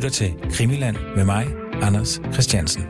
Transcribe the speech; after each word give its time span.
lytter 0.00 0.10
til 0.10 0.50
Krimiland 0.52 0.96
med 1.16 1.24
mig, 1.24 1.46
Anders 1.82 2.20
Christiansen. 2.32 2.82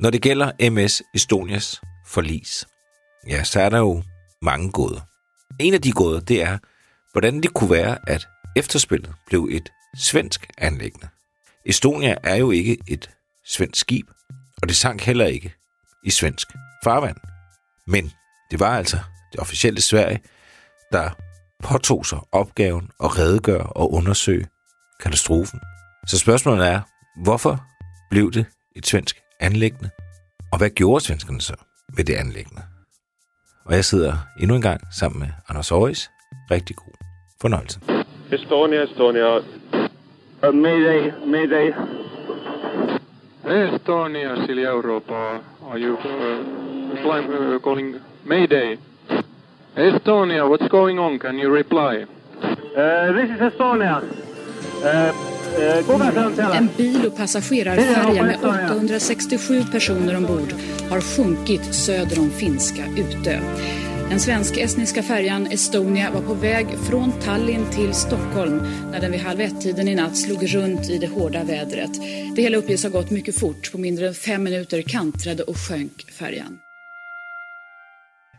Når 0.00 0.10
det 0.10 0.22
gælder 0.22 0.70
MS 0.70 1.02
Estonias 1.14 1.80
forlis, 2.06 2.66
ja, 3.28 3.44
så 3.44 3.60
er 3.60 3.68
der 3.68 3.78
jo 3.78 4.02
mange 4.42 4.70
gåder. 4.70 5.00
En 5.60 5.74
af 5.74 5.82
de 5.82 5.92
gåder, 5.92 6.20
det 6.20 6.42
er, 6.42 6.58
hvordan 7.12 7.42
det 7.42 7.54
kunne 7.54 7.70
være, 7.70 7.98
at 8.06 8.26
efterspillet 8.56 9.12
blev 9.26 9.48
et 9.50 9.68
svensk 9.96 10.50
anlæggende. 10.58 11.08
Estonia 11.66 12.14
er 12.22 12.36
jo 12.36 12.50
ikke 12.50 12.78
et 12.88 13.10
svensk 13.44 13.80
skib, 13.80 14.06
og 14.62 14.68
det 14.68 14.76
sank 14.76 15.02
heller 15.02 15.26
ikke 15.26 15.54
i 16.04 16.10
svensk 16.10 16.46
farvand. 16.84 17.16
Men 17.86 18.12
det 18.50 18.60
var 18.60 18.76
altså 18.76 18.98
det 19.32 19.40
officielle 19.40 19.80
Sverige, 19.80 20.20
der 20.92 21.10
påtog 21.62 22.06
sig 22.06 22.18
opgaven 22.32 22.90
at 23.04 23.18
redegøre 23.18 23.66
og 23.66 23.92
undersøge 23.92 24.46
katastrofen. 25.02 25.60
Så 26.06 26.18
spørgsmålet 26.18 26.68
er, 26.68 26.80
hvorfor 27.22 27.64
blev 28.10 28.32
det 28.32 28.46
et 28.76 28.86
svensk 28.86 29.16
anlæggende? 29.40 29.90
Og 30.52 30.58
hvad 30.58 30.70
gjorde 30.70 31.04
svenskerne 31.04 31.40
så 31.40 31.54
ved 31.96 32.04
det 32.04 32.14
anlæggende? 32.14 32.62
Og 33.64 33.74
jeg 33.74 33.84
sidder 33.84 34.12
endnu 34.40 34.56
en 34.56 34.62
gang 34.62 34.80
sammen 34.98 35.20
med 35.20 35.28
Anders 35.48 35.72
Aarhus. 35.72 36.10
Rigtig 36.50 36.76
god 36.76 36.92
fornøjelse. 37.40 37.80
Estonia, 38.32 38.82
Estonia. 38.82 39.36
Uh, 39.36 40.54
mayday, 40.54 41.12
mayday. 41.26 41.72
Estonia, 43.44 44.46
Silja 44.46 44.68
Europa. 44.68 45.14
Are 45.70 45.78
you 45.78 45.94
uh, 45.94 46.02
flying, 47.02 47.32
uh, 47.32 47.60
calling 47.60 47.94
Mayday? 48.24 48.78
Estonia, 49.76 50.48
what's 50.48 50.68
going 50.68 50.98
on? 50.98 51.18
Can 51.18 51.38
you 51.38 51.56
reply? 51.56 52.04
Uh, 52.76 53.12
this 53.12 53.30
is 53.30 53.40
Estonia. 53.40 54.02
En 56.54 56.68
bil 56.76 57.06
och 57.06 57.16
passagerarfärja 57.16 58.22
med 58.22 58.44
867 58.44 59.64
personer 59.72 60.16
ombord 60.16 60.52
har 60.90 61.00
sjunkit 61.00 61.74
söder 61.74 62.18
om 62.18 62.30
finska 62.30 62.84
Utö. 62.96 63.40
Den 64.10 64.20
svensk-estniska 64.20 65.02
färjan 65.02 65.46
Estonia 65.46 66.10
var 66.10 66.20
på 66.20 66.34
väg 66.34 66.66
från 66.90 67.12
Tallinn 67.20 67.70
till 67.70 67.94
Stockholm 67.94 68.58
när 68.92 69.00
den 69.00 69.12
vid 69.12 69.20
halv 69.20 69.40
ett-tiden 69.40 69.88
i 69.88 69.94
natt 69.94 70.16
slog 70.16 70.54
runt 70.54 70.90
i 70.90 70.98
det 70.98 71.06
hårda 71.06 71.44
vädret. 71.44 71.90
Det 72.36 72.42
hela 72.42 72.56
uppges 72.56 72.82
ha 72.82 72.90
gått 72.90 73.10
mycket 73.10 73.40
fort. 73.40 73.72
På 73.72 73.78
mindre 73.78 74.08
än 74.08 74.14
fem 74.14 74.42
minuter 74.42 74.82
kantrade 74.82 75.42
och 75.42 75.56
sjönk 75.56 76.10
färjan. 76.10 76.58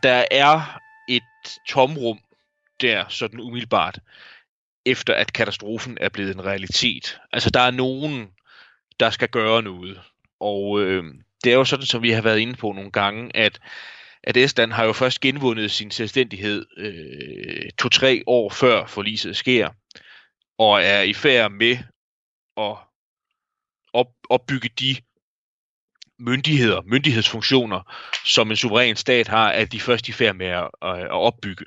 Der 0.02 0.32
er 0.32 0.62
et 1.08 1.22
tomrum 1.72 2.18
der, 2.80 3.06
sådan 3.08 3.40
umiddelbart, 3.40 3.98
efter 4.90 5.14
at 5.14 5.32
katastrofen 5.32 5.98
er 6.00 6.08
blevet 6.08 6.34
en 6.34 6.44
realitet. 6.44 7.20
Altså, 7.32 7.50
der 7.50 7.60
er 7.60 7.70
nogen, 7.70 8.28
der 9.00 9.10
skal 9.10 9.28
gøre 9.28 9.62
noget. 9.62 10.00
Og 10.40 10.80
øh, 10.80 11.04
det 11.44 11.52
er 11.52 11.56
jo 11.56 11.64
sådan, 11.64 11.86
som 11.86 12.02
vi 12.02 12.10
har 12.10 12.22
været 12.22 12.38
inde 12.38 12.54
på 12.54 12.72
nogle 12.72 12.90
gange, 12.90 13.36
at 13.36 13.60
at 14.22 14.36
Estland 14.36 14.72
har 14.72 14.84
jo 14.84 14.92
først 14.92 15.20
genvundet 15.20 15.70
sin 15.70 15.90
selvstændighed 15.90 16.66
øh, 16.76 17.70
to-tre 17.78 18.22
år 18.26 18.50
før 18.50 18.86
forliset 18.86 19.36
sker, 19.36 19.68
og 20.58 20.82
er 20.82 21.02
i 21.02 21.14
færd 21.14 21.50
med 21.50 21.78
at 22.56 22.76
op, 23.92 24.06
opbygge 24.30 24.68
de 24.80 24.96
myndigheder, 26.18 26.82
myndighedsfunktioner, 26.86 27.94
som 28.24 28.50
en 28.50 28.56
suveræn 28.56 28.96
stat 28.96 29.28
har, 29.28 29.50
at 29.50 29.72
de 29.72 29.80
først 29.80 30.08
i 30.08 30.12
færd 30.12 30.34
med 30.34 30.46
at, 30.46 30.70
øh, 30.84 31.00
at 31.00 31.10
opbygge. 31.10 31.64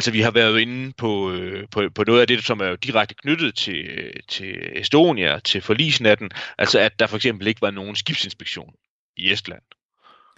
Altså 0.00 0.10
vi 0.10 0.20
har 0.20 0.30
været 0.30 0.60
inde 0.60 0.92
på, 0.92 1.32
øh, 1.32 1.68
på, 1.70 1.82
på 1.94 2.04
noget 2.06 2.20
af 2.20 2.26
det, 2.26 2.44
som 2.44 2.60
er 2.60 2.76
direkte 2.76 3.14
knyttet 3.14 3.54
til, 3.54 4.12
til 4.28 4.56
Estonia, 4.76 5.38
til 5.38 5.60
forlisnatten, 5.60 6.30
altså 6.58 6.78
at 6.78 6.98
der 6.98 7.06
for 7.06 7.16
eksempel 7.16 7.46
ikke 7.46 7.62
var 7.62 7.70
nogen 7.70 7.96
skibsinspektion 7.96 8.74
i 9.16 9.32
Estland. 9.32 9.62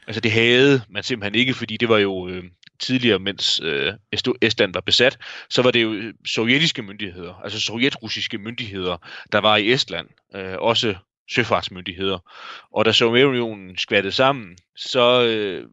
Altså 0.06 0.20
det 0.20 0.32
havde 0.32 0.82
man 0.88 1.02
simpelthen 1.02 1.34
ikke, 1.34 1.54
fordi 1.54 1.76
det 1.76 1.88
var 1.88 1.98
jo 1.98 2.28
øh, 2.28 2.44
tidligere, 2.80 3.18
mens 3.18 3.60
øh, 3.64 3.92
Estland 4.42 4.72
var 4.74 4.80
besat, 4.80 5.18
så 5.50 5.62
var 5.62 5.70
det 5.70 5.82
jo 5.82 5.92
øh, 5.92 6.14
sovjetiske 6.26 6.82
myndigheder, 6.82 7.34
altså 7.34 7.60
sovjetrussiske 7.60 8.38
myndigheder, 8.38 8.96
der 9.32 9.38
var 9.38 9.56
i 9.56 9.72
Estland, 9.72 10.08
øh, 10.34 10.54
også 10.58 10.94
søfartsmyndigheder. 11.30 12.18
Og 12.72 12.84
da 12.84 12.92
Sovjetunionen 12.92 13.76
skvattede 13.76 14.12
sammen, 14.12 14.56
så 14.76 15.26
øh, 15.26 15.68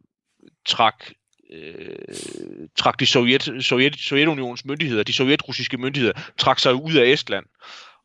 trak 0.66 1.06
øh, 1.50 2.68
trak 2.78 3.00
de 3.00 3.06
Sovjet, 3.06 3.52
Sovjet, 3.60 3.96
Sovjetunions 3.96 4.66
myndigheder, 4.66 5.04
de 5.04 5.14
sovjetrussiske 5.14 5.78
myndigheder, 5.78 6.14
trak 6.38 6.60
sig 6.60 6.76
ud 6.76 6.94
af 6.94 7.06
Estland 7.06 7.46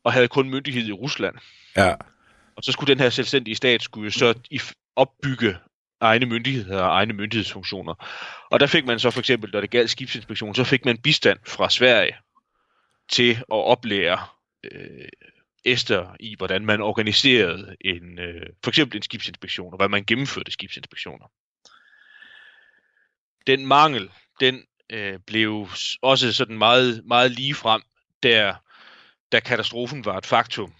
og 0.03 0.13
havde 0.13 0.27
kun 0.27 0.49
myndighed 0.49 0.87
i 0.87 0.91
Rusland. 0.91 1.35
Ja. 1.77 1.93
Og 2.55 2.63
så 2.63 2.71
skulle 2.71 2.93
den 2.93 2.99
her 2.99 3.09
selvstændige 3.09 3.55
stat 3.55 3.81
skulle 3.81 4.11
så 4.11 4.33
opbygge 4.95 5.57
egne 6.01 6.25
myndigheder 6.25 6.81
og 6.81 6.95
egne 6.95 7.13
myndighedsfunktioner. 7.13 7.93
Og 8.51 8.59
der 8.59 8.67
fik 8.67 8.85
man 8.85 8.99
så 8.99 9.11
for 9.11 9.19
eksempel, 9.19 9.49
når 9.53 9.61
det 9.61 9.69
galt 9.69 9.89
skibsinspektion, 9.89 10.55
så 10.55 10.63
fik 10.63 10.85
man 10.85 10.97
bistand 10.97 11.39
fra 11.47 11.69
Sverige 11.69 12.15
til 13.09 13.31
at 13.31 13.45
oplære 13.47 14.19
øh, 14.63 15.07
Ester 15.65 16.15
i, 16.19 16.35
hvordan 16.37 16.65
man 16.65 16.81
organiserede 16.81 17.75
en, 17.81 18.19
øh, 18.19 18.45
for 18.63 18.71
eksempel 18.71 18.97
en 18.97 19.01
skibsinspektion, 19.01 19.73
og 19.73 19.77
hvordan 19.77 19.91
man 19.91 20.03
gennemførte 20.03 20.51
skibsinspektioner. 20.51 21.25
Den 23.47 23.65
mangel, 23.65 24.09
den 24.39 24.63
øh, 24.89 25.19
blev 25.27 25.67
også 26.01 26.33
sådan 26.33 26.57
meget, 26.57 27.01
meget 27.05 27.31
lige 27.31 27.55
frem, 27.55 27.81
der, 28.23 28.55
da 29.31 29.39
katastrofen 29.39 30.05
var 30.05 30.17
et 30.17 30.25
faktum. 30.25 30.73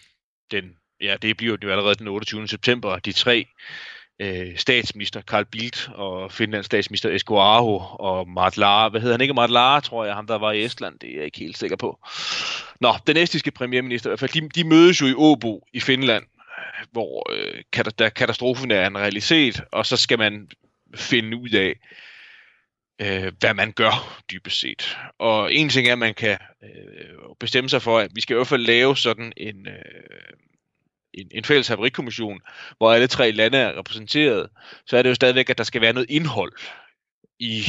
Den, 0.51 0.77
ja, 1.01 1.15
det 1.21 1.37
bliver 1.37 1.57
jo 1.63 1.69
allerede 1.71 1.95
den 1.95 2.07
28. 2.07 2.47
september. 2.47 2.99
De 2.99 3.11
tre 3.11 3.45
øh, 4.19 4.57
statsminister 4.57 5.21
Carl 5.21 5.45
Bildt 5.45 5.89
og 5.93 6.31
Finlands 6.31 6.65
statsminister 6.65 7.09
Esko 7.09 7.37
Aho 7.37 7.81
og 7.99 8.29
Mart 8.29 8.57
Lara. 8.57 8.89
Hvad 8.89 9.01
hedder 9.01 9.13
han 9.13 9.21
ikke? 9.21 9.33
Mart 9.33 9.49
Lara, 9.49 9.79
tror 9.79 10.05
jeg, 10.05 10.15
ham 10.15 10.27
der 10.27 10.37
var 10.37 10.51
i 10.51 10.63
Estland. 10.63 10.99
Det 10.99 11.09
er 11.09 11.15
jeg 11.15 11.25
ikke 11.25 11.39
helt 11.39 11.57
sikker 11.57 11.75
på. 11.75 11.99
Nå, 12.81 12.93
den 13.07 13.17
estiske 13.17 13.51
premierminister, 13.51 14.09
i 14.09 14.11
hvert 14.11 14.19
fald, 14.19 14.41
de, 14.41 14.49
de 14.49 14.63
mødes 14.63 15.01
jo 15.01 15.07
i 15.07 15.13
Åbo 15.13 15.67
i 15.73 15.79
Finland, 15.79 16.23
hvor 16.91 17.31
øh, 17.31 17.91
der 17.99 18.09
katastrofen 18.09 18.71
er 18.71 18.87
en 18.87 18.97
realitet, 18.97 19.61
og 19.71 19.85
så 19.85 19.97
skal 19.97 20.19
man 20.19 20.47
finde 20.95 21.37
ud 21.37 21.49
af, 21.49 21.75
øh, 23.01 23.33
hvad 23.39 23.53
man 23.53 23.71
gør 23.71 24.21
dybest 24.31 24.59
set. 24.59 24.97
Og 25.19 25.53
en 25.53 25.69
ting 25.69 25.87
er, 25.87 25.91
at 25.91 25.99
man 25.99 26.13
kan 26.13 26.37
øh, 26.63 27.35
bestemme 27.39 27.69
sig 27.69 27.81
for, 27.81 27.99
at 27.99 28.11
vi 28.15 28.21
skal 28.21 28.33
i 28.33 28.37
hvert 28.37 28.47
fald 28.47 28.65
lave 28.65 28.97
sådan 28.97 29.33
en, 29.37 29.67
øh, 29.67 30.33
en, 31.13 31.27
en 31.31 31.43
fælles 31.43 31.67
haverikommission, 31.67 32.41
hvor 32.77 32.93
alle 32.93 33.07
tre 33.07 33.31
lande 33.31 33.57
er 33.57 33.77
repræsenteret, 33.77 34.49
så 34.85 34.97
er 34.97 35.01
det 35.01 35.09
jo 35.09 35.15
stadigvæk, 35.15 35.49
at 35.49 35.57
der 35.57 35.63
skal 35.63 35.81
være 35.81 35.93
noget 35.93 36.09
indhold 36.09 36.53
i 37.39 37.63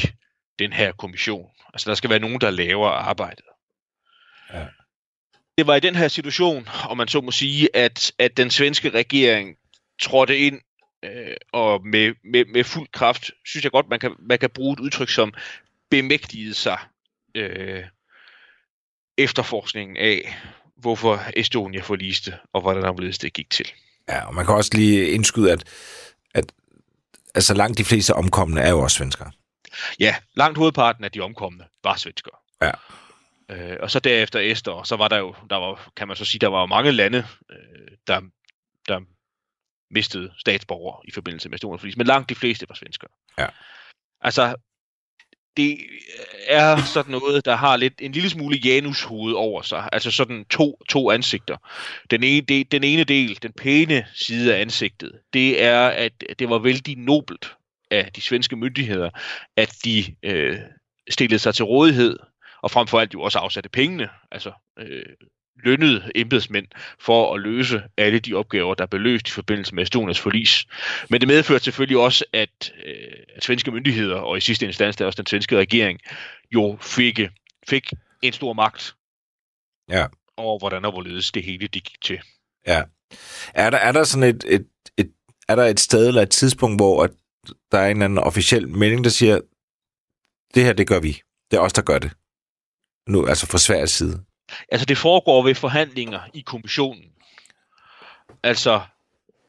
den 0.59 0.73
her 0.73 0.93
kommission. 0.93 1.51
Altså 1.75 1.91
der 1.91 1.95
skal 1.95 2.11
være 2.11 2.19
nogen, 2.19 2.41
der 2.41 2.51
laver 2.51 2.89
arbejdet. 2.89 3.45
Ja. 4.55 4.67
Det 5.59 5.67
var 5.67 5.77
i 5.77 5.81
den 5.81 5.97
her 5.97 6.09
situation, 6.09 6.69
og 6.89 6.97
man 6.97 7.09
så 7.09 7.21
må 7.21 7.31
sige, 7.31 7.77
at, 7.77 8.13
at 8.19 8.37
den 8.37 8.51
svenske 8.51 8.91
regering 8.91 9.57
trådte 10.03 10.39
ind 10.39 10.61
øh, 11.07 11.37
og 11.53 11.87
med, 11.87 12.15
med, 12.25 12.45
med 12.45 12.65
fuld 12.65 12.89
kraft, 12.93 13.31
synes 13.45 13.65
jeg 13.65 13.73
godt, 13.73 13.89
man 13.89 14.01
kan, 14.01 14.15
man 14.19 14.39
kan 14.39 14.51
bruge 14.51 14.73
et 14.73 14.81
udtryk 14.81 15.11
som 15.11 15.35
bemægtigede 15.91 16.55
sig 16.55 16.79
øh, 17.35 17.85
efterforskningen 19.19 19.97
af, 19.97 20.37
hvorfor 20.77 21.23
Estonia 21.37 21.81
forliste, 21.81 22.35
og 22.53 22.61
hvordan 22.61 22.83
der 22.83 23.19
det 23.21 23.33
gik 23.33 23.51
til. 23.51 23.73
Ja, 24.09 24.27
og 24.27 24.35
man 24.35 24.47
kan 24.47 24.55
også 24.55 24.71
lige 24.75 25.11
indskyde, 25.11 25.53
at, 25.53 25.65
at 26.35 26.53
altså 27.35 27.55
langt 27.55 27.79
de 27.79 27.85
fleste 27.85 28.15
omkomne 28.15 28.61
er 28.61 28.71
jo 28.71 28.81
også 28.81 28.97
svenskere. 28.97 29.31
Ja, 30.01 30.15
langt 30.35 30.59
hovedparten 30.59 31.05
af 31.05 31.11
de 31.11 31.21
omkomne 31.21 31.65
var 31.85 31.97
svenskere. 31.97 32.37
Ja. 32.63 32.71
Øh, 33.51 33.77
og 33.81 33.91
så 33.91 34.01
derefter 34.01 34.41
Ester, 34.41 34.83
så 34.83 34.97
var 34.97 35.09
der 35.09 35.19
jo, 35.19 35.35
der 35.51 35.57
var, 35.57 35.91
kan 35.97 36.09
man 36.09 36.17
så 36.17 36.25
sige, 36.25 36.39
der 36.39 36.49
var 36.49 36.67
mange 36.67 36.93
lande, 36.93 37.27
øh, 37.51 37.89
der, 38.07 38.21
der 38.89 39.01
mistede 39.91 40.33
statsborger 40.39 41.03
i 41.05 41.11
forbindelse 41.11 41.49
med 41.49 41.59
forlis, 41.61 41.97
men 41.97 42.07
langt 42.07 42.29
de 42.29 42.35
fleste 42.35 42.69
var 42.69 42.75
svenskere. 42.75 43.11
Ja. 43.39 43.47
Altså, 44.21 44.55
det 45.57 45.79
er 46.47 46.77
sådan 46.95 47.13
noget, 47.13 47.45
der 47.45 47.57
har 47.57 47.77
lidt 47.77 47.95
en 48.01 48.13
lille 48.13 48.31
smule 48.31 48.57
Janus 48.57 49.03
hoved 49.03 49.35
over 49.35 49.63
sig. 49.63 49.89
Altså 49.93 50.11
sådan 50.11 50.45
to, 50.45 50.81
to 50.89 51.11
ansigter. 51.11 51.57
Den 52.11 52.25
ene, 52.25 52.47
det, 52.47 52.73
den 52.73 52.85
ene 52.85 53.05
del, 53.05 53.43
den 53.43 53.53
pæne 53.53 54.07
side 54.15 54.57
af 54.57 54.61
ansigtet, 54.61 55.13
det 55.33 55.63
er, 55.63 55.89
at 55.89 56.13
det 56.39 56.49
var 56.49 56.59
vældig 56.59 56.97
nobelt 56.97 57.57
af 57.91 58.13
de 58.13 58.21
svenske 58.21 58.57
myndigheder, 58.57 59.11
at 59.57 59.77
de 59.85 60.17
øh, 60.23 60.59
stillede 61.11 61.39
sig 61.39 61.55
til 61.55 61.65
rådighed, 61.65 62.19
og 62.63 62.71
frem 62.71 62.87
for 62.87 63.01
alt 63.01 63.15
jo 63.15 63.23
også 63.23 63.39
afsatte 63.39 63.69
pengene, 63.69 64.09
altså 64.31 64.53
øh, 64.79 65.07
lønnede 65.65 66.11
embedsmænd 66.15 66.67
for 66.99 67.35
at 67.35 67.41
løse 67.41 67.83
alle 67.97 68.19
de 68.19 68.35
opgaver, 68.35 68.75
der 68.75 68.87
blev 68.87 69.01
løst 69.01 69.29
i 69.29 69.31
forbindelse 69.31 69.75
med 69.75 69.83
Estonias 69.83 70.21
forlis. 70.21 70.67
Men 71.11 71.21
det 71.21 71.29
medførte 71.29 71.65
selvfølgelig 71.65 71.99
også, 71.99 72.25
at, 72.33 72.73
øh, 72.85 72.95
at 73.37 73.45
svenske 73.45 73.71
myndigheder, 73.71 74.17
og 74.17 74.39
i 74.39 74.41
sidste 74.41 74.67
instans 74.67 75.01
også 75.01 75.23
den 75.23 75.27
svenske 75.27 75.57
regering, 75.57 76.01
jo 76.55 76.79
fik, 76.81 77.21
fik 77.69 77.93
en 78.23 78.33
stor 78.33 78.53
magt. 78.53 78.95
Ja. 79.91 80.07
over, 80.37 80.59
hvordan 80.59 80.85
og 80.85 80.93
hvorledes 80.93 81.33
det 81.33 81.43
hele 81.43 81.69
det 81.69 81.85
gik 81.85 82.01
til. 82.05 82.21
Ja. 82.67 82.83
Er 83.55 83.71
der, 83.71 83.79
er 83.79 83.93
der 83.93 84.05
sådan 84.05 84.35
et, 84.35 84.45
et, 84.49 84.67
et, 84.97 85.13
er 85.49 85.57
der 85.57 85.65
et 85.65 85.81
sted 85.81 86.09
eller 86.09 86.23
et 86.23 86.31
tidspunkt, 86.31 86.81
hvor 86.81 87.05
at 87.05 87.11
der 87.73 87.79
er 87.79 87.87
en 87.87 87.97
eller 87.97 88.05
anden 88.05 88.19
officiel 88.19 88.69
melding, 88.69 89.05
der 89.05 89.11
siger, 89.11 89.41
det 90.55 90.65
her, 90.65 90.73
det 90.73 90.89
gør 90.89 91.01
vi. 91.01 91.23
Det 91.51 91.57
er 91.57 91.61
os, 91.61 91.73
der 91.73 91.83
gør 91.83 91.99
det. 91.99 92.11
Nu, 93.09 93.27
altså 93.27 93.47
fra 93.47 93.59
Sveriges 93.59 93.91
side. 93.91 94.25
Altså 94.73 94.85
det 94.85 94.99
foregår 94.99 95.43
ved 95.43 95.55
forhandlinger 95.55 96.21
i 96.35 96.41
kommissionen. 96.41 97.05
Altså, 98.43 98.81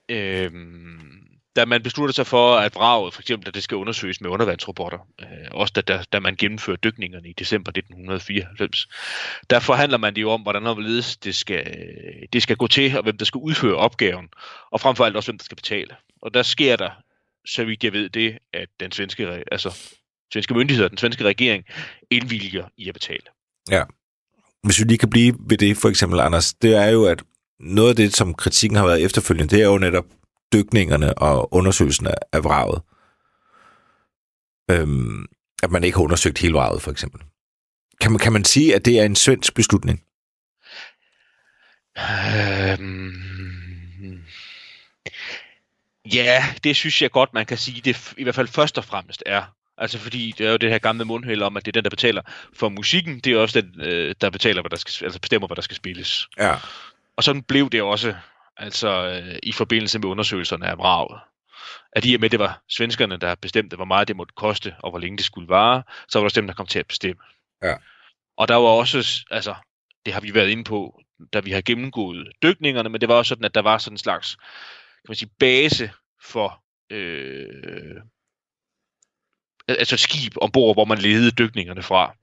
øhm, 0.09 1.27
da 1.55 1.65
man 1.65 1.83
beslutter 1.83 2.13
sig 2.13 2.27
for, 2.27 2.55
at 2.55 2.75
vraget, 2.75 3.13
for 3.13 3.21
eksempel, 3.21 3.47
at 3.47 3.53
det 3.53 3.63
skal 3.63 3.77
undersøges 3.77 4.21
med 4.21 4.29
undervandsrobotter, 4.29 4.99
øh, 5.21 5.27
også 5.51 5.73
da, 5.75 5.81
da, 5.81 6.03
da 6.13 6.19
man 6.19 6.35
gennemfører 6.35 6.77
dykningerne 6.77 7.29
i 7.29 7.33
december 7.33 7.71
1994, 7.71 8.87
der 9.49 9.59
forhandler 9.59 9.97
man 9.97 10.15
det 10.15 10.21
jo 10.21 10.31
om, 10.31 10.41
hvordan 10.41 10.67
og 10.67 10.73
hvorledes 10.73 11.17
det 11.17 11.35
skal, 11.35 11.87
det 12.33 12.43
skal 12.43 12.55
gå 12.55 12.67
til, 12.67 12.97
og 12.97 13.03
hvem 13.03 13.17
der 13.17 13.25
skal 13.25 13.39
udføre 13.39 13.75
opgaven, 13.75 14.29
og 14.71 14.81
frem 14.81 14.95
for 14.95 15.05
alt 15.05 15.15
også, 15.15 15.31
hvem 15.31 15.37
der 15.37 15.45
skal 15.45 15.55
betale. 15.55 15.95
Og 16.21 16.33
der 16.33 16.43
sker 16.43 16.75
der, 16.75 16.89
så 17.45 17.63
vidt 17.63 17.83
jeg 17.83 17.93
ved 17.93 18.09
det, 18.09 18.37
at 18.53 18.69
den 18.79 18.91
svenske, 18.91 19.43
altså, 19.51 19.77
svenske 20.33 20.53
myndigheder, 20.53 20.89
den 20.89 20.97
svenske 20.97 21.23
regering, 21.23 21.65
indvilger 22.09 22.65
i 22.77 22.87
at 22.87 22.93
betale. 22.93 23.25
Ja. 23.71 23.83
Hvis 24.63 24.79
vi 24.79 24.83
lige 24.83 24.97
kan 24.97 25.09
blive 25.09 25.35
ved 25.39 25.57
det, 25.57 25.77
for 25.77 25.89
eksempel, 25.89 26.19
Anders, 26.19 26.53
det 26.53 26.75
er 26.75 26.85
jo, 26.85 27.05
at 27.05 27.23
noget 27.59 27.89
af 27.89 27.95
det, 27.95 28.15
som 28.15 28.33
kritikken 28.33 28.77
har 28.77 28.85
været 28.85 29.03
efterfølgende, 29.03 29.55
det 29.55 29.63
er 29.63 29.67
jo 29.67 29.77
netop 29.77 30.05
dykningerne 30.53 31.17
og 31.17 31.53
undersøgelsen 31.53 32.07
af, 32.33 32.43
vraget. 32.43 32.81
Øhm, 34.71 35.25
at 35.63 35.71
man 35.71 35.83
ikke 35.83 35.97
har 35.97 36.03
undersøgt 36.03 36.37
hele 36.37 36.53
vraget, 36.53 36.81
for 36.81 36.91
eksempel. 36.91 37.21
Kan 38.01 38.11
man, 38.11 38.19
kan 38.19 38.33
man 38.33 38.45
sige, 38.45 38.75
at 38.75 38.85
det 38.85 38.99
er 38.99 39.05
en 39.05 39.15
svensk 39.15 39.55
beslutning? 39.55 40.03
Øhm, 41.97 43.13
ja, 46.13 46.45
det 46.63 46.75
synes 46.75 47.01
jeg 47.01 47.11
godt, 47.11 47.33
man 47.33 47.45
kan 47.45 47.57
sige, 47.57 47.81
det 47.81 48.13
i 48.17 48.23
hvert 48.23 48.35
fald 48.35 48.47
først 48.47 48.77
og 48.77 48.85
fremmest 48.85 49.23
er. 49.25 49.56
Altså 49.77 49.99
fordi 49.99 50.33
det 50.37 50.47
er 50.47 50.51
jo 50.51 50.57
det 50.57 50.69
her 50.69 50.77
gamle 50.77 51.05
mundhæld 51.05 51.41
om, 51.41 51.57
at 51.57 51.65
det 51.65 51.71
er 51.71 51.73
den, 51.79 51.83
der 51.83 51.89
betaler 51.89 52.21
for 52.53 52.69
musikken. 52.69 53.19
Det 53.19 53.33
er 53.33 53.37
også 53.37 53.61
den, 53.61 53.81
øh, 53.81 54.15
der 54.21 54.29
betaler, 54.29 54.61
hvad 54.61 54.69
der 54.69 54.75
skal, 54.75 55.05
altså 55.05 55.19
bestemmer, 55.19 55.47
hvad 55.47 55.55
der 55.55 55.61
skal 55.61 55.75
spilles. 55.75 56.27
Ja. 56.37 56.55
Og 57.15 57.23
sådan 57.23 57.43
blev 57.43 57.69
det 57.69 57.81
også 57.81 58.15
altså 58.57 58.89
øh, 58.89 59.39
i 59.43 59.51
forbindelse 59.51 59.99
med 59.99 60.09
undersøgelserne 60.09 60.67
af 60.67 60.77
vraget. 60.77 61.19
At 61.91 62.05
i 62.05 62.15
og 62.15 62.21
med, 62.21 62.29
det 62.29 62.39
var 62.39 62.61
svenskerne, 62.69 63.17
der 63.17 63.35
bestemte, 63.35 63.75
hvor 63.75 63.85
meget 63.85 64.07
det 64.07 64.15
måtte 64.15 64.33
koste, 64.37 64.75
og 64.79 64.89
hvor 64.89 64.99
længe 64.99 65.17
det 65.17 65.25
skulle 65.25 65.49
vare, 65.49 65.83
så 66.09 66.19
var 66.19 66.21
der 66.21 66.25
også 66.25 66.41
dem, 66.41 66.47
der 66.47 66.53
kom 66.53 66.65
til 66.65 66.79
at 66.79 66.87
bestemme. 66.87 67.21
Ja. 67.63 67.75
Og 68.37 68.47
der 68.47 68.55
var 68.55 68.69
også, 68.69 69.25
altså, 69.31 69.55
det 70.05 70.13
har 70.13 70.21
vi 70.21 70.33
været 70.33 70.49
inde 70.49 70.63
på, 70.63 71.01
da 71.33 71.39
vi 71.39 71.51
har 71.51 71.61
gennemgået 71.61 72.27
dykningerne, 72.43 72.89
men 72.89 73.01
det 73.01 73.09
var 73.09 73.15
også 73.15 73.29
sådan, 73.29 73.45
at 73.45 73.55
der 73.55 73.61
var 73.61 73.77
sådan 73.77 73.93
en 73.93 73.97
slags, 73.97 74.35
kan 74.35 75.09
man 75.09 75.15
sige, 75.15 75.31
base 75.39 75.91
for, 76.23 76.63
øh, 76.89 78.01
altså 79.67 79.97
skib 79.97 80.33
ombord, 80.41 80.75
hvor 80.75 80.85
man 80.85 80.97
ledede 80.97 81.31
dykningerne 81.31 81.83
fra. 81.83 82.15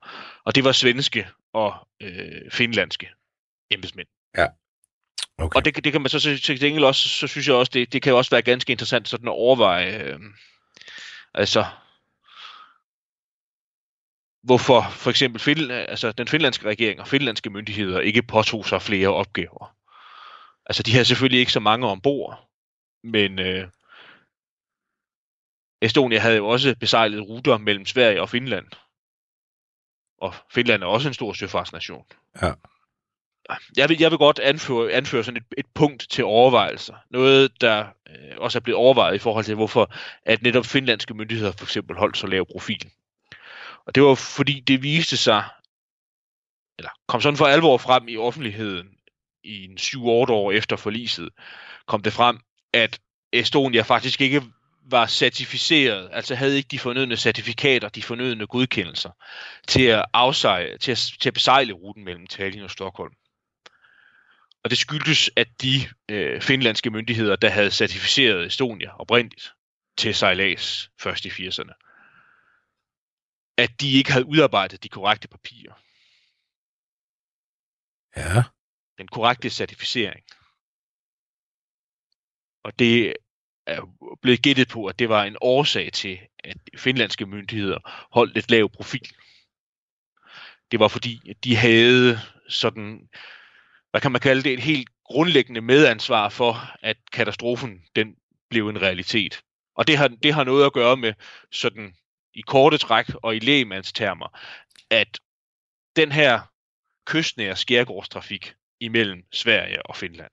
Og 0.45 0.55
det 0.55 0.63
var 0.63 0.71
svenske 0.71 1.27
og 1.53 1.87
øh, 2.01 2.51
finlandske 2.51 3.09
embedsmænd. 3.71 4.07
Ja. 4.37 4.47
Okay. 5.37 5.55
Og 5.55 5.65
det, 5.65 5.83
det 5.83 5.91
kan 5.91 6.01
man 6.01 6.09
så 6.09 6.39
til 6.43 6.59
gengæld 6.59 6.83
også, 6.83 7.09
så 7.09 7.27
synes 7.27 7.47
jeg 7.47 7.55
også, 7.55 7.71
det, 7.73 7.93
det 7.93 8.01
kan 8.01 8.13
også 8.13 8.31
være 8.31 8.41
ganske 8.41 8.71
interessant 8.71 9.07
sådan 9.07 9.27
at 9.27 9.31
overveje, 9.31 10.03
øh, 10.03 10.19
altså, 11.33 11.65
hvorfor 14.43 14.81
for 14.91 15.09
eksempel 15.09 15.41
Find, 15.41 15.71
altså, 15.71 16.11
den 16.11 16.27
finlandske 16.27 16.69
regering 16.69 16.99
og 16.99 17.07
finlandske 17.07 17.49
myndigheder 17.49 17.99
ikke 17.99 18.21
påtog 18.23 18.65
sig 18.65 18.81
flere 18.81 19.07
opgaver. 19.07 19.75
Altså, 20.65 20.83
de 20.83 20.91
havde 20.91 21.05
selvfølgelig 21.05 21.39
ikke 21.39 21.51
så 21.51 21.59
mange 21.59 21.87
ombord, 21.87 22.49
men 23.03 23.39
øh, 23.39 23.67
Estonia 25.81 26.19
havde 26.19 26.37
jo 26.37 26.47
også 26.47 26.75
besejlet 26.79 27.27
ruter 27.27 27.57
mellem 27.57 27.85
Sverige 27.85 28.21
og 28.21 28.29
Finland. 28.29 28.65
Og 30.21 30.33
Finland 30.51 30.83
er 30.83 30.87
også 30.87 31.07
en 31.07 31.13
stor 31.13 31.33
søfartsnation. 31.33 32.05
Ja 32.41 32.53
jeg 33.77 33.89
vil, 33.89 33.97
jeg 33.99 34.11
vil 34.11 34.17
godt 34.17 34.39
anføre, 34.39 34.91
anføre 34.91 35.23
sådan 35.23 35.37
et, 35.37 35.57
et 35.57 35.65
punkt 35.73 36.07
til 36.09 36.23
overvejelser. 36.23 36.95
Noget, 37.09 37.61
der 37.61 37.87
øh, 38.09 38.37
også 38.37 38.57
er 38.57 38.61
blevet 38.61 38.77
overvejet 38.77 39.15
i 39.15 39.19
forhold 39.19 39.45
til, 39.45 39.55
hvorfor 39.55 39.93
at 40.23 40.41
netop 40.41 40.65
finlandske 40.65 41.13
myndigheder 41.13 41.51
for 41.51 41.65
eksempel 41.65 41.97
holdt 41.97 42.17
så 42.17 42.27
lav 42.27 42.45
profil. 42.51 42.91
Og 43.85 43.95
det 43.95 44.03
var 44.03 44.15
fordi, 44.15 44.59
det 44.59 44.83
viste 44.83 45.17
sig, 45.17 45.43
eller 46.77 46.89
kom 47.07 47.21
sådan 47.21 47.37
for 47.37 47.45
alvor 47.45 47.77
frem 47.77 48.07
i 48.07 48.17
offentligheden 48.17 48.87
i 49.43 49.65
en 49.65 49.77
7-8 49.77 49.97
år 50.31 50.51
efter 50.51 50.75
forliset, 50.75 51.29
kom 51.87 52.01
det 52.01 52.13
frem, 52.13 52.39
at 52.73 52.99
Estonia 53.33 53.81
faktisk 53.81 54.21
ikke 54.21 54.43
var 54.87 55.07
certificeret, 55.07 56.09
altså 56.11 56.35
havde 56.35 56.57
ikke 56.57 56.67
de 56.67 56.79
fornødne 56.79 57.17
certifikater, 57.17 57.89
de 57.89 58.03
fornødne 58.03 58.47
godkendelser 58.47 59.11
til 59.67 59.83
at 59.83 60.05
afsejle, 60.13 60.77
til 60.77 60.91
at, 60.91 61.11
til 61.19 61.29
at 61.29 61.33
besejle 61.33 61.73
ruten 61.73 62.03
mellem 62.03 62.27
Tallinn 62.27 62.63
og 62.63 62.71
Stockholm. 62.71 63.13
Og 64.63 64.69
det 64.69 64.77
skyldtes, 64.77 65.31
at 65.35 65.47
de 65.61 65.75
øh, 66.11 66.41
finlandske 66.41 66.89
myndigheder, 66.89 67.35
der 67.35 67.49
havde 67.49 67.71
certificeret 67.71 68.45
Estonia 68.45 68.99
oprindeligt 68.99 69.53
til 69.97 70.15
sejlads 70.15 70.89
først 70.99 71.25
i 71.25 71.29
80'erne, 71.29 71.73
at 73.57 73.81
de 73.81 73.91
ikke 73.91 74.11
havde 74.11 74.25
udarbejdet 74.25 74.83
de 74.83 74.89
korrekte 74.89 75.27
papirer. 75.27 75.73
Ja. 78.17 78.43
Den 78.97 79.07
korrekte 79.07 79.49
certificering. 79.49 80.25
Og 82.63 82.79
det 82.79 83.13
er 83.67 83.81
blevet 84.21 84.41
gættet 84.41 84.67
på, 84.67 84.85
at 84.85 84.99
det 84.99 85.09
var 85.09 85.23
en 85.23 85.37
årsag 85.41 85.93
til, 85.93 86.19
at 86.43 86.57
finlandske 86.77 87.25
myndigheder 87.25 88.07
holdt 88.11 88.37
et 88.37 88.51
lav 88.51 88.69
profil. 88.69 89.09
Det 90.71 90.79
var 90.79 90.87
fordi, 90.87 91.29
at 91.29 91.43
de 91.43 91.55
havde 91.55 92.19
sådan 92.49 93.09
hvad 93.95 94.01
kan 94.01 94.11
man 94.11 94.21
kalde 94.21 94.43
det, 94.43 94.53
et 94.53 94.59
helt 94.59 94.89
grundlæggende 95.05 95.61
medansvar 95.61 96.29
for, 96.29 96.71
at 96.81 96.97
katastrofen 97.11 97.81
den 97.95 98.15
blev 98.49 98.69
en 98.69 98.81
realitet. 98.81 99.41
Og 99.75 99.87
det 99.87 99.97
har, 99.97 100.07
det 100.07 100.33
har 100.33 100.43
noget 100.43 100.65
at 100.65 100.73
gøre 100.73 100.97
med 100.97 101.13
sådan 101.51 101.95
i 102.33 102.41
korte 102.41 102.77
træk 102.77 103.05
og 103.23 103.35
i 103.35 103.39
lægemandstermer, 103.39 104.39
at 104.89 105.19
den 105.95 106.11
her 106.11 106.39
kystnære 107.05 107.55
skærgårdstrafik 107.55 108.53
imellem 108.79 109.23
Sverige 109.31 109.85
og 109.85 109.95
Finland, 109.95 110.31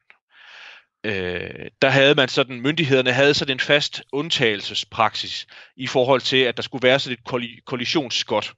øh, 1.04 1.70
der 1.82 1.88
havde 1.88 2.14
man 2.14 2.28
sådan, 2.28 2.60
myndighederne 2.60 3.12
havde 3.12 3.34
sådan 3.34 3.56
en 3.56 3.60
fast 3.60 4.02
undtagelsespraksis 4.12 5.46
i 5.76 5.86
forhold 5.86 6.20
til, 6.20 6.36
at 6.36 6.56
der 6.56 6.62
skulle 6.62 6.88
være 6.88 6.98
sådan 6.98 7.18
et 7.18 7.64
kollisionsskot 7.64 8.52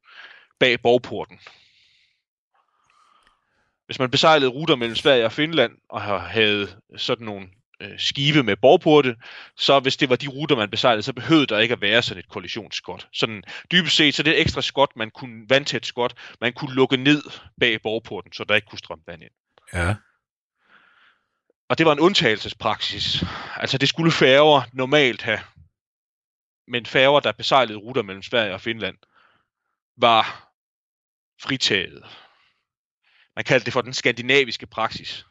bag 0.60 0.80
borgporten 0.82 1.38
hvis 3.86 3.98
man 3.98 4.10
besejlede 4.10 4.50
ruter 4.50 4.76
mellem 4.76 4.96
Sverige 4.96 5.24
og 5.24 5.32
Finland, 5.32 5.72
og 5.88 6.22
havde 6.22 6.68
sådan 6.96 7.26
nogle 7.26 7.48
øh, 7.80 7.98
skive 7.98 8.42
med 8.42 8.56
borgporte, 8.56 9.16
så 9.56 9.80
hvis 9.80 9.96
det 9.96 10.10
var 10.10 10.16
de 10.16 10.28
ruter, 10.28 10.56
man 10.56 10.70
besejlede, 10.70 11.02
så 11.02 11.12
behøvede 11.12 11.46
der 11.46 11.58
ikke 11.58 11.72
at 11.72 11.80
være 11.80 12.02
sådan 12.02 12.18
et 12.18 12.28
kollisionsskot. 12.28 13.08
Sådan 13.12 13.42
dybest 13.72 13.96
set, 13.96 14.14
så 14.14 14.22
det 14.22 14.30
er 14.30 14.34
et 14.34 14.40
ekstra 14.40 14.62
skot, 14.62 14.90
man 14.96 15.10
kunne, 15.10 15.44
vandtæt 15.48 15.86
skot, 15.86 16.14
man 16.40 16.52
kunne 16.52 16.74
lukke 16.74 16.96
ned 16.96 17.22
bag 17.60 17.82
borgporten, 17.82 18.32
så 18.32 18.44
der 18.44 18.54
ikke 18.54 18.68
kunne 18.68 18.78
strømme 18.78 19.04
vand 19.06 19.22
ind. 19.22 19.32
Ja. 19.74 19.94
Og 21.74 21.78
det 21.78 21.86
var 21.86 21.92
en 21.92 22.00
undtagelsespraksis. 22.00 23.24
Altså 23.56 23.78
det 23.78 23.88
skulle 23.88 24.12
færger 24.12 24.62
normalt 24.72 25.22
have. 25.22 25.40
Men 26.68 26.86
færger, 26.86 27.20
der 27.20 27.32
besejlede 27.32 27.78
ruter 27.78 28.02
mellem 28.02 28.22
Sverige 28.22 28.54
og 28.54 28.60
Finland, 28.60 28.96
var 29.96 30.50
fritaget 31.42 32.04
man 33.36 33.44
kaldte 33.44 33.64
det 33.64 33.72
for 33.72 33.80
den 33.80 33.92
skandinaviske 33.92 34.66
praksis. 34.66 35.26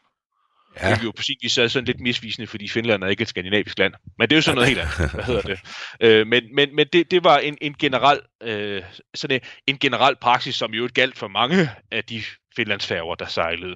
Ja. 0.81 0.89
Det 0.89 0.99
er 0.99 1.03
jo 1.03 1.11
på 1.11 1.23
sin 1.23 1.37
vis 1.41 1.51
sådan 1.51 1.85
lidt 1.85 1.99
misvisende, 1.99 2.47
fordi 2.47 2.69
Finland 2.69 3.03
er 3.03 3.07
ikke 3.07 3.21
et 3.21 3.27
skandinavisk 3.27 3.79
land. 3.79 3.93
Men 4.17 4.29
det 4.29 4.35
er 4.35 4.37
jo 4.37 4.41
sådan 4.41 4.55
noget 4.55 4.69
helt 4.69 4.81
andet. 4.81 5.11
Hvad 5.13 5.23
hedder 5.23 5.41
det? 5.41 5.59
Øh, 6.07 6.27
men 6.27 6.55
men, 6.55 6.75
men 6.75 6.87
det, 6.93 7.11
det 7.11 7.23
var 7.23 7.37
en, 7.37 7.57
en 7.61 7.75
generel 7.79 8.19
øh, 8.41 8.83
sådan 9.13 9.35
en, 9.35 9.49
en 9.67 9.79
generel 9.79 10.15
praksis, 10.15 10.55
som 10.55 10.73
jo 10.73 10.89
galt 10.93 11.17
for 11.17 11.27
mange 11.27 11.69
af 11.91 12.03
de 12.03 12.23
finlandsfærger, 12.55 13.15
der 13.15 13.25
sejlede. 13.25 13.75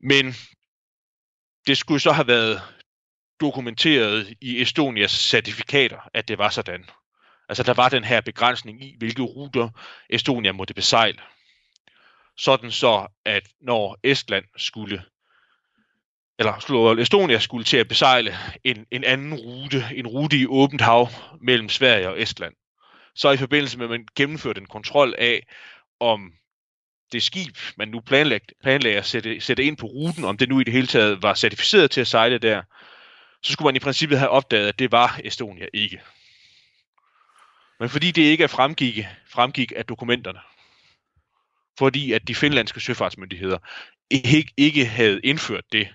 Men 0.00 0.34
det 1.66 1.78
skulle 1.78 2.00
så 2.00 2.12
have 2.12 2.26
været 2.26 2.62
dokumenteret 3.40 4.34
i 4.40 4.62
Estonias 4.62 5.10
certifikater, 5.10 6.08
at 6.14 6.28
det 6.28 6.38
var 6.38 6.48
sådan. 6.48 6.84
Altså 7.48 7.62
der 7.62 7.74
var 7.74 7.88
den 7.88 8.04
her 8.04 8.20
begrænsning 8.20 8.84
i, 8.84 8.94
hvilke 8.98 9.22
ruter 9.22 9.68
Estonia 10.10 10.52
måtte 10.52 10.74
besejle 10.74 11.18
sådan 12.36 12.70
så, 12.70 13.06
at 13.24 13.48
når 13.60 13.98
Estland 14.02 14.44
skulle 14.56 15.02
eller 16.38 16.98
Estonia 16.98 17.38
skulle 17.38 17.64
til 17.64 17.76
at 17.76 17.88
besejle 17.88 18.34
en, 18.64 18.86
en 18.90 19.04
anden 19.04 19.34
rute, 19.34 19.84
en 19.94 20.06
rute 20.06 20.36
i 20.36 20.46
åbent 20.46 20.80
hav 20.80 21.08
mellem 21.40 21.68
Sverige 21.68 22.08
og 22.08 22.22
Estland. 22.22 22.54
Så 23.14 23.30
i 23.30 23.36
forbindelse 23.36 23.78
med, 23.78 23.86
at 23.86 23.90
man 23.90 24.06
gennemførte 24.16 24.60
en 24.60 24.66
kontrol 24.66 25.14
af, 25.18 25.46
om 26.00 26.32
det 27.12 27.22
skib, 27.22 27.56
man 27.76 27.88
nu 27.88 28.00
planlagde, 28.00 28.44
planlagde 28.62 28.98
at 28.98 29.06
sætte, 29.06 29.40
sætte 29.40 29.64
ind 29.64 29.76
på 29.76 29.86
ruten, 29.86 30.24
om 30.24 30.36
det 30.36 30.48
nu 30.48 30.60
i 30.60 30.64
det 30.64 30.72
hele 30.72 30.86
taget 30.86 31.22
var 31.22 31.34
certificeret 31.34 31.90
til 31.90 32.00
at 32.00 32.06
sejle 32.06 32.38
der, 32.38 32.62
så 33.42 33.52
skulle 33.52 33.66
man 33.66 33.76
i 33.76 33.78
princippet 33.78 34.18
have 34.18 34.30
opdaget, 34.30 34.68
at 34.68 34.78
det 34.78 34.92
var 34.92 35.20
Estonia 35.24 35.66
ikke. 35.74 36.02
Men 37.80 37.88
fordi 37.88 38.10
det 38.10 38.22
ikke 38.22 38.44
er 38.44 38.48
fremgik, 38.48 39.06
fremgik 39.28 39.72
af 39.76 39.86
dokumenterne, 39.86 40.38
fordi 41.78 42.12
at 42.12 42.28
de 42.28 42.34
finlandske 42.34 42.80
søfartsmyndigheder 42.80 43.58
ikke, 44.10 44.52
ikke 44.56 44.86
havde 44.86 45.20
indført 45.24 45.64
det 45.72 45.88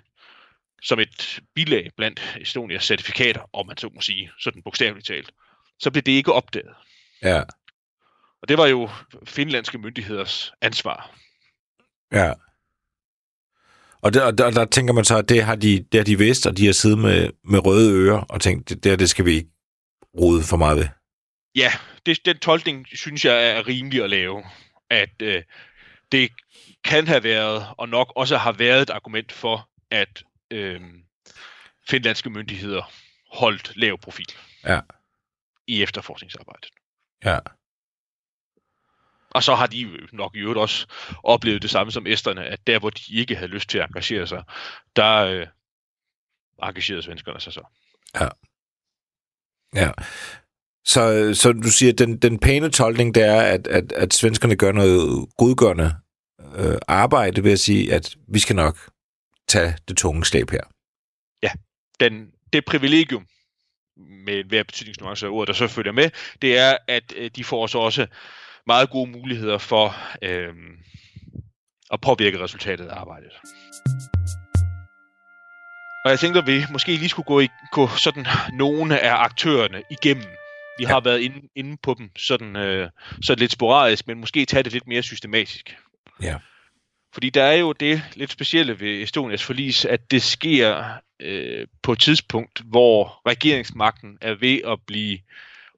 som 0.81 0.99
et 0.99 1.39
bilag 1.55 1.91
blandt 1.97 2.37
Estonias 2.41 2.83
certifikater, 2.83 3.41
om 3.53 3.67
man 3.67 3.77
så 3.77 3.89
må 3.95 4.01
sige, 4.01 4.31
sådan 4.39 4.63
bogstaveligt 4.63 5.07
talt, 5.07 5.31
så 5.79 5.91
blev 5.91 6.03
det 6.03 6.11
ikke 6.11 6.33
opdaget. 6.33 6.75
Ja. 7.21 7.41
Og 8.41 8.47
det 8.47 8.57
var 8.57 8.67
jo 8.67 8.89
finlandske 9.25 9.77
myndigheders 9.77 10.53
ansvar. 10.61 11.15
Ja. 12.11 12.33
Og 14.01 14.13
der, 14.13 14.25
og 14.25 14.37
der, 14.37 14.51
der 14.51 14.65
tænker 14.65 14.93
man 14.93 15.05
så, 15.05 15.17
at 15.17 15.29
det 15.29 15.43
har 15.43 15.55
de, 15.55 15.85
det 15.91 15.99
har 15.99 16.05
de 16.05 16.17
vidst, 16.17 16.47
og 16.47 16.57
de 16.57 16.65
har 16.65 16.73
siddet 16.73 16.99
med, 16.99 17.29
med 17.43 17.65
røde 17.65 17.93
ører 17.93 18.21
og 18.21 18.41
tænkt, 18.41 18.69
det 18.69 18.83
der 18.83 18.95
det 18.95 19.09
skal 19.09 19.25
vi 19.25 19.31
ikke 19.31 19.49
rode 20.19 20.43
for 20.43 20.57
meget 20.57 20.77
ved. 20.77 20.87
Ja, 21.55 21.71
det, 22.05 22.25
den 22.25 22.37
tolkning 22.37 22.87
synes 22.93 23.25
jeg 23.25 23.49
er 23.49 23.67
rimelig 23.67 24.03
at 24.03 24.09
lave. 24.09 24.43
At 24.89 25.21
øh, 25.21 25.43
det 26.11 26.31
kan 26.83 27.07
have 27.07 27.23
været, 27.23 27.67
og 27.77 27.89
nok 27.89 28.13
også 28.15 28.37
har 28.37 28.51
været 28.51 28.81
et 28.81 28.89
argument 28.89 29.31
for, 29.31 29.69
at 29.91 30.23
øh, 30.51 30.81
finlandske 31.89 32.29
myndigheder 32.29 32.91
holdt 33.31 33.71
lav 33.75 33.97
profil 34.01 34.33
Ja. 34.65 34.79
i 35.67 35.83
efterforskningsarbejdet. 35.83 36.69
Ja. 37.25 37.39
Og 39.31 39.43
så 39.43 39.55
har 39.55 39.67
de 39.67 40.07
nok 40.13 40.35
i 40.35 40.39
øvrigt 40.39 40.59
også 40.59 40.87
oplevet 41.23 41.61
det 41.61 41.69
samme 41.69 41.91
som 41.91 42.07
æsterne, 42.07 42.45
at 42.45 42.67
der 42.67 42.79
hvor 42.79 42.89
de 42.89 43.01
ikke 43.13 43.35
havde 43.35 43.51
lyst 43.51 43.69
til 43.69 43.77
at 43.77 43.87
engagere 43.87 44.27
sig, 44.27 44.43
der 44.95 45.15
øh, 45.15 45.47
engagerede 46.63 47.03
svenskerne 47.03 47.39
sig 47.39 47.53
så. 47.53 47.61
Ja. 49.75 49.91
Så, 50.85 51.33
så 51.33 51.51
du 51.51 51.69
siger, 51.69 51.91
at 51.91 51.99
den, 51.99 52.17
den 52.17 52.39
pæne 52.39 52.71
tolkning, 52.71 53.15
det 53.15 53.23
er, 53.23 53.41
at, 53.41 53.67
at, 53.67 53.91
at 53.91 54.13
svenskerne 54.13 54.55
gør 54.55 54.71
noget 54.71 55.29
godgørende 55.37 55.95
øh, 56.55 56.77
arbejde 56.87 57.43
ved 57.43 57.51
at 57.51 57.59
sige, 57.59 57.93
at 57.93 58.15
vi 58.27 58.39
skal 58.39 58.55
nok 58.55 58.77
tage 59.47 59.77
det 59.87 59.97
tunge 59.97 60.25
slæb 60.25 60.49
her. 60.49 60.63
Den, 61.99 62.31
det 62.53 62.65
privilegium, 62.65 63.27
med 64.25 64.43
hver 64.43 64.63
betydningsnuance 64.63 65.25
af 65.25 65.29
ordet, 65.29 65.47
der 65.47 65.53
så 65.53 65.67
følger 65.67 65.91
med, 65.91 66.09
det 66.41 66.57
er, 66.57 66.77
at 66.87 67.13
øh, 67.15 67.31
de 67.35 67.43
får 67.43 67.67
så 67.67 67.77
også 67.77 68.07
meget 68.67 68.89
gode 68.89 69.11
muligheder 69.11 69.57
for 69.57 69.95
øh, 70.21 70.53
at 71.91 72.01
påvirke 72.01 72.43
resultatet 72.43 72.87
af 72.87 72.99
arbejdet. 72.99 73.31
Og 76.05 76.11
jeg 76.11 76.19
tænkte, 76.19 76.39
at 76.39 76.47
vi 76.47 76.63
måske 76.71 76.91
lige 76.91 77.09
skulle 77.09 77.25
gå, 77.25 77.39
i, 77.39 77.47
gå 77.71 77.87
sådan 77.87 78.25
nogle 78.53 78.99
af 78.99 79.13
aktørerne 79.13 79.83
igennem. 79.91 80.25
Vi 80.79 80.83
har 80.83 80.99
været 80.99 81.19
inde, 81.19 81.49
inde 81.55 81.77
på 81.83 81.95
dem 81.97 82.11
sådan, 82.17 82.55
øh, 82.55 82.89
sådan 83.21 83.39
lidt 83.39 83.51
sporadisk, 83.51 84.07
men 84.07 84.19
måske 84.19 84.45
tage 84.45 84.63
det 84.63 84.73
lidt 84.73 84.87
mere 84.87 85.03
systematisk. 85.03 85.77
Ja. 86.21 86.37
Fordi 87.13 87.29
der 87.29 87.43
er 87.43 87.53
jo 87.55 87.71
det 87.71 88.01
lidt 88.15 88.31
specielle 88.31 88.79
ved 88.79 89.01
Estonias 89.01 89.43
forlis, 89.43 89.85
at 89.85 90.11
det 90.11 90.21
sker 90.21 90.83
øh, 91.19 91.67
på 91.83 91.91
et 91.91 91.99
tidspunkt, 91.99 92.61
hvor 92.65 93.21
regeringsmagten 93.27 94.17
er 94.21 94.33
ved 94.33 94.61
at 94.67 94.79
blive 94.87 95.19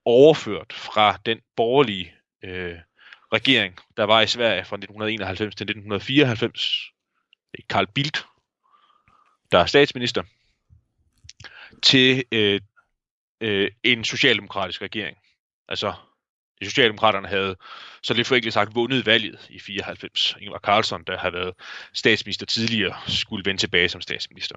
overført 0.05 0.73
fra 0.73 1.17
den 1.25 1.39
borgerlige 1.55 2.13
øh, 2.43 2.77
regering, 3.33 3.79
der 3.97 4.03
var 4.03 4.21
i 4.21 4.27
Sverige 4.27 4.65
fra 4.65 4.75
1991 4.75 5.55
til 5.55 5.63
1994. 5.63 6.91
Det 7.51 7.59
er 7.59 7.67
Carl 7.67 7.87
Bildt, 7.87 8.25
der 9.51 9.59
er 9.59 9.65
statsminister, 9.65 10.23
til 11.83 12.23
øh, 12.31 12.61
øh, 13.41 13.71
en 13.83 14.03
socialdemokratisk 14.03 14.81
regering. 14.81 15.17
Altså, 15.67 15.93
de 16.61 16.65
Socialdemokraterne 16.65 17.27
havde, 17.27 17.55
så 18.03 18.13
lidt 18.13 18.27
forenklet 18.27 18.53
sagt, 18.53 18.75
vundet 18.75 19.05
valget 19.05 19.47
i 19.49 19.59
94. 19.59 20.35
Ingvar 20.39 20.59
Carlsson, 20.59 21.03
der 21.03 21.17
havde 21.17 21.33
været 21.33 21.53
statsminister 21.93 22.45
tidligere, 22.45 22.97
skulle 23.07 23.45
vende 23.45 23.61
tilbage 23.61 23.89
som 23.89 24.01
statsminister. 24.01 24.55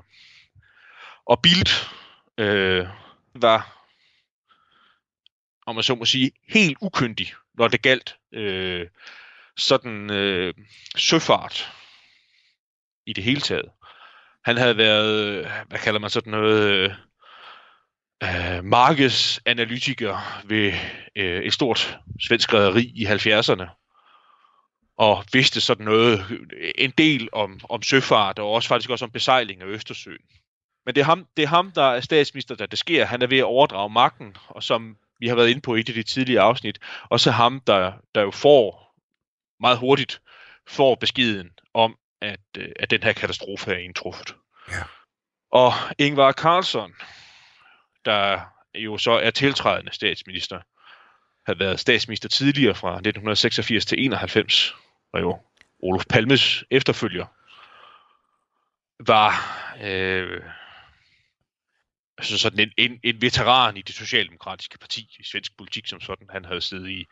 Og 1.26 1.42
Bildt 1.42 1.90
øh, 2.38 2.86
var, 3.34 3.86
om 5.66 5.74
man 5.74 5.84
så 5.84 5.94
må 5.94 6.04
sige, 6.04 6.32
helt 6.48 6.78
ukyndig, 6.80 7.34
når 7.54 7.68
det 7.68 7.82
galt 7.82 8.16
øh, 8.32 8.86
sådan 9.56 10.10
øh, 10.10 10.54
søfart 10.96 11.72
i 13.06 13.12
det 13.12 13.24
hele 13.24 13.40
taget. 13.40 13.70
Han 14.44 14.56
havde 14.56 14.76
været, 14.76 15.46
hvad 15.68 15.78
kalder 15.78 16.00
man 16.00 16.10
sådan 16.10 16.30
noget, 16.30 16.70
øh, 16.70 16.90
øh 18.22 18.64
markedsanalytiker 18.64 20.42
ved 20.44 20.72
øh, 21.16 21.42
et 21.42 21.52
stort 21.52 21.98
svensk 22.20 22.54
rederi 22.54 22.92
i 22.94 23.06
70'erne, 23.06 23.82
og 24.98 25.24
vidste 25.32 25.60
sådan 25.60 25.84
noget, 25.84 26.24
en 26.78 26.90
del 26.90 27.28
om, 27.32 27.60
om 27.68 27.82
søfart, 27.82 28.38
og 28.38 28.50
også 28.50 28.68
faktisk 28.68 28.90
også 28.90 29.04
om 29.04 29.10
besejling 29.10 29.62
af 29.62 29.66
Østersøen. 29.66 30.24
Men 30.86 30.94
det 30.94 31.00
er, 31.00 31.04
ham, 31.04 31.26
det 31.36 31.42
er 31.42 31.48
ham, 31.48 31.72
der 31.72 31.84
er 31.84 32.00
statsminister, 32.00 32.54
der 32.54 32.66
det 32.66 32.78
sker. 32.78 33.04
Han 33.04 33.22
er 33.22 33.26
ved 33.26 33.38
at 33.38 33.44
overdrage 33.44 33.90
magten, 33.90 34.36
og 34.48 34.62
som 34.62 34.96
vi 35.22 35.28
har 35.28 35.34
været 35.34 35.48
inde 35.50 35.60
på 35.60 35.74
i 35.74 35.80
et 35.80 35.88
af 35.88 35.94
de 35.94 36.02
tidlige 36.02 36.40
afsnit, 36.40 36.78
og 37.10 37.20
så 37.20 37.30
ham, 37.30 37.60
der, 37.66 37.92
der 38.14 38.20
jo 38.20 38.30
får 38.30 38.94
meget 39.60 39.78
hurtigt 39.78 40.20
får 40.68 40.94
beskeden 40.94 41.50
om, 41.74 41.96
at, 42.20 42.40
øh, 42.58 42.68
at 42.76 42.90
den 42.90 43.02
her 43.02 43.12
katastrofe 43.12 43.72
er 43.72 43.78
indtruffet. 43.78 44.34
Ja. 44.70 44.82
Og 45.52 45.72
Ingvar 45.98 46.32
Carlsson, 46.32 46.92
der 48.04 48.40
jo 48.74 48.98
så 48.98 49.12
er 49.12 49.30
tiltrædende 49.30 49.92
statsminister, 49.92 50.60
havde 51.46 51.58
været 51.58 51.80
statsminister 51.80 52.28
tidligere 52.28 52.74
fra 52.74 52.88
1986 52.88 53.86
til 53.86 54.04
91, 54.04 54.74
og 55.12 55.20
jo 55.20 55.38
Olof 55.82 56.04
Palmes 56.10 56.64
efterfølger, 56.70 57.26
var 59.06 59.32
øh, 59.82 60.42
altså 62.22 62.38
sådan 62.38 62.60
en, 62.60 62.72
en, 62.76 63.00
en 63.02 63.22
veteran 63.22 63.76
i 63.76 63.82
det 63.82 63.94
socialdemokratiske 63.94 64.78
parti, 64.78 65.16
i 65.20 65.24
svensk 65.24 65.56
politik 65.56 65.86
som 65.86 66.00
sådan. 66.00 66.26
Han 66.30 66.44
havde 66.44 66.60
siddet 66.60 66.90
i, 66.90 67.06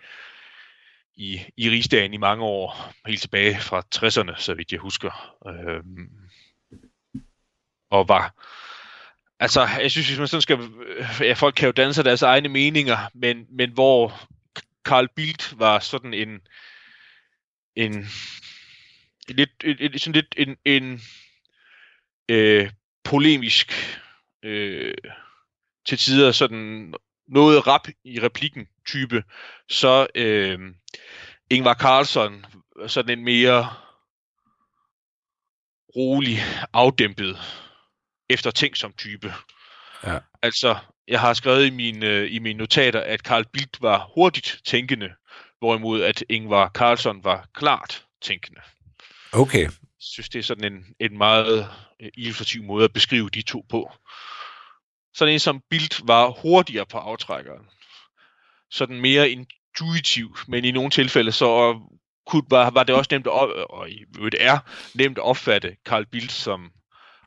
i, 1.15 1.41
i 1.57 1.71
rigsdagen 1.71 2.15
i 2.15 2.17
mange 2.17 2.45
år, 2.45 2.93
helt 3.07 3.21
tilbage 3.21 3.61
fra 3.61 3.83
60'erne, 3.95 4.41
så 4.41 4.55
vidt 4.55 4.73
jeg 4.73 4.81
husker. 4.81 5.37
Øh, 5.47 5.83
og 7.91 8.09
var 8.09 8.35
Altså, 9.41 9.69
jeg 9.81 9.91
synes, 9.91 10.09
hvis 10.09 10.19
man 10.19 10.29
sådan 10.29 10.43
skal... 10.43 10.59
Ja, 11.21 11.33
folk 11.33 11.55
kan 11.55 11.67
jo 11.67 11.73
danne 11.73 11.95
sig 11.95 12.05
deres 12.05 12.23
egne 12.23 12.49
meninger, 12.49 12.99
men, 13.15 13.47
men 13.51 13.71
hvor 13.71 14.29
Carl 14.85 15.09
Bildt 15.17 15.59
var 15.59 15.79
sådan 15.79 16.15
en... 16.15 16.41
En... 17.77 18.07
lidt, 19.29 19.51
en, 19.65 19.99
sådan 19.99 20.13
lidt 20.13 20.35
en, 20.37 20.57
en 20.65 21.03
øh, 22.29 22.71
polemisk 23.05 23.73
øh, 24.43 24.95
til 25.87 25.99
tider 25.99 26.33
sådan 26.33 26.95
noget 27.29 27.67
rap 27.67 27.89
i 28.05 28.21
replikken 28.21 28.69
type, 28.87 29.25
så 29.69 30.07
øh, 30.15 30.59
Ingvar 31.51 31.75
Carlsson 31.75 32.47
sådan 32.87 33.19
en 33.19 33.25
mere 33.25 33.69
rolig, 35.97 36.39
afdæmpet 36.73 37.39
eftertænksom 38.29 38.93
type. 38.93 39.35
Ja. 40.05 40.19
Altså, 40.43 40.77
jeg 41.09 41.21
har 41.21 41.35
skrevet 41.35 41.67
i 41.67 41.71
mine, 41.71 42.29
i 42.29 42.39
mine 42.39 42.59
notater, 42.59 43.01
at 43.01 43.21
Carl 43.21 43.45
Bildt 43.53 43.83
var 43.83 44.11
hurtigt 44.15 44.61
tænkende, 44.65 45.11
hvorimod 45.59 46.03
at 46.03 46.25
Ingvar 46.29 46.69
Carlsson 46.69 47.25
var 47.25 47.49
klart 47.55 48.05
tænkende. 48.23 48.61
Okay. 49.33 49.63
Jeg 49.63 49.73
synes, 49.99 50.29
det 50.29 50.39
er 50.39 50.43
sådan 50.43 50.73
en, 50.73 50.95
en 51.01 51.19
meget 51.19 51.69
øh, 52.01 52.09
illustrativ 52.15 52.63
måde 52.63 52.85
at 52.85 52.93
beskrive 52.93 53.31
de 53.31 53.43
to 53.43 53.65
på. 53.69 53.93
Sådan 55.15 55.35
en 55.35 55.41
som 55.41 55.63
Bildt 55.71 56.01
var 56.05 56.31
hurtigere 56.31 56.87
på 56.87 56.99
aftrækkeren. 56.99 57.67
Sådan 58.71 59.01
mere 59.01 59.31
intuitiv, 59.31 60.37
men 60.49 60.65
i 60.65 60.71
nogle 60.71 60.91
tilfælde 60.91 61.33
så 61.33 61.81
kunne, 62.27 62.43
var, 62.51 62.71
var 62.71 62.83
det 62.83 62.95
også 62.95 63.09
nemt 63.13 63.27
at, 63.27 63.33
op- 63.33 63.67
og 63.71 63.91
i 63.91 64.05
øvrigt 64.19 64.37
er 64.41 64.59
nemt 64.95 65.19
at 65.19 65.25
opfatte 65.25 65.77
Carl 65.85 66.07
Bildt 66.07 66.33
som 66.33 66.71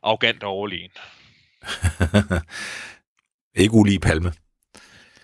arrogant 0.02 0.42
og 0.42 0.50
overlegen. 0.50 0.90
Ikke 3.62 3.74
ulige 3.74 4.00
palme. 4.00 4.32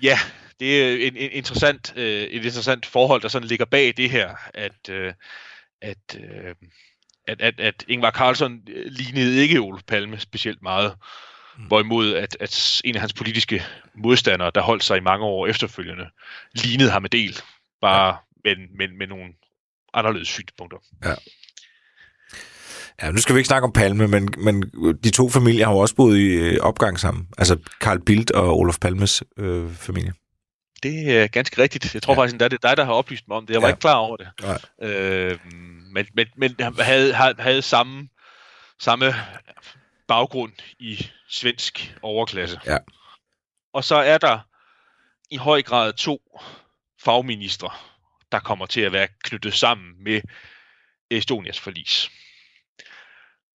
Ja, 0.02 0.18
det 0.60 0.82
er 0.82 1.06
en, 1.06 1.16
en 1.16 1.32
interessant, 1.32 1.92
øh, 1.96 2.22
et 2.22 2.44
interessant 2.44 2.86
forhold, 2.86 3.22
der 3.22 3.28
sådan 3.28 3.48
ligger 3.48 3.64
bag 3.64 3.94
det 3.96 4.10
her, 4.10 4.34
at, 4.54 4.88
øh, 4.90 5.12
at, 5.82 6.20
øh, 6.20 6.54
at, 7.28 7.40
at, 7.40 7.60
at 7.60 7.84
Ingvar 7.88 8.10
Carlsson 8.10 8.60
lignede 8.86 9.42
ikke 9.42 9.58
Olof 9.58 9.82
Palme 9.82 10.18
specielt 10.18 10.62
meget. 10.62 10.96
Hvorimod 11.66 12.14
at, 12.14 12.36
at 12.40 12.80
en 12.84 12.94
af 12.94 13.00
hans 13.00 13.12
politiske 13.12 13.64
modstandere, 13.94 14.50
der 14.54 14.60
holdt 14.60 14.84
sig 14.84 14.96
i 14.96 15.00
mange 15.00 15.24
år 15.24 15.46
efterfølgende, 15.46 16.04
lignede 16.54 16.90
ham 16.90 17.04
en 17.04 17.10
del, 17.12 17.40
bare 17.80 18.16
ja. 18.44 18.54
med, 18.56 18.68
med, 18.78 18.88
med 18.98 19.06
nogle 19.06 19.24
anderledes 19.94 20.28
synspunkter. 20.28 20.78
Ja. 21.04 21.14
Ja, 23.02 23.10
nu 23.10 23.18
skal 23.18 23.34
vi 23.34 23.38
ikke 23.38 23.48
snakke 23.48 23.64
om 23.64 23.72
Palme, 23.72 24.08
men, 24.08 24.28
men 24.38 24.62
de 25.04 25.10
to 25.10 25.30
familier 25.30 25.66
har 25.66 25.72
jo 25.72 25.78
også 25.78 25.94
boet 25.94 26.18
i 26.18 26.26
øh, 26.26 26.58
opgang 26.60 27.00
sammen. 27.00 27.28
Altså 27.38 27.58
Carl 27.80 28.04
Bildt 28.04 28.30
og 28.30 28.58
Olof 28.58 28.78
Palmes 28.78 29.22
øh, 29.36 29.70
familie. 29.74 30.12
Det 30.82 31.16
er 31.16 31.26
ganske 31.26 31.62
rigtigt. 31.62 31.94
Jeg 31.94 32.02
tror 32.02 32.14
ja. 32.14 32.20
faktisk, 32.20 32.42
at 32.42 32.50
det 32.50 32.64
er 32.64 32.68
dig, 32.68 32.76
der 32.76 32.84
har 32.84 32.92
oplyst 32.92 33.28
mig 33.28 33.36
om 33.36 33.46
det. 33.46 33.54
Jeg 33.54 33.62
var 33.62 33.68
ja. 33.68 33.72
ikke 33.72 33.80
klar 33.80 33.94
over 33.94 34.16
det. 34.16 34.28
Nej. 34.42 34.88
Øh, 34.90 35.38
men, 35.92 36.06
men, 36.14 36.26
men 36.36 36.56
havde, 36.78 37.14
havde 37.38 37.62
samme, 37.62 38.08
samme 38.80 39.14
baggrund 40.10 40.52
i 40.78 41.06
svensk 41.28 41.94
overklasse. 42.02 42.60
Ja. 42.66 42.78
Og 43.72 43.84
så 43.84 43.96
er 43.96 44.18
der 44.18 44.38
i 45.30 45.36
høj 45.36 45.62
grad 45.62 45.92
to 45.92 46.40
fagministre, 47.02 47.70
der 48.32 48.38
kommer 48.38 48.66
til 48.66 48.80
at 48.80 48.92
være 48.92 49.08
knyttet 49.24 49.54
sammen 49.54 50.04
med 50.04 50.20
Estonias 51.10 51.60
forlis. 51.60 52.10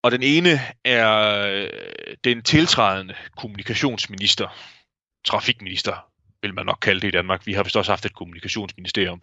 Og 0.04 0.12
den 0.12 0.24
ene 0.24 0.60
er 0.84 1.40
øh, 1.48 1.70
den 2.24 2.44
tiltrædende 2.44 3.16
kommunikationsminister, 3.38 4.48
trafikminister, 5.26 6.08
vil 6.42 6.54
man 6.54 6.66
nok 6.66 6.78
kalde 6.82 7.02
det 7.02 7.08
i 7.08 7.12
Danmark. 7.12 7.46
Vi 7.46 7.54
har 7.54 7.64
vist 7.64 7.78
også 7.78 7.92
haft 7.92 8.06
et 8.06 8.16
kommunikationsministerium. 8.16 9.22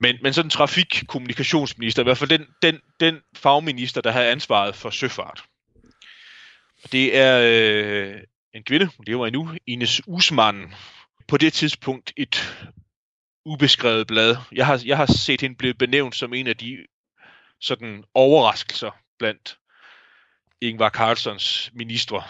Men, 0.00 0.16
men 0.22 0.32
sådan 0.32 0.46
en 0.46 0.50
trafikkommunikationsminister, 0.50 2.02
i 2.02 2.04
hvert 2.04 2.18
fald 2.18 2.30
den, 2.30 2.46
den, 2.62 2.80
den 3.00 3.20
fagminister, 3.36 4.00
der 4.00 4.10
har 4.10 4.22
ansvaret 4.22 4.74
for 4.74 4.90
søfart. 4.90 5.44
Det 6.92 7.16
er 7.16 7.40
øh, 7.44 8.20
en 8.54 8.64
kvinde, 8.64 8.86
hun 8.96 9.04
lever 9.06 9.26
endnu, 9.26 9.50
Ines 9.66 10.02
Usman. 10.06 10.74
På 11.28 11.36
det 11.36 11.52
tidspunkt 11.52 12.12
et 12.16 12.54
ubeskrevet 13.44 14.06
blad. 14.06 14.36
Jeg 14.52 14.66
har, 14.66 14.82
jeg 14.84 14.96
har 14.96 15.06
set 15.06 15.40
hende 15.40 15.56
blive 15.56 15.74
benævnt 15.74 16.16
som 16.16 16.34
en 16.34 16.46
af 16.46 16.56
de 16.56 16.78
sådan 17.60 18.04
overraskelser 18.14 18.90
blandt 19.18 19.58
Ingvar 20.60 20.90
Carlsons 20.90 21.70
ministre, 21.74 22.22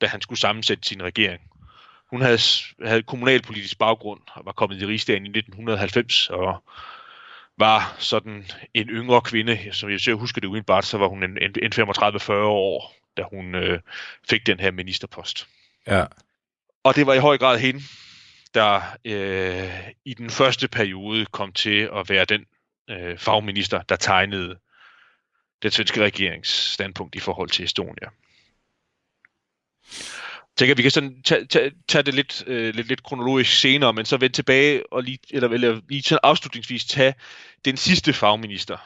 da 0.00 0.06
han 0.06 0.20
skulle 0.20 0.38
sammensætte 0.38 0.88
sin 0.88 1.02
regering. 1.02 1.42
Hun 2.10 2.22
havde, 2.22 2.38
havde 2.84 3.02
kommunalpolitisk 3.02 3.78
baggrund 3.78 4.20
og 4.34 4.44
var 4.44 4.52
kommet 4.52 4.82
i 4.82 4.86
rigsdagen 4.86 5.26
i 5.26 5.28
1990 5.28 6.30
og 6.30 6.64
var 7.58 7.96
sådan 7.98 8.46
en 8.74 8.88
yngre 8.88 9.20
kvinde, 9.20 9.72
som 9.72 9.90
jeg 9.90 10.00
ser, 10.00 10.14
husker 10.14 10.40
det 10.40 10.48
udenbart, 10.48 10.84
så 10.84 10.98
var 10.98 11.08
hun 11.08 11.22
en, 11.22 11.38
en 11.62 11.72
35-40 11.72 12.32
år, 12.32 13.01
da 13.16 13.22
hun 13.30 13.54
øh, 13.54 13.80
fik 14.28 14.46
den 14.46 14.60
her 14.60 14.70
ministerpost. 14.70 15.48
Ja. 15.86 16.04
Og 16.84 16.96
det 16.96 17.06
var 17.06 17.14
i 17.14 17.18
høj 17.18 17.38
grad 17.38 17.58
hende, 17.58 17.80
der 18.54 18.82
øh, 19.04 19.90
i 20.04 20.14
den 20.14 20.30
første 20.30 20.68
periode 20.68 21.26
kom 21.26 21.52
til 21.52 21.90
at 21.94 22.08
være 22.08 22.24
den 22.24 22.46
øh, 22.90 23.18
fagminister, 23.18 23.82
der 23.82 23.96
tegnede 23.96 24.58
den 25.62 25.70
svenske 25.70 26.04
regerings 26.04 26.48
standpunkt 26.48 27.14
i 27.14 27.20
forhold 27.20 27.50
til 27.50 27.64
Estonia. 27.64 28.08
Jeg 30.52 30.56
tænker, 30.56 30.74
at 30.74 30.78
vi 30.78 30.82
kan 30.82 30.90
sådan 30.90 31.22
tage, 31.22 31.46
tage, 31.46 31.72
tage 31.88 32.02
det 32.02 32.14
lidt, 32.14 32.44
øh, 32.46 32.74
lidt, 32.74 32.88
lidt 32.88 33.02
kronologisk 33.02 33.60
senere, 33.60 33.92
men 33.92 34.04
så 34.04 34.16
vende 34.16 34.36
tilbage 34.36 34.92
og 34.92 35.02
lige, 35.02 35.18
eller, 35.30 35.48
eller 35.48 35.80
lige 35.88 36.02
til 36.02 36.18
afslutningsvis 36.22 36.84
tage 36.84 37.14
den 37.64 37.76
sidste 37.76 38.12
fagminister, 38.12 38.76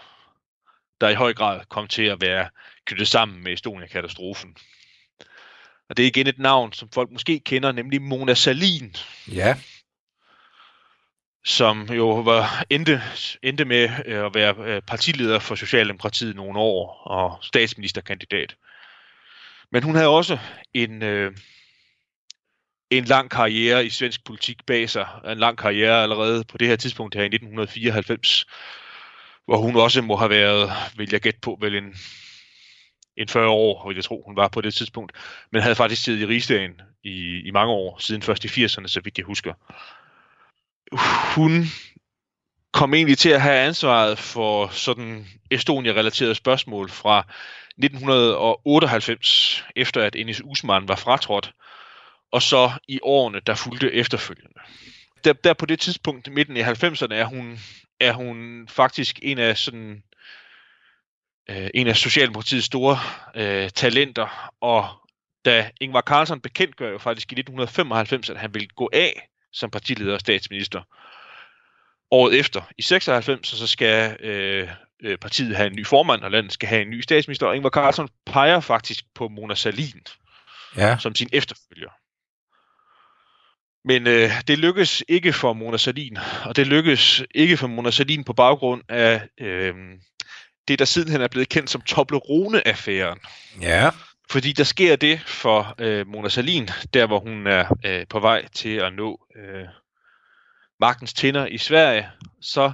der 1.01 1.09
i 1.09 1.15
høj 1.15 1.35
grad 1.35 1.61
kom 1.69 1.89
til 1.89 2.03
at 2.03 2.21
være 2.21 2.49
knyttet 2.87 3.09
sammen 3.09 3.43
med 3.43 3.53
Estonia-katastrofen. 3.53 4.57
Og 5.89 5.97
det 5.97 6.03
er 6.03 6.07
igen 6.07 6.27
et 6.27 6.39
navn, 6.39 6.73
som 6.73 6.89
folk 6.95 7.11
måske 7.11 7.41
kender, 7.41 7.73
nemlig 7.73 8.03
Mona 8.03 8.35
Salin. 8.35 8.97
Ja 9.33 9.57
som 11.47 11.83
jo 11.83 12.09
var 12.21 12.65
endte, 12.71 13.03
endte 13.43 13.65
med 13.65 13.89
øh, 14.07 14.27
at 14.27 14.35
være 14.35 14.55
øh, 14.59 14.83
partileder 14.83 15.39
for 15.39 15.55
Socialdemokratiet 15.55 16.37
nogle 16.37 16.59
år 16.59 17.03
og 17.07 17.39
statsministerkandidat. 17.43 18.57
Men 19.73 19.83
hun 19.83 19.95
havde 19.95 20.09
også 20.09 20.39
en, 20.75 21.03
øh, 21.03 21.37
en 22.91 23.05
lang 23.05 23.31
karriere 23.31 23.87
i 23.87 23.91
svensk 23.91 24.25
politik 24.25 24.67
bag 24.67 24.91
sig. 24.91 25.07
En 25.27 25.39
lang 25.39 25.59
karriere 25.59 26.03
allerede 26.03 26.45
på 26.45 26.59
det 26.59 26.69
her 26.69 26.77
tidspunkt 26.77 27.15
her 27.15 27.23
i 27.23 27.27
1994, 27.27 28.47
hvor 29.45 29.57
hun 29.57 29.77
også 29.77 30.03
må 30.03 30.17
have 30.17 30.31
været, 30.31 30.73
vil 30.97 31.09
jeg 31.13 31.21
gætte 31.21 31.41
på, 31.41 31.59
vel 31.61 31.75
en, 31.75 31.97
end 33.17 33.29
40 33.29 33.49
år, 33.49 33.89
vil 33.89 33.95
jeg 33.95 34.05
tro, 34.05 34.23
hun 34.27 34.37
var 34.37 34.49
på 34.49 34.61
det 34.61 34.75
tidspunkt. 34.75 35.13
Men 35.53 35.63
havde 35.63 35.75
faktisk 35.75 36.03
siddet 36.03 36.21
i 36.21 36.27
rigsdagen 36.27 36.81
i, 37.05 37.41
i 37.45 37.51
mange 37.51 37.73
år, 37.73 37.99
siden 37.99 38.23
først 38.23 38.45
i 38.45 38.49
80'erne, 38.49 38.87
så 38.87 39.01
vidt 39.05 39.19
jeg 39.19 39.25
husker 39.27 39.53
hun 41.35 41.65
kom 42.73 42.95
egentlig 42.95 43.19
til 43.19 43.29
at 43.29 43.41
have 43.41 43.57
ansvaret 43.57 44.19
for 44.19 44.69
sådan 44.69 45.27
Estonia-relaterede 45.51 46.35
spørgsmål 46.35 46.91
fra 46.91 47.19
1998, 47.79 49.65
efter 49.77 50.03
at 50.03 50.17
Enes 50.17 50.43
Usman 50.45 50.89
var 50.89 50.97
fratrådt, 50.97 51.53
og 52.33 52.43
så 52.43 52.71
i 52.89 53.01
årene, 53.03 53.41
der 53.47 53.55
fulgte 53.55 53.93
efterfølgende. 53.93 54.61
Der, 55.25 55.33
der 55.33 55.55
på 55.55 55.67
det 55.67 55.81
tidspunkt, 55.81 56.33
midten 56.33 56.57
i 56.57 56.61
90'erne, 56.61 57.15
er 57.15 57.25
hun, 57.25 57.59
er 58.01 58.13
hun 58.13 58.69
faktisk 58.69 59.19
en 59.23 59.39
af 59.39 59.59
sådan 59.59 60.03
øh, 61.51 61.71
en 61.75 61.87
af 61.87 61.97
Socialdemokratiets 61.97 62.67
store 62.67 62.99
øh, 63.35 63.71
talenter, 63.71 64.51
og 64.61 64.89
da 65.45 65.71
Ingvar 65.81 66.01
Carlsson 66.01 66.41
bekendtgør 66.41 66.91
jo 66.91 66.99
faktisk 66.99 67.33
i 67.33 67.35
1995, 67.35 68.31
at 68.31 68.37
han 68.37 68.55
ville 68.55 68.69
gå 68.69 68.91
af 68.93 69.29
som 69.53 69.71
partileder 69.71 70.15
og 70.15 70.21
statsminister. 70.21 70.83
Året 72.11 72.39
efter, 72.39 72.63
i 72.79 72.83
96, 72.83 73.49
så 73.49 73.67
skal 73.67 74.17
øh, 74.21 74.69
øh, 75.03 75.19
partiet 75.19 75.57
have 75.57 75.67
en 75.67 75.77
ny 75.77 75.87
formand, 75.87 76.23
og 76.23 76.31
landet 76.31 76.53
skal 76.53 76.69
have 76.69 76.83
en 76.83 76.91
ny 76.91 77.01
statsminister, 77.01 77.47
og 77.47 77.57
Ingvar 77.57 77.71
Carlsson 77.71 78.09
peger 78.27 78.61
faktisk 78.61 79.05
på 79.15 79.29
Mona 79.29 79.55
Salin 79.55 80.03
ja. 80.77 80.99
som 80.99 81.15
sin 81.15 81.29
efterfølger. 81.33 81.91
Men 83.85 84.07
øh, 84.07 84.31
det 84.47 84.59
lykkes 84.59 85.05
ikke 85.09 85.33
for 85.33 85.53
Mona 85.53 85.77
Salin, 85.77 86.19
og 86.45 86.57
det 86.57 86.67
lykkes 86.67 87.23
ikke 87.35 87.57
for 87.57 87.67
Mona 87.67 87.91
Salin 87.91 88.25
på 88.25 88.33
baggrund 88.33 88.83
af 88.89 89.29
øh, 89.41 89.75
det, 90.69 90.79
der 90.79 90.85
sidenhen 90.85 91.21
er 91.21 91.29
blevet 91.29 91.49
kendt 91.49 91.71
som 91.71 91.81
Toblerone-affæren. 91.81 93.19
Ja. 93.61 93.91
Fordi 94.31 94.53
der 94.53 94.65
sker 94.65 94.97
det 94.97 95.21
for 95.21 95.75
øh, 95.79 96.07
Mona 96.07 96.29
Salin, 96.29 96.69
der 96.95 97.07
hvor 97.07 97.21
hun 97.21 97.47
er 97.47 97.79
øh, 97.85 98.07
på 98.07 98.21
vej 98.21 98.49
til 98.49 98.77
at 98.77 98.93
nå 98.93 99.27
øh, 99.37 99.65
magtens 100.81 101.13
tænder 101.13 101.47
i 101.47 101.59
Sverige, 101.59 102.11
så 102.41 102.73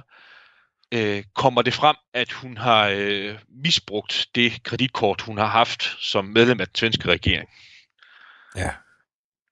øh, 0.93 1.23
kommer 1.35 1.61
det 1.61 1.73
frem, 1.73 1.95
at 2.13 2.31
hun 2.31 2.57
har 2.57 2.87
øh, 2.95 3.39
misbrugt 3.63 4.27
det 4.35 4.63
kreditkort, 4.63 5.21
hun 5.21 5.37
har 5.37 5.47
haft 5.47 5.95
som 5.99 6.25
medlem 6.25 6.59
af 6.59 6.67
den 6.67 6.75
svenske 6.75 7.07
regering. 7.09 7.49
Ja. 8.55 8.69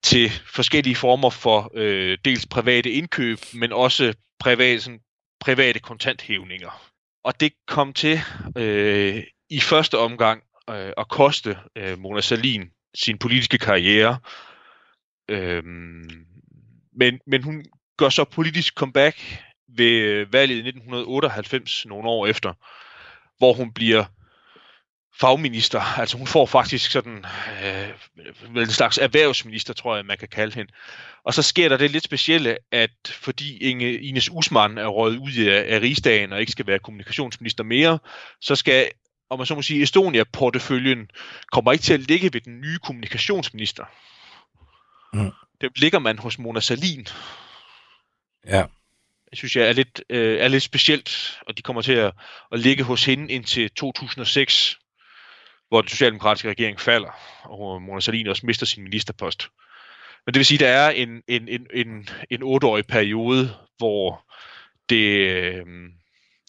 Til 0.04 0.30
forskellige 0.30 0.96
former 0.96 1.30
for 1.30 1.72
øh, 1.76 2.18
dels 2.26 2.46
private 2.46 2.92
indkøb, 2.92 3.40
men 3.54 3.74
også 3.74 4.14
private, 4.40 4.82
sådan, 4.82 5.00
private 5.40 5.80
kontanthævninger. 5.80 6.91
Og 7.24 7.40
det 7.40 7.54
kom 7.68 7.94
til 7.94 8.20
øh, 8.58 9.24
i 9.50 9.60
første 9.60 9.98
omgang 9.98 10.44
øh, 10.70 10.94
at 10.98 11.10
koste 11.10 11.58
øh, 11.76 12.00
Mona 12.00 12.22
Salin 12.22 12.72
sin 12.96 13.18
politiske 13.18 13.58
karriere. 13.58 14.20
Øh, 15.30 15.64
men, 16.94 17.20
men 17.28 17.44
hun 17.44 17.66
gør 17.98 18.10
så 18.10 18.24
politisk 18.24 18.74
comeback 18.76 19.18
ved 19.78 20.26
valget 20.32 20.56
i 20.56 20.68
1998, 20.68 21.86
nogle 21.86 22.10
år 22.10 22.28
efter, 22.28 22.54
hvor 23.38 23.54
hun 23.54 23.74
bliver 23.74 24.06
fagminister. 25.22 26.00
Altså 26.00 26.18
hun 26.18 26.28
får 26.28 26.46
faktisk 26.46 26.92
sådan 26.92 27.26
øh, 27.64 28.64
en 28.64 28.68
slags 28.68 28.98
erhvervsminister, 28.98 29.74
tror 29.74 29.96
jeg, 29.96 30.06
man 30.06 30.18
kan 30.18 30.28
kalde 30.28 30.56
hende. 30.56 30.72
Og 31.24 31.34
så 31.34 31.42
sker 31.42 31.70
der 31.70 31.78
det 31.78 31.92
lidt 31.92 32.04
specielle, 32.04 32.58
at 32.72 32.92
fordi 33.06 33.58
Inge, 33.58 34.02
Ines 34.02 34.30
Usman 34.32 34.78
er 34.78 34.88
røget 34.88 35.18
ud 35.18 35.46
af, 35.46 35.76
af 35.76 35.80
rigsdagen 35.80 36.34
og 36.34 36.40
ikke 36.40 36.52
skal 36.52 36.68
være 36.68 36.80
kommunikationsminister 36.80 37.64
mere, 37.64 38.00
så 38.42 38.56
skal 38.56 38.92
om 39.30 39.40
man 39.40 39.46
så 39.46 39.56
må 39.56 39.62
sige, 39.62 39.84
Estonia-porteføljen 39.84 41.10
kommer 41.52 41.72
ikke 41.72 41.84
til 41.84 41.94
at 41.94 42.00
ligge 42.00 42.34
ved 42.34 42.42
den 42.42 42.62
nye 42.62 42.78
kommunikationsminister. 42.78 43.86
Mm. 45.14 45.32
Det 45.62 45.80
ligger 45.80 46.00
man 46.00 46.20
hos 46.20 46.40
Mona 46.40 46.60
Salin. 46.60 47.08
Ja. 48.48 48.66
Jeg 49.32 49.38
synes, 49.38 49.56
jeg 49.56 49.68
er 49.68 49.74
lidt, 49.74 50.04
øh, 50.10 50.40
er 50.40 50.48
lidt 50.48 50.64
specielt, 50.64 51.40
og 51.48 51.58
de 51.58 51.62
kommer 51.62 51.82
til 51.82 51.94
at, 51.94 52.14
at 52.52 52.60
ligge 52.60 52.84
hos 52.84 53.06
hende 53.06 53.34
indtil 53.34 53.72
2006, 53.72 54.80
hvor 55.72 55.82
den 55.82 55.90
socialdemokratiske 55.90 56.50
regering 56.50 56.80
falder, 56.80 57.10
og 57.44 57.82
Mona 57.82 58.00
Salin 58.00 58.28
også 58.28 58.46
mister 58.46 58.66
sin 58.66 58.84
ministerpost. 58.84 59.50
Men 60.26 60.34
det 60.34 60.40
vil 60.40 60.46
sige, 60.46 60.58
at 60.58 60.60
der 60.60 60.80
er 60.80 60.90
en, 60.90 61.22
en, 61.28 61.48
en, 61.48 61.68
en, 61.74 62.10
en 62.30 62.44
otteårig 62.44 62.88
periode, 62.88 63.54
hvor 63.78 64.26
det, 64.90 65.06
øh, 65.30 65.66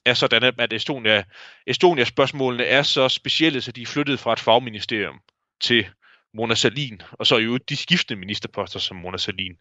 er 0.04 0.14
sådan, 0.14 0.52
at 0.58 0.72
Estonia, 0.72 1.24
Estonia-spørgsmålene 1.66 2.64
er 2.64 2.82
så 2.82 3.08
specielle, 3.08 3.60
så 3.60 3.72
de 3.72 3.82
er 3.82 3.86
flyttet 3.86 4.20
fra 4.20 4.32
et 4.32 4.40
fagministerium 4.40 5.20
til 5.60 5.86
Mona 6.34 6.54
Salin, 6.54 7.02
og 7.12 7.26
så 7.26 7.34
er 7.34 7.40
jo 7.40 7.56
de 7.56 7.76
skiftende 7.76 8.20
ministerposter, 8.20 8.78
som 8.78 8.96
Mona 8.96 9.18
Salin 9.18 9.52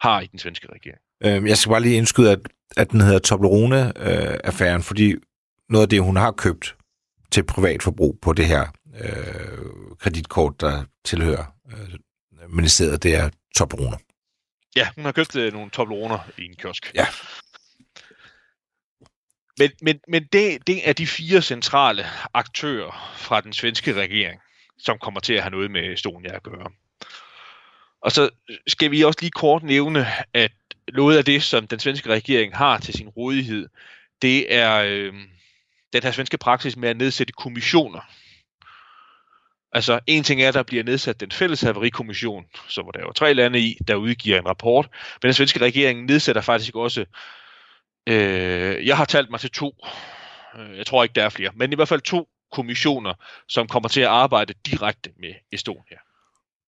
har 0.00 0.20
i 0.20 0.26
den 0.26 0.38
svenske 0.38 0.68
regering. 0.72 0.98
Øhm, 1.24 1.46
jeg 1.46 1.56
skal 1.56 1.70
bare 1.70 1.82
lige 1.82 1.96
indskyde, 1.96 2.32
at, 2.32 2.38
at 2.76 2.90
den 2.90 3.00
hedder 3.00 3.18
Toblerone-affæren, 3.18 4.78
øh, 4.78 4.82
fordi 4.82 5.14
noget 5.68 5.86
af 5.86 5.88
det, 5.88 6.02
hun 6.02 6.16
har 6.16 6.30
købt 6.32 6.76
til 7.30 7.44
privat 7.44 7.82
forbrug 7.82 8.18
på 8.22 8.32
det 8.32 8.46
her 8.46 8.66
øh, 9.00 9.96
kreditkort, 9.98 10.60
der 10.60 10.84
tilhører 11.04 11.44
øh, 11.72 11.98
ministeriet, 12.48 13.02
det 13.02 13.14
er 13.14 13.30
Toblerone. 13.56 13.98
Ja, 14.76 14.88
hun 14.94 15.04
har 15.04 15.12
købt 15.12 15.36
øh, 15.36 15.52
nogle 15.52 15.70
Toblerone 15.70 16.18
i 16.38 16.44
en 16.44 16.54
kiosk. 16.56 16.92
Ja. 16.94 17.06
Men, 19.58 19.70
men, 19.82 20.00
men 20.08 20.24
det, 20.32 20.66
det 20.66 20.88
er 20.88 20.92
de 20.92 21.06
fire 21.06 21.42
centrale 21.42 22.06
aktører 22.34 23.14
fra 23.16 23.40
den 23.40 23.52
svenske 23.52 23.92
regering, 23.92 24.40
som 24.78 24.98
kommer 24.98 25.20
til 25.20 25.34
at 25.34 25.42
have 25.42 25.50
noget 25.50 25.70
med 25.70 25.92
Estonia 25.92 26.36
at 26.36 26.42
gøre. 26.42 26.70
Og 28.02 28.12
så 28.12 28.30
skal 28.66 28.90
vi 28.90 29.02
også 29.02 29.18
lige 29.20 29.30
kort 29.30 29.62
nævne, 29.62 30.06
at 30.34 30.52
noget 30.92 31.18
af 31.18 31.24
det, 31.24 31.42
som 31.42 31.66
den 31.66 31.78
svenske 31.78 32.08
regering 32.08 32.56
har 32.56 32.78
til 32.78 32.94
sin 32.94 33.08
rådighed, 33.08 33.68
det 34.22 34.54
er 34.54 34.82
øh, 34.86 35.14
den 35.92 36.02
her 36.02 36.12
svenske 36.12 36.38
praksis 36.38 36.76
med 36.76 36.88
at 36.88 36.96
nedsætte 36.96 37.32
kommissioner. 37.32 38.00
Altså, 39.72 40.00
en 40.06 40.24
ting 40.24 40.42
er, 40.42 40.48
at 40.48 40.54
der 40.54 40.62
bliver 40.62 40.84
nedsat 40.84 41.20
den 41.20 41.30
fælles 41.30 41.60
haverikommission, 41.60 42.44
som 42.68 42.90
der 42.94 43.00
er 43.00 43.04
jo 43.04 43.12
tre 43.12 43.34
lande 43.34 43.60
i, 43.60 43.76
der 43.88 43.94
udgiver 43.94 44.38
en 44.38 44.46
rapport. 44.48 44.88
Men 44.92 45.28
den 45.28 45.34
svenske 45.34 45.60
regering 45.60 46.04
nedsætter 46.04 46.42
faktisk 46.42 46.76
også, 46.76 47.04
øh, 48.08 48.86
jeg 48.86 48.96
har 48.96 49.04
talt 49.04 49.30
mig 49.30 49.40
til 49.40 49.50
to, 49.50 49.72
øh, 50.58 50.76
jeg 50.78 50.86
tror 50.86 51.02
ikke, 51.02 51.12
der 51.12 51.24
er 51.24 51.28
flere, 51.28 51.50
men 51.54 51.72
i 51.72 51.76
hvert 51.76 51.88
fald 51.88 52.00
to 52.00 52.28
kommissioner, 52.52 53.14
som 53.48 53.68
kommer 53.68 53.88
til 53.88 54.00
at 54.00 54.06
arbejde 54.06 54.54
direkte 54.66 55.10
med 55.20 55.34
Estonia. 55.52 55.98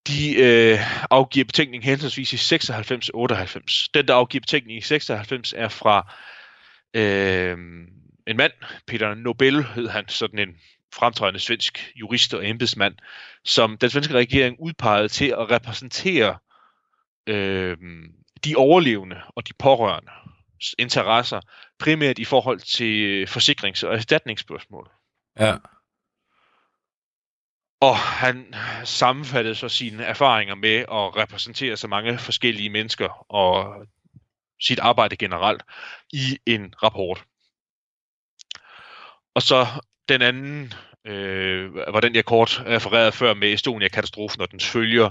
De 0.09 0.35
øh, 0.35 0.79
afgiver 1.11 1.45
betænkning 1.45 1.85
henholdsvis 1.85 2.33
i 2.33 2.37
96 2.37 3.09
og 3.09 3.19
98. 3.19 3.89
Den, 3.95 4.09
der 4.09 4.15
afgiver 4.15 4.41
betænkning 4.41 4.79
i 4.79 4.81
96, 4.81 5.55
er 5.57 5.69
fra 5.69 6.15
øh, 6.95 7.59
en 8.27 8.37
mand, 8.37 8.53
Peter 8.87 9.15
Nobel 9.15 9.65
hed 9.65 9.89
han, 9.89 10.09
sådan 10.09 10.39
en 10.39 10.57
fremtrædende 10.95 11.41
svensk 11.41 11.93
jurist 11.97 12.35
og 12.35 12.49
embedsmand, 12.49 12.95
som 13.45 13.79
den 13.79 13.91
svenske 13.91 14.15
regering 14.15 14.57
udpegede 14.61 15.09
til 15.09 15.27
at 15.27 15.51
repræsentere 15.51 16.39
øh, 17.27 17.77
de 18.45 18.57
overlevende 18.57 19.23
og 19.29 19.49
de 19.49 19.53
pårørende 19.59 20.13
interesser, 20.79 21.41
primært 21.79 22.19
i 22.19 22.25
forhold 22.25 22.61
til 22.61 23.27
forsikrings- 23.27 23.87
og 23.87 23.95
erstatningsspørgsmål. 23.95 24.91
Ja. 25.41 25.57
Og 27.81 27.97
han 27.97 28.55
sammenfattede 28.85 29.55
så 29.55 29.69
sine 29.69 30.05
erfaringer 30.05 30.55
med 30.55 30.77
at 30.77 31.17
repræsentere 31.17 31.77
så 31.77 31.89
mange 31.89 32.19
forskellige 32.19 32.71
mennesker 32.71 33.33
og 33.33 33.87
sit 34.61 34.79
arbejde 34.79 35.17
generelt 35.17 35.63
i 36.13 36.39
en 36.47 36.75
rapport. 36.83 37.25
Og 39.35 39.43
så 39.43 39.67
den 40.09 40.23
anden, 40.23 40.73
øh, 41.07 41.75
var 41.75 42.01
den 42.01 42.15
jeg 42.15 42.25
kort 42.25 42.63
refererede 42.67 43.13
før 43.13 43.35
med 43.35 43.53
Estonia-katastrofen 43.53 44.41
og 44.41 44.51
dens 44.53 44.67
følger. 44.67 45.11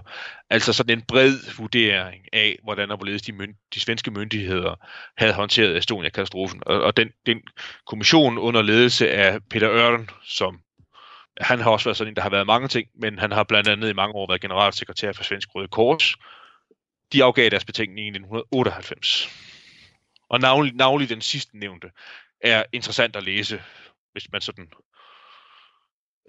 Altså 0.50 0.74
sådan 0.74 0.98
en 0.98 1.06
bred 1.08 1.34
vurdering 1.58 2.26
af, 2.34 2.60
hvordan 2.64 2.92
og 2.92 2.98
hvorledes 2.98 3.22
de, 3.22 3.32
mynd- 3.32 3.70
de 3.74 3.80
svenske 3.80 4.12
myndigheder 4.12 4.76
havde 5.18 5.34
håndteret 5.34 5.78
Estonia-katastrofen. 5.78 6.64
Og, 6.66 6.82
og 6.82 6.98
den, 6.98 7.10
den 7.26 7.42
kommission 7.88 8.38
under 8.38 8.62
ledelse 8.62 9.12
af 9.12 9.40
Peter 9.50 9.72
Ørn, 9.72 10.10
som 10.24 10.60
han 11.42 11.60
har 11.60 11.72
også 11.72 11.86
været 11.86 11.98
sådan 11.98 12.12
en, 12.12 12.16
der 12.16 12.22
har 12.22 12.30
været 12.30 12.48
mange 12.48 12.68
ting, 12.68 12.88
men 12.96 13.20
han 13.20 13.32
har 13.32 13.44
blandt 13.44 13.70
andet 13.70 13.90
i 13.90 13.94
mange 13.94 14.16
år 14.16 14.28
været 14.28 14.42
generalsekretær 14.42 15.12
for 15.12 15.24
Svensk 15.24 15.56
Røde 15.56 15.68
Kors. 15.68 16.16
De 17.14 17.24
afgav 17.24 17.50
deres 17.50 17.66
betænkning 17.66 18.06
i 18.06 18.10
1998. 18.10 19.30
Og 20.30 20.40
navnlig, 20.40 20.74
navnlig 20.76 21.10
den 21.10 21.22
sidste 21.22 21.58
nævnte 21.58 21.88
er 22.42 22.64
interessant 22.74 23.16
at 23.16 23.24
læse, 23.24 23.62
hvis 24.14 24.32
man 24.32 24.42
sådan 24.42 24.70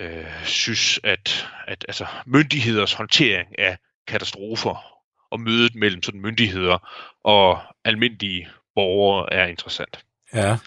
øh, 0.01 0.45
synes, 0.45 1.01
at, 1.05 1.49
at 1.67 1.85
altså, 1.89 2.07
myndigheders 2.27 2.93
håndtering 2.93 3.59
af 3.59 3.79
katastrofer 4.07 4.95
og 5.31 5.41
mødet 5.41 5.75
mellem 5.75 6.03
sådan 6.03 6.21
myndigheder 6.21 6.79
og 7.25 7.63
almindelige 7.85 8.49
borgere 8.75 9.33
er 9.33 9.47
interessant. 9.47 10.05
Ja. 10.35 10.59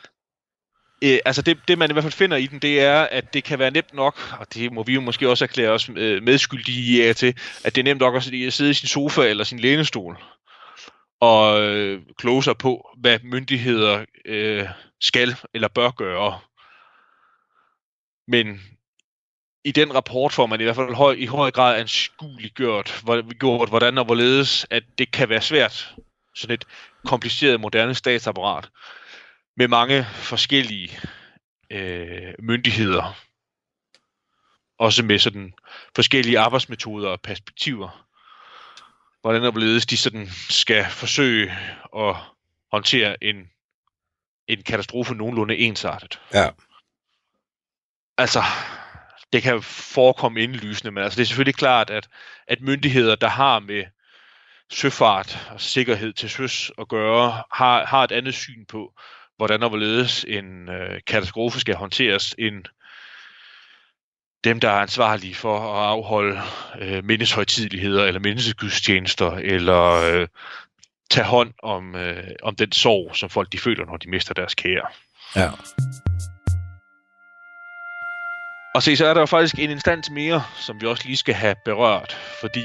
Øh, 1.04 1.20
altså 1.26 1.42
det, 1.42 1.60
det, 1.68 1.78
man 1.78 1.90
i 1.90 1.94
hvert 1.94 2.04
fald 2.04 2.14
finder 2.14 2.38
i 2.38 2.48
den, 2.48 2.60
det 2.60 2.82
er, 2.82 3.02
at 3.02 3.34
det 3.34 3.44
kan 3.44 3.60
være 3.60 3.72
nemt 3.72 3.94
nok, 3.94 4.20
og 4.40 4.54
det 4.54 4.74
må 4.74 4.84
vi 4.84 4.94
jo 4.94 5.02
måske 5.02 5.30
også 5.30 5.46
erklære 5.46 5.70
os 5.70 5.90
øh, 5.96 6.24
medskyldige 6.24 7.10
af 7.10 7.16
til, 7.16 7.38
at 7.64 7.76
det 7.76 7.82
er 7.82 7.84
nemt 7.84 8.00
nok 8.00 8.16
også 8.16 8.32
at 8.48 8.54
sidde 8.54 8.72
i 8.72 8.74
sin 8.74 8.88
sofa 8.88 9.22
eller 9.22 9.44
sin 9.44 9.60
lænestol 9.60 10.18
og 11.20 11.62
øh, 11.62 12.02
kloge 12.18 12.44
sig 12.44 12.58
på, 12.58 12.90
hvad 12.98 13.20
myndigheder 13.24 14.06
øh, 14.26 14.68
skal 15.02 15.36
eller 15.54 15.68
bør 15.68 15.92
gøre. 15.92 16.40
Men 18.28 18.62
i 19.64 19.72
den 19.72 19.96
rapport 19.96 20.34
får 20.34 20.46
man 20.46 20.62
i 20.62 20.64
hvert 20.64 20.76
fald 20.76 20.96
høj, 20.96 21.14
i 21.14 21.26
høj 21.26 21.52
grad 21.52 21.80
anskueligt 21.80 22.56
gjort, 22.56 23.04
gjort, 23.40 23.70
hvordan 23.70 23.98
og 23.98 24.06
hvorledes, 24.06 24.66
at 24.70 24.84
det 24.98 25.12
kan 25.12 25.30
være 25.30 25.42
svært, 25.42 25.96
sådan 26.36 26.54
et 26.54 26.66
kompliceret 27.06 27.60
moderne 27.60 27.96
statsapparat, 27.96 28.70
med 29.58 29.68
mange 29.68 30.06
forskellige 30.06 31.00
øh, 31.70 32.34
myndigheder, 32.40 33.18
også 34.80 35.04
med 35.04 35.20
sådan 35.20 35.54
forskellige 35.96 36.40
arbejdsmetoder 36.40 37.10
og 37.10 37.22
perspektiver, 37.22 38.08
hvordan 39.22 39.44
og 39.44 39.52
hvorledes 39.52 39.86
de 39.86 39.98
sådan 39.98 40.28
skal 40.50 40.86
forsøge 40.86 41.52
at 41.96 42.16
håndtere 42.72 43.24
en, 43.24 43.36
en 44.48 44.64
katastrofe 44.64 45.16
nogenlunde 45.16 45.58
ensartet. 45.58 46.20
Ja. 46.34 46.50
Altså, 48.18 48.44
det 49.34 49.44
kan 49.44 49.62
forekomme 49.62 50.42
indlysende, 50.42 50.92
men 50.92 51.04
altså, 51.04 51.18
det 51.18 51.22
er 51.22 51.28
selvfølgelig 51.28 51.56
klart, 51.56 51.90
at, 51.90 52.08
at 52.48 52.62
myndigheder, 52.62 53.16
der 53.16 53.28
har 53.30 53.60
med 53.60 53.84
søfart 54.72 55.50
og 55.52 55.62
sikkerhed 55.62 56.14
til 56.14 56.30
søs 56.30 56.72
at 56.80 56.88
gøre, 56.88 57.44
har, 57.54 57.86
har 57.86 58.04
et 58.04 58.12
andet 58.12 58.34
syn 58.34 58.66
på, 58.66 58.94
hvordan 59.38 59.64
og 59.64 59.70
hvorledes 59.70 60.26
en 60.28 60.70
øh, 60.70 61.00
katastrofe 61.08 61.60
skal 61.60 61.76
håndteres, 61.76 62.36
end 62.40 62.64
dem, 64.44 64.60
der 64.60 64.70
er 64.70 64.82
ansvarlige 64.82 65.36
for 65.36 65.60
at 65.60 65.90
afholde 65.90 66.42
øh, 66.80 67.04
mindeshøjtidligheder 67.04 68.06
eller 68.06 68.20
mindesgudstjenester, 68.20 69.32
eller 69.32 69.84
øh, 69.92 70.28
tage 71.10 71.26
hånd 71.26 71.54
om, 71.64 71.96
øh, 71.96 72.24
om 72.44 72.56
den 72.56 72.72
sorg, 72.72 73.16
som 73.16 73.30
folk 73.30 73.52
de 73.52 73.58
føler, 73.58 73.86
når 73.86 73.98
de 73.98 74.10
mister 74.10 74.34
deres 74.34 74.56
kære. 74.56 74.88
Ja. 75.36 75.50
Og 78.78 78.84
se, 78.84 78.98
så 78.98 79.06
er 79.06 79.14
der 79.14 79.22
jo 79.22 79.26
faktisk 79.26 79.60
en 79.60 79.70
instans 79.70 80.10
mere, 80.10 80.44
som 80.56 80.82
vi 80.82 80.88
også 80.88 81.04
lige 81.06 81.18
skal 81.18 81.34
have 81.34 81.56
berørt, 81.66 82.14
fordi 82.40 82.64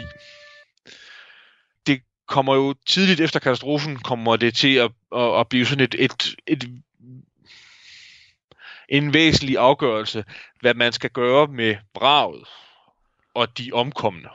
det 1.87 2.03
kommer 2.27 2.55
jo 2.55 2.75
tidligt 2.87 3.21
efter 3.21 3.41
katastrofen, 3.41 3.99
kommer 3.99 4.37
det 4.37 4.55
til 4.55 4.75
at, 4.75 4.91
at, 5.17 5.41
at 5.41 5.49
blive 5.49 5.67
sådan 5.67 5.85
et, 5.85 5.95
et, 5.99 6.35
et 6.47 6.83
en 8.89 9.15
væsentlig 9.15 9.59
afgørelse, 9.59 10.25
hvad 10.61 10.75
man 10.75 10.93
skal 10.93 11.11
gøre 11.11 11.47
med 11.47 11.77
braget 11.95 12.49
og 13.35 13.59
de 13.59 13.71
omkomne. 13.73 14.29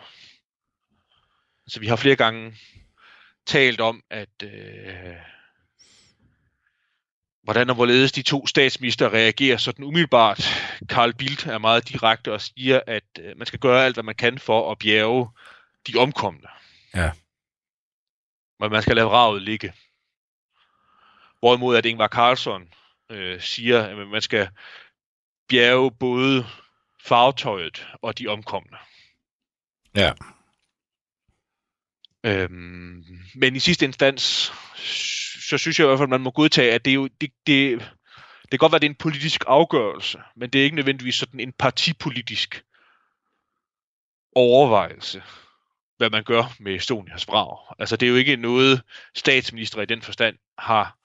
Så 1.67 1.79
vi 1.79 1.87
har 1.87 1.95
flere 1.95 2.15
gange 2.15 2.57
talt 3.45 3.81
om, 3.81 4.03
at 4.09 4.43
øh, 4.43 5.15
hvordan 7.47 7.69
og 7.69 7.75
hvorledes 7.75 8.11
de 8.11 8.21
to 8.21 8.47
statsminister 8.47 9.13
reagerer 9.13 9.57
sådan 9.57 9.85
umiddelbart. 9.85 10.43
Karl 10.89 11.13
Bildt 11.13 11.45
er 11.45 11.57
meget 11.57 11.89
direkte 11.89 12.33
og 12.33 12.41
siger, 12.41 12.81
at 12.87 13.03
øh, 13.19 13.37
man 13.37 13.47
skal 13.47 13.59
gøre 13.59 13.85
alt, 13.85 13.95
hvad 13.95 14.03
man 14.03 14.15
kan 14.15 14.39
for 14.39 14.71
at 14.71 14.79
bjerge 14.79 15.29
de 15.87 15.97
omkomne. 15.97 16.47
Ja. 16.95 17.11
Men 18.59 18.71
man 18.71 18.81
skal 18.81 18.95
lade 18.95 19.07
ravet 19.07 19.41
ligge. 19.41 19.73
Hvorimod 21.39 21.77
at 21.77 21.85
Ingvar 21.85 22.07
Carlsson 22.07 22.73
øh, 23.09 23.41
siger, 23.41 23.83
at 23.83 24.07
man 24.07 24.21
skal 24.21 24.49
bjerge 25.49 25.91
både 25.91 26.45
farvetøjet 27.03 27.87
og 28.01 28.17
de 28.17 28.27
omkomne. 28.27 28.77
Ja. 29.95 30.13
Øhm, 32.23 33.05
men 33.35 33.55
i 33.55 33.59
sidste 33.59 33.85
instans, 33.85 34.53
så 35.49 35.57
synes 35.57 35.79
jeg 35.79 35.85
i 35.85 35.87
hvert 35.87 35.99
fald, 35.99 36.05
at 36.05 36.09
man 36.09 36.21
må 36.21 36.31
godtage, 36.31 36.73
at 36.73 36.85
det 36.85 36.91
er 36.91 36.95
jo, 36.95 37.07
det, 37.21 37.31
det, 37.47 37.79
det 38.41 38.49
kan 38.51 38.59
godt 38.59 38.71
være, 38.71 38.77
at 38.77 38.81
det 38.81 38.87
er 38.87 38.91
en 38.91 38.95
politisk 38.95 39.43
afgørelse, 39.47 40.19
men 40.35 40.49
det 40.49 40.59
er 40.59 40.63
ikke 40.63 40.75
nødvendigvis 40.75 41.15
sådan 41.15 41.39
en 41.39 41.53
partipolitisk 41.53 42.63
overvejelse, 44.35 45.23
hvad 45.97 46.09
man 46.09 46.23
gør 46.23 46.55
med 46.59 46.75
Estonias 46.75 47.25
brag. 47.25 47.57
Altså 47.79 47.95
det 47.95 48.05
er 48.05 48.09
jo 48.09 48.15
ikke 48.15 48.35
noget, 48.35 48.81
statsminister 49.15 49.81
i 49.81 49.85
den 49.85 50.01
forstand 50.01 50.35
har 50.57 50.97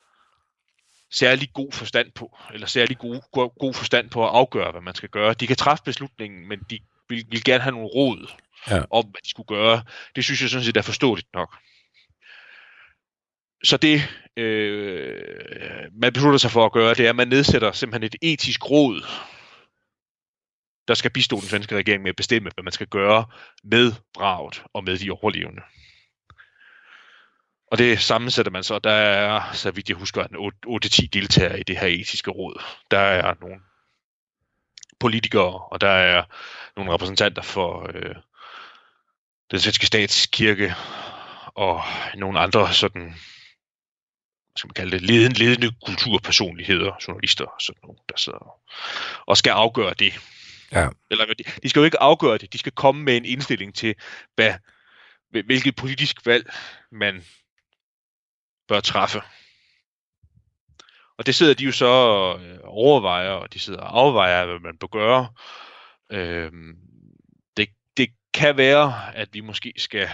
særlig 1.11 1.53
god 1.55 1.73
forstand 1.73 2.13
på, 2.13 2.39
eller 2.55 2.67
særlig 2.67 2.99
god, 2.99 3.21
god, 3.33 3.51
god 3.59 3.75
forstand 3.75 4.11
på 4.11 4.25
at 4.25 4.35
afgøre, 4.35 4.71
hvad 4.71 4.81
man 4.81 4.95
skal 4.95 5.09
gøre. 5.09 5.35
De 5.35 5.47
kan 5.47 5.57
træffe 5.57 5.85
beslutningen, 5.85 6.49
men 6.49 6.61
de 6.71 6.79
vil, 7.09 7.27
vil 7.31 7.45
gerne 7.45 7.63
have 7.63 7.73
nogle 7.73 7.89
råd 7.89 8.31
ja. 8.71 8.83
om, 8.91 9.05
hvad 9.05 9.21
de 9.25 9.31
skulle 9.31 9.47
gøre. 9.47 9.83
Det 10.17 10.25
synes 10.25 10.41
jeg 10.43 10.51
sådan 10.51 10.65
set 10.65 10.77
er 10.77 10.83
forståeligt 10.83 11.35
nok. 11.35 11.57
så 13.65 13.77
det, 13.77 14.03
øh, 14.37 15.91
man 15.93 16.13
beslutter 16.13 16.39
sig 16.39 16.51
for 16.51 16.67
at 16.67 16.73
gøre, 16.73 16.95
det 16.95 17.07
er, 17.07 17.11
at 17.11 17.17
man 17.17 17.29
nedsætter 17.29 17.73
simpelthen 17.73 18.07
et 18.07 18.33
etisk 18.33 18.71
råd, 18.71 19.03
der 20.89 20.95
skal 20.95 21.11
bistå 21.11 21.37
den 21.37 21.49
svenske 21.49 21.77
regering 21.77 22.03
med 22.03 22.11
at 22.11 22.17
bestemme, 22.17 22.51
hvad 22.55 22.65
man 22.65 22.73
skal 22.73 22.87
gøre 22.87 23.25
med 23.65 23.93
braget 24.15 24.65
og 24.75 24.85
med 24.85 24.99
de 24.99 25.11
overlevende. 25.11 25.63
Og 27.73 27.79
det 27.79 28.01
sammensætter 28.01 28.53
man 28.53 28.65
så. 28.65 28.79
Der 28.79 28.91
er, 28.91 29.53
så 29.53 29.71
vidt 29.71 29.89
jeg 29.89 29.97
husker, 29.97 30.23
8-10 31.05 31.09
deltagere 31.13 31.61
i 31.61 31.63
det 31.63 31.79
her 31.79 31.87
etiske 31.87 32.31
råd. 32.31 32.63
Der 32.91 32.99
er 32.99 33.35
nogle 33.41 33.61
politikere, 35.01 35.59
og 35.59 35.81
der 35.81 35.89
er 35.89 36.25
nogle 36.77 36.93
repræsentanter 36.93 37.43
for 37.43 37.91
øh, 37.95 38.15
den 39.51 39.61
svenske 39.61 39.87
statskirke, 39.87 40.75
og 41.55 41.83
nogle 42.15 42.41
andre 42.41 42.73
sådan, 42.73 43.15
skal 44.57 44.69
man 44.69 44.75
kalde 44.75 44.91
det, 44.91 45.03
ledende, 45.03 45.39
ledende 45.39 45.73
kulturpersonligheder, 45.87 46.93
journalister, 47.09 47.47
sådan 47.61 47.81
nogle, 47.83 47.99
der 48.09 48.17
sidder 48.17 48.61
og 49.27 49.37
skal 49.37 49.51
afgøre 49.51 49.95
det. 49.95 50.21
Ja. 50.73 50.89
Eller 51.11 51.27
de, 51.27 51.45
de 51.63 51.69
skal 51.69 51.81
jo 51.81 51.85
ikke 51.85 52.01
afgøre 52.01 52.39
det, 52.39 52.53
de 52.53 52.59
skal 52.59 52.73
komme 52.73 53.03
med 53.03 53.17
en 53.17 53.25
indstilling 53.25 53.75
til, 53.75 53.95
hvad, 54.35 54.55
hvilket 55.31 55.77
politisk 55.77 56.27
valg 56.27 56.53
man 56.91 57.25
bør 58.69 58.81
træffe. 58.81 59.21
Og 61.19 61.27
det 61.27 61.35
sidder 61.35 61.55
de 61.55 61.65
jo 61.65 61.73
så 61.73 61.87
og 61.87 62.45
øh, 62.45 62.59
overvejer, 62.65 63.31
og 63.31 63.53
de 63.53 63.59
sidder 63.59 63.81
og 63.81 63.99
afvejer, 63.99 64.47
hvad 64.47 64.59
man 64.61 64.79
bør 64.79 64.87
gøre. 64.87 65.29
Øhm, 66.13 66.77
det, 67.57 67.69
det 67.97 68.09
kan 68.35 68.57
være, 68.57 69.17
at 69.17 69.29
vi 69.33 69.41
måske 69.41 69.73
skal 69.77 70.09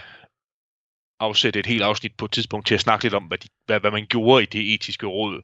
afsætte 1.20 1.61
et 1.61 1.66
helt 1.66 1.83
afsnit 1.83 2.12
på 2.16 2.24
et 2.24 2.33
tidspunkt 2.33 2.66
til 2.66 2.74
at 2.74 2.81
snakke 2.81 3.04
lidt 3.04 3.14
om, 3.14 3.22
hvad, 3.22 3.38
de, 3.38 3.48
hvad, 3.66 3.81
hvad 3.81 3.90
man 3.90 4.07
gjorde 4.07 4.42
i 4.42 4.46
det 4.46 4.74
etiske 4.74 5.07
råd. 5.07 5.42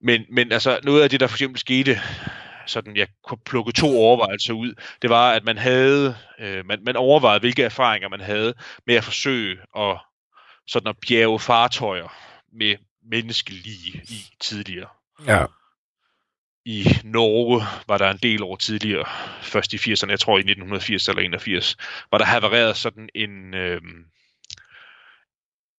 Men, 0.00 0.24
men 0.30 0.52
altså, 0.52 0.80
noget 0.84 1.02
af 1.02 1.10
det, 1.10 1.20
der 1.20 1.26
for 1.26 1.36
eksempel 1.36 1.60
skete, 1.60 2.00
sådan 2.66 2.96
jeg 2.96 3.08
kunne 3.24 3.38
plukke 3.46 3.72
to 3.72 3.98
overvejelser 3.98 4.52
ud, 4.54 4.74
det 5.02 5.10
var, 5.10 5.32
at 5.32 5.44
man 5.44 5.58
havde, 5.58 6.16
øh, 6.38 6.66
man, 6.66 6.78
man 6.84 6.96
overvejede, 6.96 7.40
hvilke 7.40 7.62
erfaringer 7.62 8.08
man 8.08 8.20
havde 8.20 8.54
med 8.86 8.94
at 8.94 9.04
forsøge 9.04 9.58
at, 9.76 9.98
sådan 10.66 10.88
at 10.88 10.96
bjerge 11.08 11.40
fartøjer 11.40 12.14
med 12.52 12.76
menneskelige 13.10 14.02
i 14.04 14.26
tidligere. 14.40 14.88
Ja. 15.26 15.44
I 16.64 16.86
Norge 17.04 17.62
var 17.86 17.98
der 17.98 18.10
en 18.10 18.18
del 18.22 18.42
år 18.42 18.56
tidligere, 18.56 19.04
først 19.42 19.72
i 19.72 19.76
80'erne, 19.76 20.10
jeg 20.10 20.20
tror 20.20 20.36
i 20.36 20.40
1980 20.40 21.08
eller 21.08 21.22
81, 21.22 21.76
var 22.10 22.18
der 22.18 22.24
havereret 22.24 22.76
sådan 22.76 23.08
en, 23.14 23.54
øh, 23.54 23.80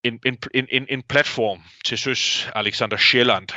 en, 0.03 0.19
en, 0.25 0.67
en, 0.71 0.85
en 0.89 1.03
platform 1.03 1.63
til 1.85 1.97
søs, 1.97 2.49
Alexander 2.55 2.97
Sjælland, 2.97 3.47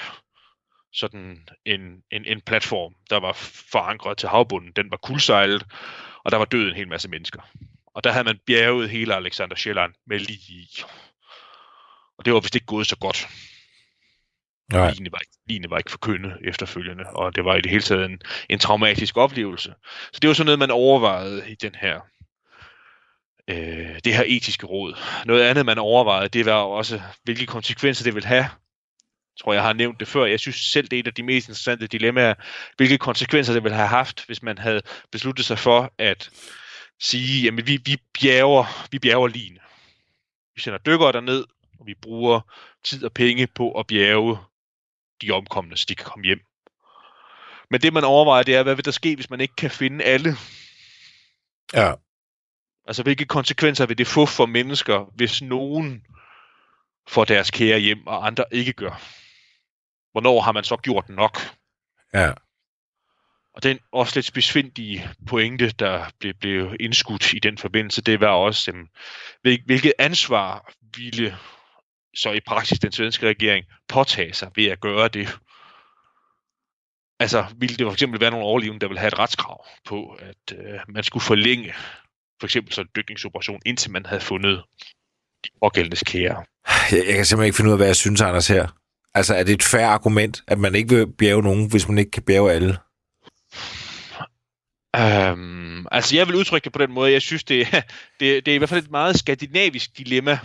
sådan 0.92 1.48
en, 1.64 1.80
en, 2.10 2.24
en 2.24 2.40
platform, 2.40 2.94
der 3.10 3.20
var 3.20 3.32
forankret 3.72 4.18
til 4.18 4.28
havbunden. 4.28 4.72
Den 4.76 4.90
var 4.90 4.96
kuldsejlet, 4.96 5.64
og 6.24 6.32
der 6.32 6.36
var 6.36 6.44
død 6.44 6.68
en 6.68 6.74
hel 6.74 6.88
masse 6.88 7.08
mennesker. 7.08 7.40
Og 7.94 8.04
der 8.04 8.12
havde 8.12 8.24
man 8.24 8.38
bjerget 8.46 8.90
hele 8.90 9.14
Alexander 9.14 9.56
Sjælland 9.56 9.94
med 10.06 10.18
lige 10.18 10.52
i. 10.52 10.82
Og 12.18 12.24
det 12.24 12.32
var 12.32 12.40
vist 12.40 12.54
ikke 12.54 12.66
gået 12.66 12.86
så 12.86 12.96
godt. 12.96 13.28
Nej. 14.72 14.90
Line 14.90 15.12
var, 15.12 15.18
ikke, 15.18 15.32
Line 15.46 15.70
var 15.70 15.78
ikke 15.78 15.90
forkyndet 15.90 16.38
efterfølgende, 16.44 17.04
og 17.04 17.34
det 17.34 17.44
var 17.44 17.56
i 17.56 17.60
det 17.60 17.70
hele 17.70 17.82
taget 17.82 18.04
en, 18.04 18.20
en 18.48 18.58
traumatisk 18.58 19.16
oplevelse. 19.16 19.74
Så 20.12 20.18
det 20.22 20.28
var 20.28 20.34
sådan 20.34 20.46
noget, 20.46 20.58
man 20.58 20.70
overvejede 20.70 21.50
i 21.50 21.54
den 21.54 21.74
her 21.74 22.00
øh, 23.50 23.98
det 24.04 24.14
her 24.14 24.24
etiske 24.26 24.66
råd. 24.66 24.98
Noget 25.26 25.42
andet, 25.42 25.66
man 25.66 25.78
overvejede, 25.78 26.28
det 26.28 26.46
var 26.46 26.52
også, 26.52 27.02
hvilke 27.24 27.46
konsekvenser 27.46 28.04
det 28.04 28.14
vil 28.14 28.24
have. 28.24 28.48
Jeg 29.32 29.44
tror, 29.44 29.52
jeg 29.52 29.62
har 29.62 29.72
nævnt 29.72 30.00
det 30.00 30.08
før. 30.08 30.24
Jeg 30.24 30.40
synes 30.40 30.56
selv, 30.56 30.88
det 30.88 30.96
er 30.96 31.00
et 31.00 31.06
af 31.06 31.14
de 31.14 31.22
mest 31.22 31.48
interessante 31.48 31.86
dilemmaer, 31.86 32.34
hvilke 32.76 32.98
konsekvenser 32.98 33.52
det 33.52 33.62
ville 33.62 33.76
have 33.76 33.88
haft, 33.88 34.26
hvis 34.26 34.42
man 34.42 34.58
havde 34.58 34.82
besluttet 35.12 35.44
sig 35.46 35.58
for 35.58 35.92
at 35.98 36.30
sige, 37.00 37.44
jamen 37.44 37.66
vi, 37.66 37.78
vi 37.84 37.96
bjerger, 38.20 38.88
vi 38.90 38.98
bjerger 38.98 39.28
lin. 39.28 39.58
Vi 40.54 40.60
sender 40.60 40.78
dykkere 40.78 41.12
derned, 41.12 41.44
og 41.80 41.86
vi 41.86 41.94
bruger 42.02 42.40
tid 42.84 43.04
og 43.04 43.12
penge 43.12 43.46
på 43.46 43.72
at 43.72 43.86
bjerge 43.86 44.38
de 45.22 45.30
omkomne, 45.30 45.76
så 45.76 45.86
de 45.88 45.94
kan 45.94 46.04
komme 46.04 46.24
hjem. 46.24 46.40
Men 47.70 47.80
det, 47.80 47.92
man 47.92 48.04
overvejer, 48.04 48.42
det 48.42 48.56
er, 48.56 48.62
hvad 48.62 48.74
vil 48.74 48.84
der 48.84 48.90
ske, 48.90 49.14
hvis 49.14 49.30
man 49.30 49.40
ikke 49.40 49.56
kan 49.56 49.70
finde 49.70 50.04
alle? 50.04 50.36
Ja. 51.74 51.92
Altså, 52.86 53.02
hvilke 53.02 53.24
konsekvenser 53.24 53.86
vil 53.86 53.98
det 53.98 54.06
få 54.06 54.26
for 54.26 54.46
mennesker, 54.46 55.12
hvis 55.14 55.42
nogen 55.42 56.06
får 57.08 57.24
deres 57.24 57.50
kære 57.50 57.78
hjem, 57.78 58.06
og 58.06 58.26
andre 58.26 58.44
ikke 58.50 58.72
gør? 58.72 59.02
Hvornår 60.12 60.40
har 60.40 60.52
man 60.52 60.64
så 60.64 60.76
gjort 60.76 61.08
nok? 61.08 61.38
Ja. 62.14 62.32
Og 63.54 63.62
den 63.62 63.78
også 63.92 64.12
lidt 64.16 64.32
besvindige 64.34 65.08
pointe, 65.28 65.70
der 65.70 66.10
blev, 66.20 66.34
blev 66.34 66.76
indskudt 66.80 67.32
i 67.32 67.38
den 67.38 67.58
forbindelse, 67.58 68.02
det 68.02 68.20
var 68.20 68.28
også, 68.28 68.70
um, 68.70 68.88
hvilket 69.42 69.92
ansvar 69.98 70.72
ville 70.96 71.38
så 72.14 72.32
i 72.32 72.40
praksis 72.40 72.78
den 72.78 72.92
svenske 72.92 73.28
regering 73.28 73.64
påtage 73.88 74.34
sig 74.34 74.50
ved 74.56 74.66
at 74.66 74.80
gøre 74.80 75.08
det. 75.08 75.38
Altså, 77.20 77.46
ville 77.56 77.76
det 77.76 77.86
for 77.86 77.92
eksempel 77.92 78.20
være 78.20 78.30
nogle 78.30 78.46
overlevende, 78.46 78.80
der 78.80 78.88
ville 78.88 79.00
have 79.00 79.08
et 79.08 79.18
retskrav 79.18 79.66
på, 79.84 80.18
at 80.20 80.58
øh, 80.58 80.80
man 80.88 81.04
skulle 81.04 81.22
forlænge 81.22 81.74
for 82.42 82.46
eksempel 82.46 82.72
sådan 82.72 82.86
en 82.86 82.92
dykningsoperation, 82.96 83.60
indtil 83.66 83.90
man 83.90 84.06
havde 84.06 84.20
fundet 84.20 84.62
de 85.44 85.48
pågældendes 85.62 86.02
kære. 86.06 86.44
Jeg, 86.90 87.06
jeg 87.06 87.14
kan 87.14 87.26
simpelthen 87.26 87.44
ikke 87.44 87.56
finde 87.56 87.68
ud 87.68 87.72
af, 87.72 87.78
hvad 87.78 87.86
jeg 87.86 87.96
synes, 87.96 88.20
Anders, 88.20 88.48
her. 88.48 88.66
Altså, 89.14 89.34
er 89.34 89.44
det 89.44 89.52
et 89.52 89.62
færre 89.62 89.88
argument, 89.88 90.42
at 90.46 90.58
man 90.58 90.74
ikke 90.74 90.94
vil 90.94 91.12
bjerge 91.12 91.42
nogen, 91.42 91.70
hvis 91.70 91.88
man 91.88 91.98
ikke 91.98 92.10
kan 92.10 92.22
bjerge 92.22 92.52
alle? 92.52 92.78
Um, 95.32 95.88
altså, 95.92 96.16
jeg 96.16 96.26
vil 96.26 96.34
udtrykke 96.34 96.64
det 96.64 96.72
på 96.72 96.78
den 96.78 96.92
måde. 96.92 97.12
Jeg 97.12 97.22
synes, 97.22 97.44
det, 97.44 97.66
det, 98.20 98.46
det 98.46 98.48
er 98.48 98.54
i 98.54 98.58
hvert 98.58 98.70
fald 98.70 98.84
et 98.84 98.90
meget 98.90 99.18
skandinavisk 99.18 99.98
dilemma. 99.98 100.38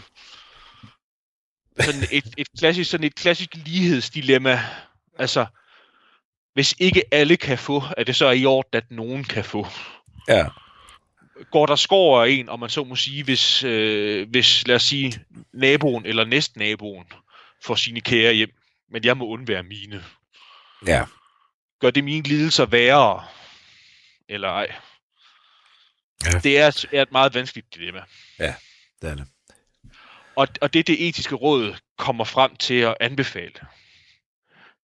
Sådan 1.79 2.03
et, 2.11 2.33
et 2.37 2.47
klassisk, 2.59 2.91
sådan 2.91 3.07
et 3.07 3.15
klassisk 3.15 3.49
lighedsdilemma. 3.55 4.59
Altså, 5.19 5.45
hvis 6.53 6.75
ikke 6.79 7.03
alle 7.11 7.37
kan 7.37 7.57
få, 7.57 7.83
er 7.97 8.03
det 8.03 8.15
så 8.15 8.29
i 8.29 8.45
orden, 8.45 8.77
at 8.77 8.91
nogen 8.91 9.23
kan 9.23 9.43
få. 9.43 9.67
Ja. 10.27 10.45
Går 11.51 11.65
der 11.65 11.75
skår 11.75 12.23
af 12.23 12.29
en, 12.29 12.49
og 12.49 12.59
man 12.59 12.69
så 12.69 12.83
må 12.83 12.95
sige, 12.95 13.23
hvis, 13.23 13.63
øh, 13.63 14.29
hvis 14.29 14.67
lad 14.67 14.75
os 14.75 14.83
sige, 14.83 15.25
naboen 15.53 16.05
eller 16.05 16.25
næstnaboen 16.25 17.05
får 17.65 17.75
sine 17.75 18.01
kære 18.01 18.33
hjem, 18.33 18.51
men 18.89 19.03
jeg 19.03 19.17
må 19.17 19.27
undvære 19.27 19.63
mine. 19.63 20.03
Ja. 20.87 21.05
Gør 21.79 21.91
det 21.91 22.03
mine 22.03 22.27
lidelser 22.27 22.65
værre? 22.65 23.23
Eller 24.29 24.49
ej? 24.49 24.75
Ja. 26.25 26.39
Det 26.39 26.59
er, 26.59 26.85
er 26.91 27.01
et 27.01 27.11
meget 27.11 27.33
vanskeligt 27.33 27.75
dilemma. 27.75 28.03
Ja, 28.39 28.55
det 29.01 29.09
er 29.09 29.15
det. 29.15 29.27
Og, 30.35 30.47
og 30.61 30.73
det, 30.73 30.87
det 30.87 31.07
etiske 31.07 31.35
råd 31.35 31.75
kommer 31.97 32.23
frem 32.23 32.55
til 32.55 32.73
at 32.73 32.97
anbefale, 32.99 33.59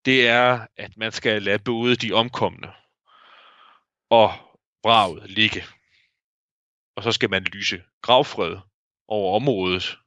det 0.06 0.28
er, 0.28 0.68
at 0.78 0.98
man 0.98 1.12
skal 1.12 1.42
lade 1.42 1.60
både 1.60 1.96
de 1.96 2.12
omkomne 2.12 2.72
og 4.10 4.34
braget 4.84 5.30
ligge. 5.30 5.64
Og 6.96 7.04
så 7.04 7.12
skal 7.12 7.30
man 7.30 7.44
lyse 7.44 7.82
gravfred 8.02 8.58
over 9.08 9.36
området, 9.36 9.98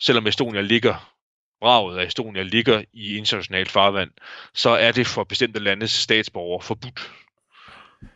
selvom 0.00 0.26
Estonia 0.26 0.60
ligger, 0.60 1.12
braget 1.60 1.98
af 1.98 2.04
Estonia 2.06 2.42
ligger 2.42 2.84
i 2.92 3.16
internationalt 3.16 3.70
farvand, 3.70 4.10
så 4.54 4.70
er 4.70 4.92
det 4.92 5.06
for 5.06 5.24
bestemte 5.24 5.60
landes 5.60 5.90
statsborgere 5.90 6.62
forbudt 6.62 7.12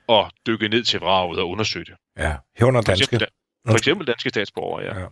at 0.09 0.31
dykke 0.47 0.69
ned 0.69 0.85
til 0.85 1.01
vraget 1.01 1.39
og 1.39 1.49
undersøge 1.49 1.85
det. 1.85 1.95
Ja, 2.19 2.37
herunder 2.57 2.83
For 2.83 2.93
eksempel, 2.93 3.21
danske. 3.21 3.35
for 3.67 3.77
eksempel 3.77 4.07
danske 4.07 4.29
statsborgere, 4.29 4.85
ja. 4.85 4.99
Ja. 4.99 5.09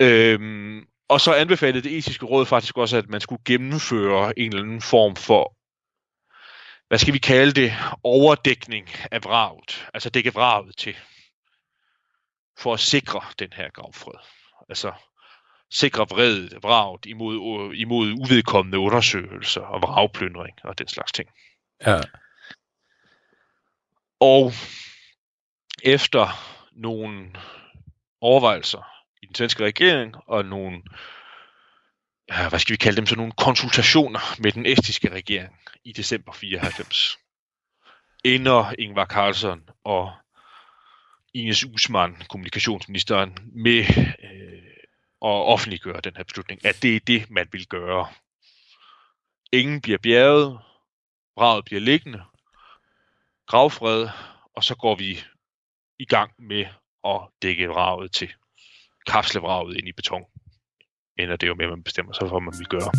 ja. 0.00 0.32
Øhm, 0.32 0.86
og 1.08 1.20
så 1.20 1.34
anbefalede 1.34 1.82
det 1.82 1.98
etiske 1.98 2.26
råd 2.26 2.46
faktisk 2.46 2.78
også, 2.78 2.96
at 2.96 3.08
man 3.08 3.20
skulle 3.20 3.42
gennemføre 3.44 4.38
en 4.38 4.52
eller 4.52 4.62
anden 4.62 4.82
form 4.82 5.16
for, 5.16 5.56
hvad 6.88 6.98
skal 6.98 7.14
vi 7.14 7.18
kalde 7.18 7.52
det, 7.52 7.74
overdækning 8.02 8.88
af 9.10 9.24
vraget. 9.24 9.88
Altså 9.94 10.10
dække 10.10 10.34
vraget 10.34 10.76
til, 10.76 10.96
for 12.58 12.74
at 12.74 12.80
sikre 12.80 13.22
den 13.38 13.52
her 13.52 13.70
gravfred. 13.70 14.18
Altså 14.68 14.92
sikre 15.70 16.06
vredet 16.10 16.62
vraget 16.62 17.06
imod, 17.06 17.74
imod 17.74 18.12
uvedkommende 18.12 18.78
undersøgelser 18.78 19.60
og 19.60 19.82
vragplyndring 19.82 20.58
og 20.64 20.78
den 20.78 20.88
slags 20.88 21.12
ting. 21.12 21.28
Ja. 21.86 22.00
Og 24.20 24.52
efter 25.82 26.28
nogle 26.72 27.32
overvejelser 28.20 28.88
i 29.22 29.26
den 29.26 29.34
svenske 29.34 29.64
regering 29.64 30.14
og 30.26 30.44
nogle, 30.44 30.82
ja, 32.28 32.48
hvad 32.48 32.58
skal 32.58 32.72
vi 32.72 32.76
kalde 32.76 32.96
dem, 32.96 33.06
så 33.06 33.16
nogle 33.16 33.32
konsultationer 33.32 34.40
med 34.42 34.52
den 34.52 34.66
estiske 34.66 35.12
regering 35.12 35.58
i 35.84 35.92
december 35.92 36.32
94, 36.32 37.18
ender 38.24 38.72
Ingvar 38.78 39.06
Carlsson 39.06 39.68
og 39.84 40.12
Ines 41.36 41.64
Usman, 41.64 42.16
kommunikationsministeren, 42.28 43.38
med 43.52 43.78
øh, 44.22 44.62
offentliggøre 45.20 46.00
den 46.00 46.16
her 46.16 46.24
beslutning, 46.24 46.64
at 46.64 46.82
det 46.82 46.96
er 46.96 47.00
det, 47.00 47.30
man 47.30 47.48
vil 47.52 47.66
gøre. 47.66 48.06
Ingen 49.52 49.80
bliver 49.80 49.98
bjerget, 49.98 50.58
braget 51.36 51.64
bliver 51.64 51.80
liggende, 51.80 52.22
gravfred, 53.46 54.08
og 54.56 54.64
så 54.64 54.74
går 54.74 54.94
vi 54.94 55.20
i 55.98 56.04
gang 56.04 56.32
med 56.38 56.66
at 57.04 57.20
dække 57.42 57.68
vraget 57.68 58.12
til. 58.12 58.32
Kapsle 59.06 59.40
vraget 59.40 59.76
ind 59.76 59.88
i 59.88 59.92
beton. 59.92 60.24
Ender 61.18 61.36
det 61.36 61.46
jo 61.48 61.54
med, 61.54 61.64
at 61.64 61.70
man 61.70 61.82
bestemmer 61.82 62.12
sig 62.12 62.28
for, 62.28 62.40
hvad 62.40 62.44
man 62.44 62.58
vil 62.58 62.66
gøre. 62.66 62.90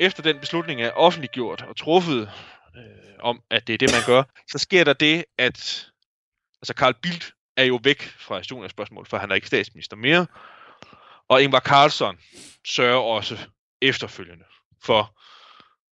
Efter 0.00 0.22
den 0.22 0.40
beslutning 0.40 0.82
er 0.82 0.90
offentliggjort 0.90 1.62
og 1.62 1.76
truffet 1.76 2.30
øh, 2.76 2.82
om, 3.20 3.40
at 3.50 3.66
det 3.66 3.74
er 3.74 3.78
det, 3.78 3.92
man 3.92 4.02
gør, 4.06 4.22
så 4.50 4.58
sker 4.58 4.84
der 4.84 4.92
det, 4.92 5.24
at 5.38 5.86
altså 6.62 6.74
Carl 6.76 6.94
Bildt 7.02 7.32
er 7.56 7.64
jo 7.64 7.80
væk 7.82 8.02
fra 8.02 8.38
Estonias 8.38 8.70
spørgsmål, 8.70 9.06
for 9.06 9.18
han 9.18 9.30
er 9.30 9.34
ikke 9.34 9.46
statsminister 9.46 9.96
mere. 9.96 10.26
Og 11.28 11.42
Ingvar 11.42 11.60
Carlsson 11.60 12.18
sørger 12.66 13.00
også 13.00 13.38
efterfølgende 13.82 14.44
for 14.82 15.20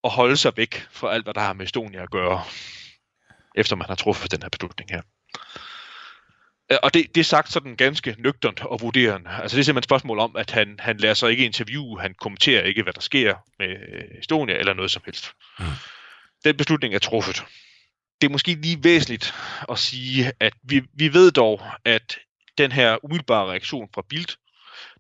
at 0.03 0.11
holde 0.11 0.37
sig 0.37 0.57
væk 0.57 0.87
fra 0.91 1.13
alt, 1.13 1.25
hvad 1.25 1.33
der 1.33 1.41
har 1.41 1.53
med 1.53 1.65
Estonia 1.65 2.03
at 2.03 2.11
gøre, 2.11 2.43
efter 3.55 3.75
man 3.75 3.87
har 3.87 3.95
truffet 3.95 4.31
den 4.31 4.41
her 4.41 4.49
beslutning 4.49 4.89
her. 4.89 5.01
Øh, 6.71 6.77
og 6.83 6.93
det, 6.93 7.15
det 7.15 7.21
er 7.21 7.25
sagt 7.25 7.51
sådan 7.51 7.75
ganske 7.75 8.15
nøgternt 8.19 8.65
og 8.65 8.81
vurderende. 8.81 9.29
Altså 9.29 9.55
det 9.55 9.61
er 9.61 9.65
simpelthen 9.65 9.77
et 9.77 9.83
spørgsmål 9.83 10.19
om, 10.19 10.35
at 10.35 10.51
han, 10.51 10.75
han 10.79 10.97
lader 10.97 11.13
sig 11.13 11.31
ikke 11.31 11.45
interviewe, 11.45 12.01
han 12.01 12.13
kommenterer 12.13 12.63
ikke, 12.63 12.83
hvad 12.83 12.93
der 12.93 13.01
sker 13.01 13.35
med 13.59 13.67
øh, 13.67 14.19
Estonia 14.19 14.55
eller 14.55 14.73
noget 14.73 14.91
som 14.91 15.01
helst. 15.05 15.31
Mm. 15.59 15.65
Den 16.43 16.57
beslutning 16.57 16.95
er 16.95 16.99
truffet. 16.99 17.43
Det 18.21 18.27
er 18.27 18.31
måske 18.31 18.53
lige 18.53 18.83
væsentligt 18.83 19.33
at 19.69 19.79
sige, 19.79 20.31
at 20.39 20.53
vi, 20.63 20.81
vi 20.93 21.13
ved 21.13 21.31
dog, 21.31 21.61
at 21.85 22.19
den 22.57 22.71
her 22.71 23.05
umiddelbare 23.05 23.51
reaktion 23.51 23.89
fra 23.93 24.03
Bildt, 24.09 24.37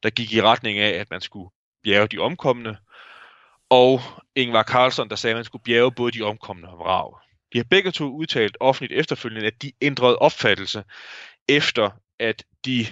der 0.03 0.09
gik 0.09 0.33
i 0.33 0.41
retning 0.41 0.79
af, 0.79 0.89
at 0.89 1.09
man 1.11 1.21
skulle 1.21 1.49
bjerge 1.83 2.07
de 2.07 2.19
omkomne, 2.19 2.77
og 3.69 4.01
Ingvar 4.35 4.63
Carlsson, 4.63 5.09
der 5.09 5.15
sagde, 5.15 5.31
at 5.31 5.37
man 5.37 5.45
skulle 5.45 5.63
bjerge 5.63 5.91
både 5.91 6.11
de 6.11 6.21
omkomne 6.21 6.69
og 6.69 6.79
vrag. 6.79 7.13
De 7.53 7.57
har 7.57 7.63
begge 7.63 7.91
to 7.91 8.05
udtalt 8.05 8.57
offentligt 8.59 8.99
efterfølgende, 8.99 9.47
at 9.47 9.61
de 9.61 9.71
ændrede 9.81 10.17
opfattelse 10.17 10.83
efter, 11.57 11.89
at 12.19 12.43
de 12.65 12.87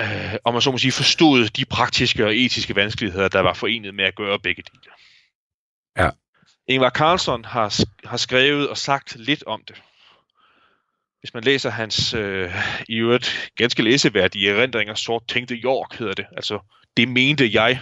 øh, 0.00 0.34
om 0.44 0.52
man 0.54 0.62
så 0.62 0.70
må 0.70 0.78
sige, 0.78 0.92
forstod 0.92 1.48
de 1.48 1.64
praktiske 1.64 2.26
og 2.26 2.36
etiske 2.36 2.76
vanskeligheder, 2.76 3.28
der 3.28 3.40
var 3.40 3.54
forenet 3.54 3.94
med 3.94 4.04
at 4.04 4.14
gøre 4.14 4.38
begge 4.38 4.62
dele. 4.62 4.92
Ja. 5.96 6.10
Ingvar 6.66 6.90
Carlsson 6.90 7.44
har, 7.44 7.84
har 8.08 8.16
skrevet 8.16 8.68
og 8.68 8.78
sagt 8.78 9.16
lidt 9.16 9.44
om 9.46 9.62
det. 9.68 9.82
Hvis 11.20 11.34
man 11.34 11.44
læser 11.44 11.70
hans 11.70 12.14
øh, 12.14 12.54
i 12.88 12.96
øvrigt 12.96 13.50
ganske 13.56 13.82
læseværdige 13.82 14.50
erindringer, 14.50 14.94
sort 14.94 15.28
tænkte 15.28 15.54
York 15.54 15.98
hedder 15.98 16.14
det, 16.14 16.26
altså 16.36 16.58
det 16.96 17.08
mente 17.08 17.50
jeg, 17.52 17.80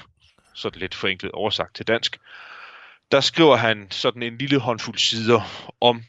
sådan 0.54 0.80
lidt 0.80 0.94
forenklet 0.94 1.32
oversagt 1.32 1.76
til 1.76 1.86
dansk, 1.86 2.18
der 3.12 3.20
skriver 3.20 3.56
han 3.56 3.86
sådan 3.90 4.22
en 4.22 4.38
lille 4.38 4.58
håndfuld 4.58 4.98
sider 4.98 5.70
om 5.80 6.02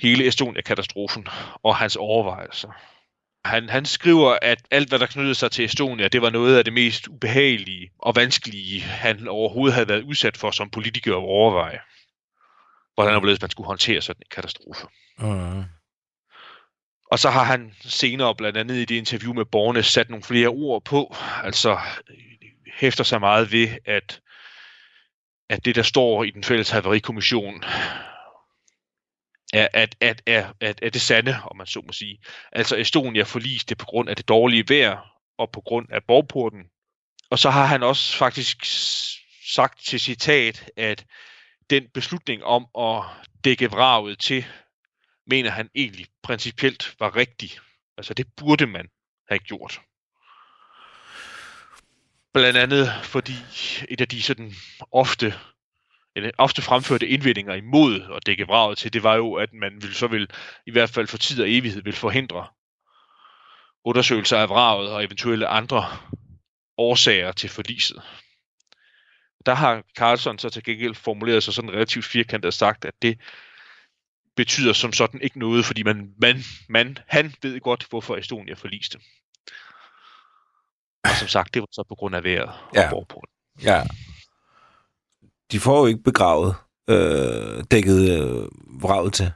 hele 0.00 0.26
Estonia-katastrofen 0.26 1.26
og 1.62 1.76
hans 1.76 1.96
overvejelser. 1.96 2.72
Han, 3.44 3.68
han 3.68 3.86
skriver, 3.86 4.38
at 4.42 4.58
alt, 4.70 4.88
hvad 4.88 4.98
der 4.98 5.06
knyttede 5.06 5.34
sig 5.34 5.50
til 5.50 5.64
Estonia, 5.64 6.08
det 6.08 6.22
var 6.22 6.30
noget 6.30 6.58
af 6.58 6.64
det 6.64 6.72
mest 6.72 7.08
ubehagelige 7.08 7.90
og 7.98 8.16
vanskelige, 8.16 8.80
han 8.80 9.28
overhovedet 9.28 9.74
havde 9.74 9.88
været 9.88 10.02
udsat 10.02 10.36
for 10.36 10.50
som 10.50 10.70
politiker 10.70 11.12
at 11.12 11.16
overveje. 11.16 11.78
Hvordan 12.94 13.18
hvorledes 13.18 13.40
man 13.40 13.50
skulle 13.50 13.66
håndtere 13.66 14.00
sådan 14.00 14.22
en 14.22 14.30
katastrofe. 14.30 14.86
Uh-huh. 15.18 15.64
Og 17.10 17.18
så 17.18 17.30
har 17.30 17.44
han 17.44 17.74
senere, 17.80 18.34
blandt 18.34 18.58
andet 18.58 18.74
i 18.74 18.84
det 18.84 18.94
interview 18.94 19.32
med 19.32 19.44
borgerne, 19.44 19.82
sat 19.82 20.10
nogle 20.10 20.22
flere 20.22 20.48
ord 20.48 20.84
på. 20.84 21.16
Altså 21.42 21.78
hæfter 22.74 23.04
sig 23.04 23.20
meget 23.20 23.52
ved, 23.52 23.68
at, 23.84 24.20
at 25.48 25.64
det, 25.64 25.74
der 25.74 25.82
står 25.82 26.24
i 26.24 26.30
den 26.30 26.44
fælles 26.44 26.70
haverikommission, 26.70 27.64
er, 29.52 29.68
at, 29.72 29.96
at, 30.00 30.22
at, 30.26 30.46
at, 30.60 30.82
at 30.82 30.94
det 30.94 31.02
sande, 31.02 31.36
om 31.44 31.56
man 31.56 31.66
så 31.66 31.82
må 31.86 31.92
sige. 31.92 32.18
Altså 32.52 32.76
Estonia 32.76 33.22
forliste 33.22 33.76
på 33.76 33.84
grund 33.84 34.08
af 34.08 34.16
det 34.16 34.28
dårlige 34.28 34.64
vejr 34.68 35.10
og 35.38 35.50
på 35.50 35.60
grund 35.60 35.86
af 35.90 36.04
borgporten. 36.04 36.64
Og 37.30 37.38
så 37.38 37.50
har 37.50 37.66
han 37.66 37.82
også 37.82 38.16
faktisk 38.16 38.64
sagt 39.54 39.84
til 39.84 40.00
citat, 40.00 40.70
at 40.76 41.04
den 41.70 41.88
beslutning 41.94 42.44
om 42.44 42.66
at 42.78 43.04
dække 43.44 43.70
vraget 43.70 44.18
til, 44.18 44.46
mener 45.26 45.50
han 45.50 45.70
egentlig 45.74 46.06
principielt 46.22 46.94
var 46.98 47.16
rigtig. 47.16 47.50
Altså 47.96 48.14
det 48.14 48.26
burde 48.36 48.66
man 48.66 48.88
have 49.28 49.38
gjort. 49.38 49.80
Blandt 52.34 52.58
andet 52.58 52.92
fordi 53.02 53.34
et 53.88 54.00
af 54.00 54.08
de 54.08 54.22
sådan 54.22 54.52
ofte 54.92 55.34
ofte 56.38 56.62
fremførte 56.62 57.08
indvendinger 57.08 57.54
imod 57.54 58.00
at 58.16 58.26
dække 58.26 58.46
vraget 58.46 58.78
til, 58.78 58.92
det 58.92 59.02
var 59.02 59.14
jo, 59.14 59.34
at 59.34 59.52
man 59.52 59.72
ville, 59.80 59.94
så 59.94 60.06
vil 60.06 60.30
i 60.66 60.70
hvert 60.70 60.90
fald 60.90 61.06
for 61.06 61.18
tid 61.18 61.42
og 61.42 61.50
evighed 61.50 61.82
vil 61.82 61.92
forhindre 61.92 62.46
undersøgelser 63.84 64.38
af 64.38 64.48
vraget 64.48 64.90
og 64.92 65.04
eventuelle 65.04 65.46
andre 65.46 65.86
årsager 66.78 67.32
til 67.32 67.50
forliset. 67.50 68.02
Der 69.46 69.54
har 69.54 69.82
Carlson 69.96 70.38
så 70.38 70.50
til 70.50 70.64
gengæld 70.64 70.94
formuleret 70.94 71.42
sig 71.42 71.54
sådan 71.54 71.70
relativt 71.70 72.04
firkantet 72.04 72.46
og 72.46 72.52
sagt, 72.52 72.84
at 72.84 72.94
det 73.02 73.18
betyder 74.36 74.72
som 74.72 74.92
sådan 74.92 75.20
ikke 75.22 75.38
noget, 75.38 75.64
fordi 75.64 75.82
man, 75.82 76.14
man, 76.20 76.42
man, 76.68 76.98
han 77.06 77.34
ved 77.42 77.60
godt, 77.60 77.86
hvorfor 77.90 78.16
Estonia 78.16 78.54
forliste. 78.54 78.98
Og 81.04 81.10
som 81.18 81.28
sagt, 81.28 81.54
det 81.54 81.62
var 81.62 81.68
så 81.72 81.84
på 81.88 81.94
grund 81.94 82.16
af 82.16 82.24
vejret 82.24 82.52
ja. 82.74 82.94
og 82.94 83.08
på 83.08 83.24
Ja, 83.62 83.82
de 85.52 85.60
får 85.60 85.78
jo 85.78 85.86
ikke 85.86 86.02
begravet, 86.02 86.54
øh, 86.88 87.64
dækket 87.70 88.10
øh, 88.10 88.48
vraget 88.82 89.14
til. 89.14 89.32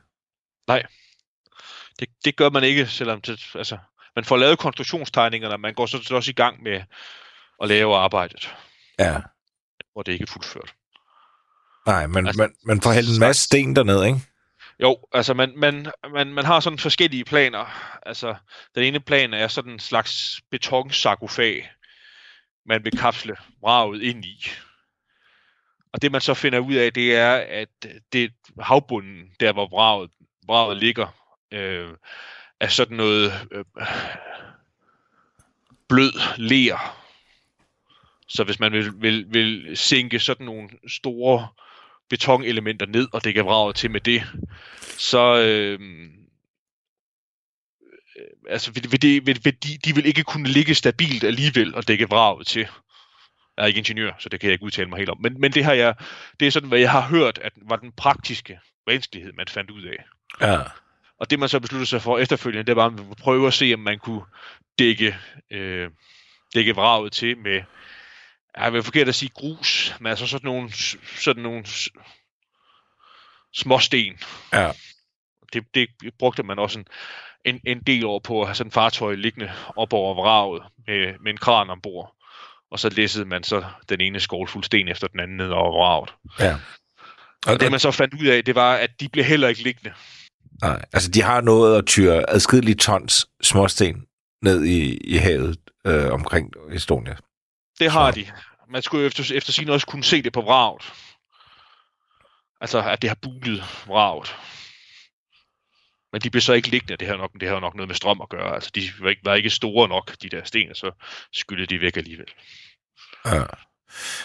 Nej, 0.69 0.83
det, 2.01 2.09
det 2.25 2.37
gør 2.37 2.51
man 2.51 2.65
ikke, 2.65 2.87
selvom 2.87 3.21
det, 3.21 3.41
altså, 3.55 3.79
man 4.17 4.25
får 4.25 4.37
lavet 4.37 4.59
konstruktionstegningerne, 4.59 5.59
man 5.59 5.75
går 5.75 5.87
så 5.87 6.15
også 6.15 6.31
i 6.31 6.35
gang 6.35 6.63
med 6.63 6.83
at 7.63 7.69
lave 7.69 7.97
arbejdet. 7.97 8.55
Ja. 8.99 9.21
Hvor 9.93 10.03
det 10.03 10.13
ikke 10.13 10.23
er 10.23 10.33
fuldført. 10.33 10.75
Nej, 11.87 12.07
men 12.07 12.27
altså, 12.27 12.43
man, 12.43 12.55
man 12.65 12.81
får 12.81 12.93
hældt 12.93 13.11
en 13.11 13.21
masse 13.21 13.43
sten 13.43 13.77
derned, 13.77 14.05
ikke? 14.05 14.21
Jo, 14.81 14.99
altså 15.13 15.35
man, 15.35 15.53
man, 15.57 15.87
man, 16.13 16.27
man 16.27 16.45
har 16.45 16.61
sådan 16.61 16.79
forskellige 16.79 17.25
planer. 17.25 17.65
Altså, 18.07 18.35
den 18.75 18.85
ene 18.85 19.01
plan 19.01 19.35
er 19.35 19.49
sådan 19.49 19.73
en 19.73 19.79
slags 19.79 20.41
betonsarkofag, 20.51 21.71
man 22.67 22.85
vil 22.85 22.99
kapsle 22.99 23.37
vraget 23.61 24.03
ind 24.03 24.25
i. 24.25 24.47
Og 25.95 26.03
det 26.03 26.13
man 26.13 26.21
så 26.21 26.35
finder 26.35 26.59
ud 26.59 26.75
af, 26.75 26.93
det 26.93 27.17
er, 27.17 27.35
at 27.35 27.69
øh, 27.87 27.93
det 28.13 28.33
havbunden, 28.61 29.31
der 29.41 29.53
hvor 29.53 29.69
vraget, 29.69 30.11
vraget 30.47 30.77
ligger, 30.77 31.07
øh, 31.53 31.89
er 32.61 32.69
sådan 32.69 32.97
noget 32.97 33.33
øh, 33.53 33.65
blød 35.89 36.13
ler. 36.37 36.99
Så 38.29 38.45
hvis 38.45 38.61
man 38.61 38.73
vil, 38.73 38.93
vil, 39.03 39.27
vil 39.29 39.77
sænke 39.77 40.21
sådan 40.21 40.47
nogle 40.47 40.69
store 40.89 41.49
betonelementer 42.11 42.87
ned 42.87 43.09
og 43.13 43.25
dække 43.25 43.45
vraget 43.45 43.77
til 43.77 43.91
med 43.91 44.01
det, 44.01 44.23
så 44.99 45.37
øh, 45.37 45.81
øh, 48.17 48.27
altså 48.49 48.73
vil, 48.73 48.93
vil, 48.93 49.03
det, 49.03 49.27
vil, 49.27 49.41
vil 49.45 49.63
de, 49.63 49.79
de 49.85 49.95
vil 49.95 50.07
ikke 50.07 50.25
kunne 50.25 50.49
ligge 50.49 50.75
stabilt 50.75 51.25
alligevel 51.25 51.75
og 51.75 51.89
dække 51.89 52.09
vraget 52.09 52.47
til. 52.47 52.69
Jeg 53.57 53.63
er 53.63 53.67
ikke 53.67 53.79
ingeniør, 53.79 54.13
så 54.19 54.29
det 54.29 54.41
kan 54.41 54.47
jeg 54.47 54.53
ikke 54.53 54.65
udtale 54.65 54.89
mig 54.89 54.99
helt 54.99 55.11
om. 55.11 55.19
Men, 55.21 55.41
men 55.41 55.53
det, 55.53 55.65
har 55.65 55.73
jeg, 55.73 55.95
det 56.41 56.47
er 56.47 56.51
sådan, 56.51 56.69
hvad 56.69 56.79
jeg 56.79 56.91
har 56.91 57.01
hørt, 57.01 57.39
at 57.39 57.53
var 57.57 57.77
den 57.77 57.93
praktiske 57.93 58.61
vanskelighed, 58.87 59.33
man 59.33 59.49
fandt 59.49 59.71
ud 59.71 59.83
af. 59.83 60.05
Ja. 60.41 60.61
Og 61.19 61.31
det, 61.31 61.39
man 61.39 61.49
så 61.49 61.61
besluttede 61.61 61.89
sig 61.89 62.03
for 62.03 62.19
efterfølgende, 62.19 62.67
det 62.67 62.77
var, 62.77 62.87
at 62.87 62.93
man 62.93 63.15
prøve 63.19 63.47
at 63.47 63.55
se, 63.55 63.75
om 63.75 63.81
man 63.81 63.99
kunne 63.99 64.23
dække, 64.79 65.17
øh, 65.51 65.91
dække 66.55 66.75
vraget 66.75 67.13
til 67.13 67.39
med, 67.39 67.63
jeg 68.57 68.73
vil 68.73 68.83
forkert 68.83 69.09
at 69.09 69.15
sige 69.15 69.31
grus, 69.35 69.95
men 70.01 70.11
altså 70.11 70.27
sådan 70.27 70.47
nogle, 70.47 70.73
sådan 71.17 71.43
nogle 71.43 71.65
småsten. 73.55 74.19
Ja. 74.53 74.73
Det, 75.53 75.65
det 75.75 75.89
brugte 76.19 76.43
man 76.43 76.59
også 76.59 76.79
en, 76.79 76.87
en, 77.45 77.61
en 77.65 77.81
del 77.81 78.05
over 78.05 78.21
på 78.21 78.41
at 78.41 78.47
have 78.47 78.55
sådan 78.55 78.69
en 78.69 78.73
fartøj 78.73 79.15
liggende 79.15 79.53
op 79.77 79.93
over 79.93 80.15
vraget 80.15 80.63
med, 80.87 81.19
med 81.21 81.33
en 81.33 81.37
kran 81.37 81.71
ombord 81.71 82.14
og 82.75 82.81
så 82.81 82.89
læssede 82.89 83.25
man 83.25 83.43
så 83.43 83.65
den 83.89 84.01
ene 84.01 84.21
skålfuld 84.21 84.65
sten 84.65 84.89
efter 84.89 85.07
den 85.07 85.21
anden 85.21 85.37
ned 85.37 85.49
over 85.49 85.71
vraget. 85.71 86.15
Ja. 86.41 86.55
Og, 87.47 87.53
og 87.53 87.61
det, 87.61 87.71
man 87.71 87.81
så 87.81 87.91
fandt 87.91 88.15
ud 88.15 88.27
af, 88.27 88.45
det 88.45 88.55
var, 88.55 88.75
at 88.75 88.91
de 89.01 89.09
blev 89.09 89.25
heller 89.25 89.49
ikke 89.49 89.63
liggende. 89.63 89.95
Nej, 90.63 90.85
altså 90.93 91.11
de 91.11 91.23
har 91.23 91.41
noget 91.41 91.79
at 91.79 91.87
tyre 91.87 92.31
adskillige 92.31 92.75
tons 92.75 93.27
småsten 93.43 94.05
ned 94.43 94.65
i, 94.65 94.97
i 94.97 95.17
havet 95.17 95.57
øh, 95.87 96.13
omkring 96.13 96.51
Estonia. 96.73 97.17
Det 97.79 97.91
har 97.91 98.13
så. 98.13 98.21
de. 98.21 98.27
Man 98.69 98.83
skulle 98.83 99.03
jo 99.03 99.07
efter, 99.07 99.35
efter 99.35 99.53
sin 99.53 99.69
også 99.69 99.87
kunne 99.87 100.05
se 100.05 100.23
det 100.23 100.33
på 100.33 100.41
vraget. 100.41 100.83
Altså, 102.61 102.83
at 102.83 103.03
det 103.03 103.11
har 103.11 103.19
bulet 103.23 103.65
vraget. 103.87 104.37
Men 106.15 106.21
de 106.21 106.31
blev 106.31 106.41
så 106.41 106.53
ikke 106.53 106.69
liggende, 106.69 106.97
det 106.97 107.09
har 107.09 107.17
nok, 107.17 107.31
det 107.41 107.49
har 107.49 107.61
nok 107.61 107.75
noget 107.75 107.89
med 107.89 107.97
strøm 107.97 108.21
at 108.21 108.29
gøre. 108.29 108.55
Altså, 108.55 108.71
de 108.75 108.83
var 109.01 109.11
ikke, 109.11 109.25
var 109.25 109.35
ikke 109.35 109.51
store 109.51 109.89
nok, 109.89 110.23
de 110.23 110.29
der 110.29 110.45
sten, 110.45 110.75
så 110.75 110.91
skyllede 111.33 111.67
de 111.67 111.81
væk 111.81 111.97
alligevel. 111.97 112.27
Ja. 113.25 113.43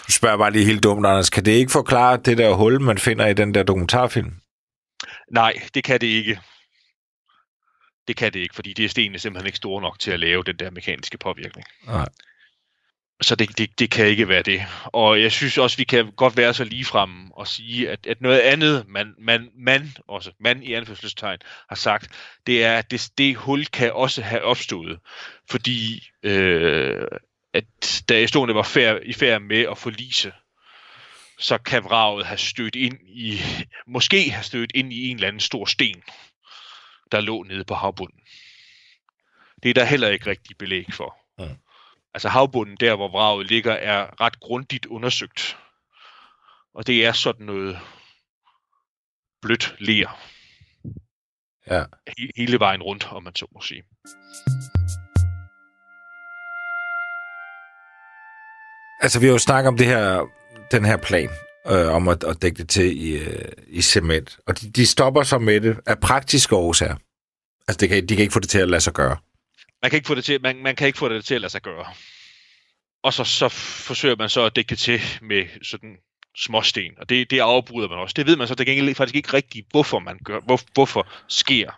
Du 0.06 0.12
spørger 0.12 0.36
bare 0.36 0.50
lige 0.50 0.64
helt 0.64 0.82
dumt, 0.82 1.06
Anders. 1.06 1.30
Kan 1.30 1.44
det 1.44 1.52
ikke 1.52 1.72
forklare 1.72 2.16
det 2.16 2.38
der 2.38 2.54
hul, 2.54 2.80
man 2.80 2.98
finder 2.98 3.26
i 3.26 3.34
den 3.34 3.54
der 3.54 3.62
dokumentarfilm? 3.62 4.32
Nej, 5.30 5.52
det 5.74 5.84
kan 5.84 6.00
det 6.00 6.06
ikke. 6.06 6.40
Det 8.08 8.16
kan 8.16 8.32
det 8.32 8.40
ikke, 8.40 8.54
fordi 8.54 8.72
det 8.72 8.84
er 8.84 8.88
stenene 8.88 9.18
simpelthen 9.18 9.46
ikke 9.46 9.56
store 9.56 9.82
nok 9.82 9.98
til 9.98 10.10
at 10.10 10.20
lave 10.20 10.42
den 10.42 10.56
der 10.56 10.70
mekaniske 10.70 11.18
påvirkning. 11.18 11.66
Nej. 11.86 12.08
Så 13.22 13.34
det, 13.34 13.58
det, 13.58 13.78
det 13.78 13.90
kan 13.90 14.06
ikke 14.06 14.28
være 14.28 14.42
det. 14.42 14.62
Og 14.84 15.22
jeg 15.22 15.32
synes 15.32 15.58
også, 15.58 15.76
vi 15.76 15.84
kan 15.84 16.12
godt 16.16 16.36
være 16.36 16.54
så 16.54 16.64
lige 16.64 16.86
og 17.32 17.46
sige, 17.46 17.90
at, 17.90 18.06
at 18.06 18.20
noget 18.20 18.40
andet, 18.40 18.84
man, 18.88 19.14
man, 19.18 19.50
man, 19.54 19.92
også 20.08 20.32
man 20.40 20.62
i 20.62 20.72
anførselstegn, 20.72 21.38
har 21.68 21.76
sagt, 21.76 22.10
det 22.46 22.64
er, 22.64 22.78
at 22.78 22.90
det, 22.90 23.10
det 23.18 23.36
hul 23.36 23.66
kan 23.66 23.92
også 23.92 24.22
have 24.22 24.42
opstået, 24.42 24.98
fordi 25.50 26.08
øh, 26.22 27.06
at 27.52 28.02
da 28.08 28.22
Estonia 28.22 28.54
var 28.54 28.62
fær, 28.62 28.98
i 29.02 29.12
færd 29.12 29.42
med 29.42 29.66
at 29.70 29.78
forlise, 29.78 30.32
så 31.38 31.58
kan 31.58 31.84
vraget 31.84 32.26
have 32.26 32.38
stødt 32.38 32.76
ind 32.76 32.98
i, 33.08 33.40
måske 33.86 34.30
have 34.30 34.44
stødt 34.44 34.72
ind 34.74 34.92
i 34.92 35.08
en 35.08 35.16
eller 35.16 35.28
anden 35.28 35.40
stor 35.40 35.64
sten, 35.64 36.02
der 37.12 37.20
lå 37.20 37.42
nede 37.42 37.64
på 37.64 37.74
havbunden. 37.74 38.20
Det 39.62 39.68
er 39.68 39.74
der 39.74 39.84
heller 39.84 40.08
ikke 40.08 40.30
rigtig 40.30 40.56
belæg 40.58 40.86
for. 40.92 41.16
Ja. 41.38 41.48
Altså 42.14 42.28
havbunden, 42.28 42.76
der 42.80 42.96
hvor 42.96 43.08
vraget 43.08 43.46
ligger, 43.46 43.72
er 43.72 44.20
ret 44.20 44.40
grundigt 44.40 44.86
undersøgt. 44.86 45.56
Og 46.74 46.86
det 46.86 47.06
er 47.06 47.12
sådan 47.12 47.46
noget 47.46 47.78
blødt 49.42 49.74
ler. 49.78 50.18
Ja. 51.70 51.84
Hele 52.36 52.60
vejen 52.60 52.82
rundt, 52.82 53.08
om 53.12 53.22
man 53.22 53.34
så 53.34 53.46
må 53.54 53.60
sige. 53.60 53.82
Altså, 59.00 59.20
vi 59.20 59.26
har 59.26 59.32
jo 59.32 59.38
snakket 59.38 59.68
om 59.68 59.76
det 59.76 59.86
her, 59.86 60.26
den 60.70 60.84
her 60.84 60.96
plan, 60.96 61.28
øh, 61.66 61.94
om 61.94 62.08
at, 62.08 62.24
at 62.24 62.42
dække 62.42 62.58
det 62.58 62.68
til 62.68 63.02
i, 63.02 63.18
øh, 63.18 63.52
i 63.66 63.82
cement. 63.82 64.38
Og 64.46 64.60
de, 64.60 64.70
de 64.70 64.86
stopper 64.86 65.22
så 65.22 65.38
med 65.38 65.60
det 65.60 65.80
af 65.86 66.00
praktiske 66.00 66.56
årsager. 66.56 66.96
Altså, 67.68 67.78
det 67.80 67.88
kan, 67.88 68.06
de 68.06 68.16
kan 68.16 68.22
ikke 68.22 68.32
få 68.32 68.40
det 68.40 68.48
til 68.48 68.58
at 68.58 68.68
lade 68.68 68.80
sig 68.80 68.92
gøre. 68.92 69.16
Man 69.82 69.90
kan 69.90 69.96
ikke 69.96 70.06
få 70.06 70.14
det 70.14 70.24
til, 70.24 70.42
man, 70.42 70.56
man 70.56 70.76
kan 70.76 70.86
ikke 70.86 70.98
få 70.98 71.08
det 71.08 71.24
til 71.24 71.34
at 71.34 71.40
lade 71.40 71.52
sig 71.52 71.62
gøre. 71.62 71.86
Og 73.02 73.12
så, 73.12 73.24
så 73.24 73.48
forsøger 73.48 74.16
man 74.16 74.28
så 74.28 74.44
at 74.44 74.56
dække 74.56 74.70
det 74.70 74.78
til 74.78 75.00
med 75.22 75.46
sådan 75.62 75.96
småsten, 76.36 76.92
og 76.98 77.08
det, 77.08 77.30
det 77.30 77.40
afbryder 77.40 77.88
man 77.88 77.98
også. 77.98 78.14
Det 78.14 78.26
ved 78.26 78.36
man 78.36 78.48
så 78.48 78.54
det 78.54 78.66
gengæld 78.66 78.94
faktisk 78.94 79.16
ikke 79.16 79.34
rigtigt, 79.34 79.66
hvorfor 79.70 79.98
man 79.98 80.18
gør, 80.24 80.40
hvor, 80.40 80.60
hvorfor 80.74 81.08
sker. 81.28 81.70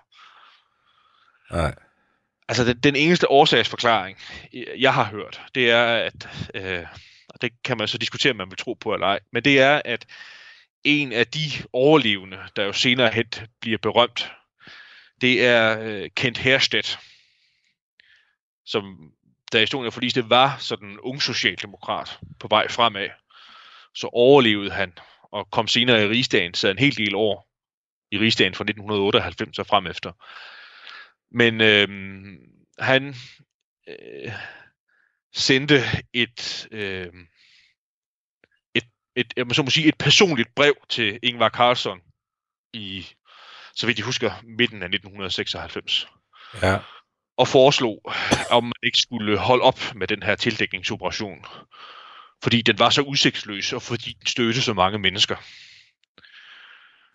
Nej. 1.51 1.75
Altså, 2.49 2.65
den, 2.65 2.79
den 2.79 2.97
eneste 2.97 3.31
årsagsforklaring, 3.31 4.19
jeg 4.79 4.95
har 4.95 5.05
hørt, 5.05 5.41
det 5.55 5.71
er, 5.71 5.85
at, 5.85 6.29
øh, 6.55 6.87
og 7.29 7.43
det 7.43 7.53
kan 7.65 7.79
man 7.79 7.89
så 7.89 7.99
diskutere, 7.99 8.31
om 8.31 8.37
man 8.37 8.51
vil 8.51 8.57
tro 8.57 8.75
på 8.75 8.95
eller 8.95 9.07
ej, 9.07 9.21
men 9.33 9.45
det 9.45 9.61
er, 9.61 9.83
at 9.85 10.07
en 10.85 11.13
af 11.13 11.27
de 11.27 11.51
overlevende, 11.73 12.39
der 12.57 12.65
jo 12.65 12.73
senere 12.73 13.13
hen 13.13 13.27
bliver 13.61 13.79
berømt, 13.79 14.33
det 15.21 15.47
er 15.47 15.81
øh, 15.81 16.11
Kent 16.17 16.39
Herstedt, 16.39 16.99
som 18.67 19.13
da 19.53 19.63
Estonia 19.63 19.91
forliste 19.91 20.31
var 20.31 20.57
sådan 20.59 20.89
en 20.89 21.01
ung 21.01 21.23
socialdemokrat 21.23 22.19
på 22.41 22.49
vej 22.49 22.69
fremad. 22.69 23.09
Så 23.95 24.07
overlevede 24.13 24.71
han 24.71 24.93
og 25.23 25.51
kom 25.51 25.69
senere 25.69 26.05
i 26.05 26.09
rigsdagen, 26.09 26.55
sad 26.55 26.71
en 26.71 26.79
hel 26.79 26.97
del 26.97 27.15
år 27.15 27.49
i 28.11 28.19
rigsdagen 28.19 28.55
fra 28.55 28.65
1998 28.65 29.59
og 29.59 29.67
frem 29.67 29.87
efter. 29.87 30.13
Men 31.31 31.61
øh, 31.61 31.89
han 32.79 33.15
øh, 33.89 34.33
sendte 35.35 35.81
et, 36.13 36.69
øh, 36.71 37.13
et, 38.75 38.85
et, 39.17 39.33
jeg 39.37 39.47
må 39.47 39.55
så 39.55 39.63
må 39.63 39.71
sige, 39.71 39.89
et 39.89 39.99
personligt 39.99 40.55
brev 40.55 40.75
til 40.89 41.19
Ingvar 41.23 41.49
Carlsson 41.49 42.01
i, 42.73 43.07
så 43.75 43.87
vidt 43.87 43.99
jeg 43.99 44.07
husker, 44.07 44.33
midten 44.43 44.83
af 44.83 44.87
1996. 44.87 46.07
Ja. 46.63 46.79
Og 47.37 47.49
foreslog, 47.49 48.01
om 48.51 48.65
man 48.65 48.83
ikke 48.83 48.99
skulle 48.99 49.39
holde 49.39 49.63
op 49.63 49.81
med 49.95 50.07
den 50.07 50.23
her 50.23 50.37
tildækningsoperation. 50.37 51.45
Fordi 52.43 52.63
den 52.63 52.79
var 52.79 52.91
så 52.91 53.03
udsigtsløs, 53.03 53.73
og 53.73 53.83
fordi 53.83 54.13
den 54.13 54.27
stødte 54.27 54.63
så 54.63 54.75
mange 54.75 54.99
mennesker. 54.99 55.37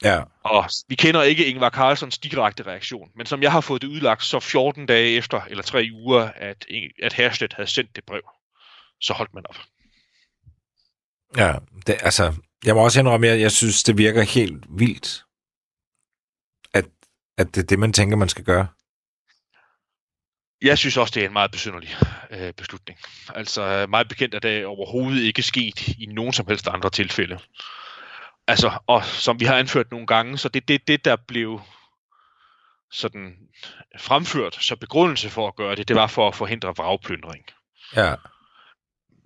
Ja. 0.04 0.22
Og 0.44 0.70
vi 0.88 0.96
kender 0.96 1.22
ikke 1.22 1.46
Ingvar 1.46 1.70
Carlsons 1.70 2.18
direkte 2.18 2.64
reaktion, 2.64 3.10
men 3.16 3.26
som 3.26 3.42
jeg 3.44 3.52
har 3.52 3.62
fået 3.62 3.82
det 3.82 3.88
udlagt, 3.88 4.24
så 4.24 4.40
14 4.40 4.86
dage 4.86 5.10
efter, 5.10 5.42
eller 5.42 5.64
tre 5.64 5.90
uger, 5.94 6.32
at, 6.36 6.66
at 7.04 7.14
Herstedt 7.14 7.54
havde 7.54 7.70
sendt 7.70 7.96
det 7.96 8.04
brev, 8.06 8.22
så 9.02 9.14
holdt 9.14 9.34
man 9.34 9.44
op. 9.50 9.56
Ja, 11.38 11.54
det, 11.88 11.96
altså, 12.02 12.36
jeg 12.66 12.76
må 12.76 12.84
også 12.84 13.00
indrømme, 13.00 13.28
at 13.28 13.42
jeg 13.42 13.52
synes, 13.52 13.84
det 13.84 13.98
virker 13.98 14.22
helt 14.22 14.66
vildt, 14.70 15.24
at, 16.74 16.86
at 17.38 17.56
det 17.56 17.62
er 17.64 17.68
det, 17.68 17.80
man 17.80 17.94
tænker, 17.94 18.18
man 18.18 18.30
skal 18.30 18.44
gøre. 18.44 18.68
Jeg 20.62 20.78
synes 20.78 20.98
også, 20.98 21.12
det 21.16 21.24
er 21.24 21.28
en 21.28 21.34
meget 21.34 21.52
besynderlig 21.52 21.90
øh, 22.32 22.54
beslutning. 22.54 23.00
Altså, 23.36 23.86
meget 23.90 24.08
bekendt 24.08 24.36
er 24.36 24.40
det 24.40 24.66
overhovedet 24.66 25.22
ikke 25.24 25.42
sket 25.42 25.88
i 25.88 26.06
nogen 26.06 26.34
som 26.34 26.48
helst 26.48 26.68
andre 26.68 26.90
tilfælde. 26.90 27.40
Altså, 28.48 28.80
og 28.88 29.06
som 29.06 29.40
vi 29.40 29.46
har 29.46 29.56
anført 29.56 29.92
nogle 29.92 30.08
gange, 30.08 30.38
så 30.38 30.50
det 30.50 30.62
er 30.62 30.66
det, 30.66 30.88
det, 30.88 31.06
der 31.06 31.16
blev 31.16 31.62
sådan 32.92 33.38
fremført 34.00 34.56
så 34.56 34.76
begrundelse 34.76 35.30
for 35.30 35.48
at 35.48 35.56
gøre 35.56 35.76
det, 35.76 35.88
det 35.88 35.96
var 35.96 36.08
for 36.08 36.28
at 36.28 36.36
forhindre 36.36 36.74
vragplyndring. 36.78 37.46
Ja. 37.96 38.16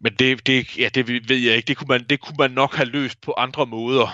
Men 0.04 0.16
det, 0.16 0.48
det, 0.48 0.78
ja, 0.78 0.90
det 0.90 1.08
ved 1.30 1.38
jeg 1.38 1.56
ikke. 1.56 1.68
Det 1.68 1.78
kunne, 1.78 1.88
man, 1.88 2.04
det 2.04 2.20
kunne 2.20 2.36
man 2.40 2.52
nok 2.52 2.76
have 2.76 2.90
løst 2.90 3.22
på 3.22 3.34
andre 3.38 3.66
måder, 3.66 4.08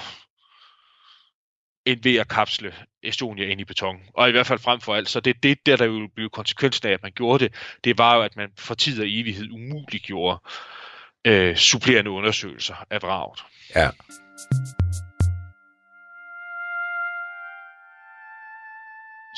end 1.86 2.04
ved 2.04 2.16
at 2.16 2.28
kapsle 2.28 2.76
Estonia 3.08 3.46
ind 3.46 3.62
i 3.62 3.64
beton. 3.64 3.98
Og 4.14 4.30
i 4.30 4.32
hvert 4.32 4.48
fald 4.48 4.60
frem 4.60 4.82
for 4.82 4.96
alt, 4.96 5.10
så 5.10 5.20
det 5.20 5.44
det, 5.44 5.66
der, 5.66 5.78
der 5.78 5.86
jo 5.86 6.10
blev 6.16 6.30
konsekvensen 6.30 6.88
af, 6.88 6.94
at 6.94 7.04
man 7.04 7.12
gjorde 7.12 7.44
det, 7.44 7.54
det 7.84 7.98
var 7.98 8.16
jo, 8.16 8.22
at 8.22 8.36
man 8.36 8.50
for 8.58 8.76
tid 8.76 9.02
og 9.02 9.08
evighed 9.10 9.52
umuliggjorde 9.52 10.40
øh, 11.26 11.56
supplerende 11.56 12.12
undersøgelser 12.12 12.76
af 12.90 13.02
vraget. 13.02 13.44
Ja. 13.76 13.90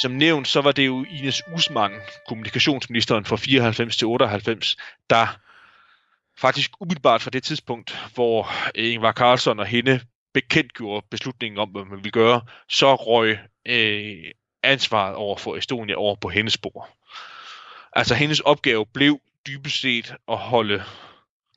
Som 0.02 0.12
nævnt, 0.12 0.48
så 0.48 0.62
var 0.62 0.72
det 0.72 0.86
jo 0.86 1.06
Ines 1.10 1.42
Usman, 1.56 1.92
kommunikationsministeren 2.28 3.26
fra 3.26 3.36
94 3.36 3.98
til 3.98 4.08
98, 4.08 4.78
der 5.10 5.40
faktisk 6.38 6.72
umiddelbart 6.82 7.22
fra 7.22 7.30
det 7.30 7.44
tidspunkt, 7.44 7.98
hvor 8.14 8.50
Ingvar 8.76 9.12
Carlsson 9.12 9.60
og 9.60 9.66
hende 9.66 10.00
bekendtgjorde 10.34 11.08
beslutningen 11.12 11.60
om, 11.60 11.70
hvad 11.70 11.86
man 11.86 11.98
ville 11.98 12.12
gøre, 12.12 12.42
så 12.70 12.96
røg 12.96 13.40
øh, 13.66 14.32
ansvaret 14.64 15.16
over 15.16 15.38
for 15.38 15.56
Estonia 15.56 15.96
over 15.96 16.16
på 16.16 16.30
hendes 16.30 16.54
spor. 16.54 16.90
Altså 17.94 18.16
hendes 18.16 18.40
opgave 18.40 18.86
blev 18.86 19.20
dybest 19.48 19.82
set 19.82 20.16
at 20.28 20.38
holde 20.38 20.84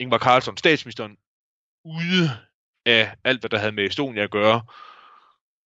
Ingvar 0.00 0.18
Carlsson, 0.18 0.56
statsministeren, 0.56 1.16
ude 1.84 2.30
af 2.86 3.14
alt, 3.24 3.40
hvad 3.40 3.50
der 3.50 3.58
havde 3.58 3.72
med 3.72 3.86
Estonia 3.86 4.22
at 4.22 4.30
gøre, 4.30 4.62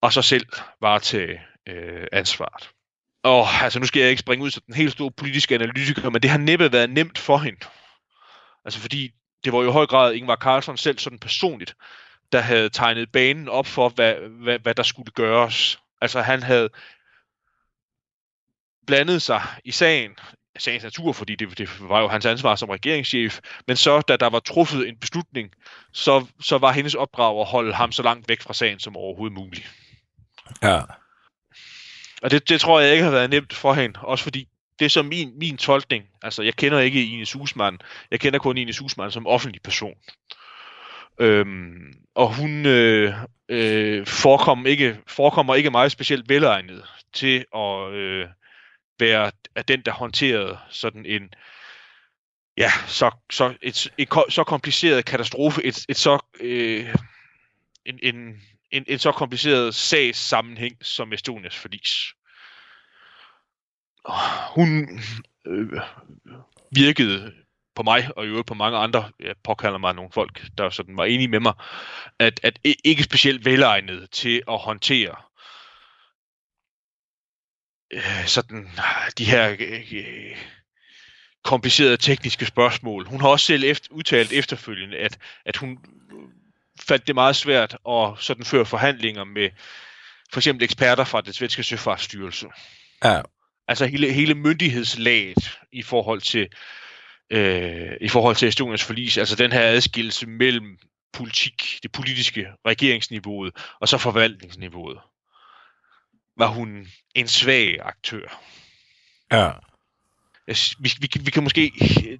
og 0.02 0.12
så 0.12 0.22
selv 0.22 0.46
var 0.80 0.98
til 0.98 1.38
øh, 1.66 2.06
ansvaret. 2.12 2.70
Og 3.22 3.48
altså, 3.62 3.78
nu 3.78 3.86
skal 3.86 4.00
jeg 4.00 4.10
ikke 4.10 4.20
springe 4.20 4.44
ud 4.44 4.50
som 4.50 4.62
den 4.66 4.74
helt 4.74 4.92
store 4.92 5.10
politiske 5.10 5.54
analytiker, 5.54 6.10
men 6.10 6.22
det 6.22 6.30
har 6.30 6.38
næppe 6.38 6.72
været 6.72 6.90
nemt 6.90 7.18
for 7.18 7.38
hende. 7.38 7.60
Altså 8.64 8.80
fordi 8.80 9.10
det 9.44 9.52
var 9.52 9.62
jo 9.62 9.68
i 9.68 9.72
høj 9.72 9.86
grad 9.86 10.14
Ingvar 10.14 10.36
Carlsson 10.36 10.76
selv 10.76 10.98
sådan 10.98 11.18
personligt, 11.18 11.74
der 12.34 12.40
havde 12.40 12.68
tegnet 12.68 13.12
banen 13.12 13.48
op 13.48 13.66
for, 13.66 13.88
hvad, 13.88 14.14
hvad, 14.14 14.58
hvad 14.58 14.74
der 14.74 14.82
skulle 14.82 15.12
gøres. 15.12 15.78
Altså 16.00 16.20
han 16.20 16.42
havde 16.42 16.68
blandet 18.86 19.22
sig 19.22 19.42
i 19.64 19.70
sagen, 19.70 20.10
sagens 20.58 20.84
natur, 20.84 21.12
fordi 21.12 21.34
det, 21.34 21.58
det 21.58 21.88
var 21.88 22.00
jo 22.00 22.08
hans 22.08 22.26
ansvar 22.26 22.56
som 22.56 22.68
regeringschef, 22.70 23.40
men 23.66 23.76
så, 23.76 24.00
da 24.00 24.16
der 24.16 24.26
var 24.26 24.40
truffet 24.40 24.88
en 24.88 24.96
beslutning, 24.96 25.50
så, 25.92 26.26
så 26.40 26.58
var 26.58 26.72
hendes 26.72 26.94
opdrag 26.94 27.40
at 27.40 27.46
holde 27.46 27.74
ham 27.74 27.92
så 27.92 28.02
langt 28.02 28.28
væk 28.28 28.42
fra 28.42 28.54
sagen 28.54 28.78
som 28.78 28.96
overhovedet 28.96 29.34
muligt. 29.34 29.72
Ja. 30.62 30.80
Og 32.22 32.30
det, 32.30 32.48
det 32.48 32.60
tror 32.60 32.80
jeg 32.80 32.92
ikke 32.92 33.04
har 33.04 33.10
været 33.10 33.30
nemt 33.30 33.52
for 33.52 33.74
hende, 33.74 34.00
også 34.00 34.24
fordi 34.24 34.48
det 34.78 34.84
er 34.84 34.88
så 34.88 35.02
min, 35.02 35.38
min 35.38 35.56
tolkning. 35.56 36.04
Altså, 36.22 36.42
jeg 36.42 36.54
kender 36.56 36.78
ikke 36.78 37.04
Ines 37.04 37.32
Husmann. 37.32 37.78
Jeg 38.10 38.20
kender 38.20 38.38
kun 38.38 38.56
Ines 38.56 38.78
Husmann 38.78 39.10
som 39.10 39.26
offentlig 39.26 39.62
person. 39.62 39.94
Øhm, 41.18 41.92
og 42.14 42.36
hun 42.36 42.66
øh, 42.66 43.14
øh, 43.48 44.06
forekom 44.06 44.66
ikke, 44.66 45.00
forekommer 45.06 45.54
ikke 45.54 45.70
meget 45.70 45.92
specielt 45.92 46.28
velegnet 46.28 46.84
til 47.12 47.44
at 47.54 47.92
øh, 47.92 48.28
være 48.98 49.30
at 49.54 49.68
den, 49.68 49.80
der 49.80 49.92
håndterede 49.92 50.58
sådan 50.70 51.06
en 51.06 51.34
ja, 52.56 52.70
så, 52.86 53.10
så, 53.32 53.54
et, 53.62 53.92
et, 53.98 54.08
så 54.28 54.44
kompliceret 54.46 55.04
katastrofe, 55.04 55.64
et, 55.64 55.86
et 55.88 55.96
så 55.96 56.18
øh, 56.40 56.94
en, 57.84 57.98
en, 58.02 58.40
en, 58.70 58.84
en 58.88 58.98
så 58.98 59.12
kompliceret 59.12 59.74
sagssammenhæng 59.74 60.76
som 60.82 61.12
Estonias 61.12 61.56
forlis. 61.56 62.14
hun 64.54 65.00
øh, 65.46 65.80
virkede 66.70 67.43
på 67.74 67.82
mig, 67.82 68.10
og 68.16 68.24
i 68.24 68.28
øvrigt 68.28 68.46
på 68.46 68.54
mange 68.54 68.78
andre, 68.78 69.10
jeg 69.20 69.34
påkalder 69.44 69.78
mig 69.78 69.94
nogle 69.94 70.12
folk, 70.12 70.42
der 70.58 70.70
sådan 70.70 70.96
var 70.96 71.04
enige 71.04 71.28
med 71.28 71.40
mig, 71.40 71.52
at, 72.18 72.40
at 72.42 72.58
ikke 72.84 73.02
specielt 73.02 73.44
velegnet 73.44 74.10
til 74.10 74.42
at 74.48 74.58
håndtere 74.58 75.16
øh, 77.92 78.26
sådan 78.26 78.70
de 79.18 79.24
her 79.24 79.56
øh, 79.58 80.36
komplicerede 81.44 81.96
tekniske 81.96 82.46
spørgsmål. 82.46 83.06
Hun 83.06 83.20
har 83.20 83.28
også 83.28 83.46
selv 83.46 83.64
efter, 83.64 83.88
udtalt 83.90 84.32
efterfølgende, 84.32 84.96
at, 84.96 85.18
at 85.44 85.56
hun 85.56 85.78
fandt 86.80 87.06
det 87.06 87.14
meget 87.14 87.36
svært 87.36 87.76
at 87.88 88.10
sådan 88.18 88.44
føre 88.44 88.66
forhandlinger 88.66 89.24
med 89.24 89.50
for 90.32 90.40
eksempel 90.40 90.64
eksperter 90.64 91.04
fra 91.04 91.20
det 91.20 91.34
svenske 91.34 91.62
søfartsstyrelse. 91.62 92.46
Ja. 93.04 93.22
Altså 93.68 93.86
hele, 93.86 94.12
hele 94.12 94.34
myndighedslaget 94.34 95.58
i 95.72 95.82
forhold 95.82 96.20
til 96.20 96.48
øh, 97.34 97.96
i 98.00 98.08
forhold 98.08 98.36
til 98.36 98.48
Estonias 98.48 98.84
forlis, 98.84 99.18
altså 99.18 99.36
den 99.36 99.52
her 99.52 99.60
adskillelse 99.60 100.26
mellem 100.26 100.78
politik, 101.12 101.78
det 101.82 101.92
politiske 101.92 102.46
regeringsniveauet 102.66 103.52
og 103.80 103.88
så 103.88 103.98
forvaltningsniveauet, 103.98 104.98
var 106.36 106.46
hun 106.46 106.88
en 107.14 107.28
svag 107.28 107.78
aktør. 107.82 108.40
Ja. 109.32 109.50
Vi, 110.78 110.92
vi, 111.00 111.08
vi 111.20 111.30
kan 111.30 111.42
måske 111.42 111.70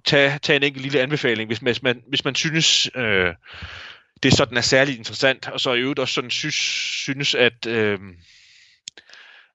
tage, 0.05 0.39
tage 0.39 0.57
en 0.57 0.63
enkelt 0.63 0.83
lille 0.83 1.01
anbefaling, 1.01 1.47
hvis 1.47 1.61
man, 1.61 1.73
hvis 1.73 1.83
man, 1.83 2.03
hvis 2.07 2.25
man 2.25 2.35
synes, 2.35 2.89
øh, 2.95 3.33
det 4.23 4.33
sådan 4.33 4.57
er 4.57 4.61
særligt 4.61 4.97
interessant, 4.97 5.47
og 5.47 5.59
så 5.59 5.73
i 5.73 5.79
øvrigt 5.79 5.99
også 5.99 6.13
sådan 6.13 6.31
synes, 6.31 6.55
synes 7.03 7.35
at, 7.35 7.65
øh, 7.67 7.99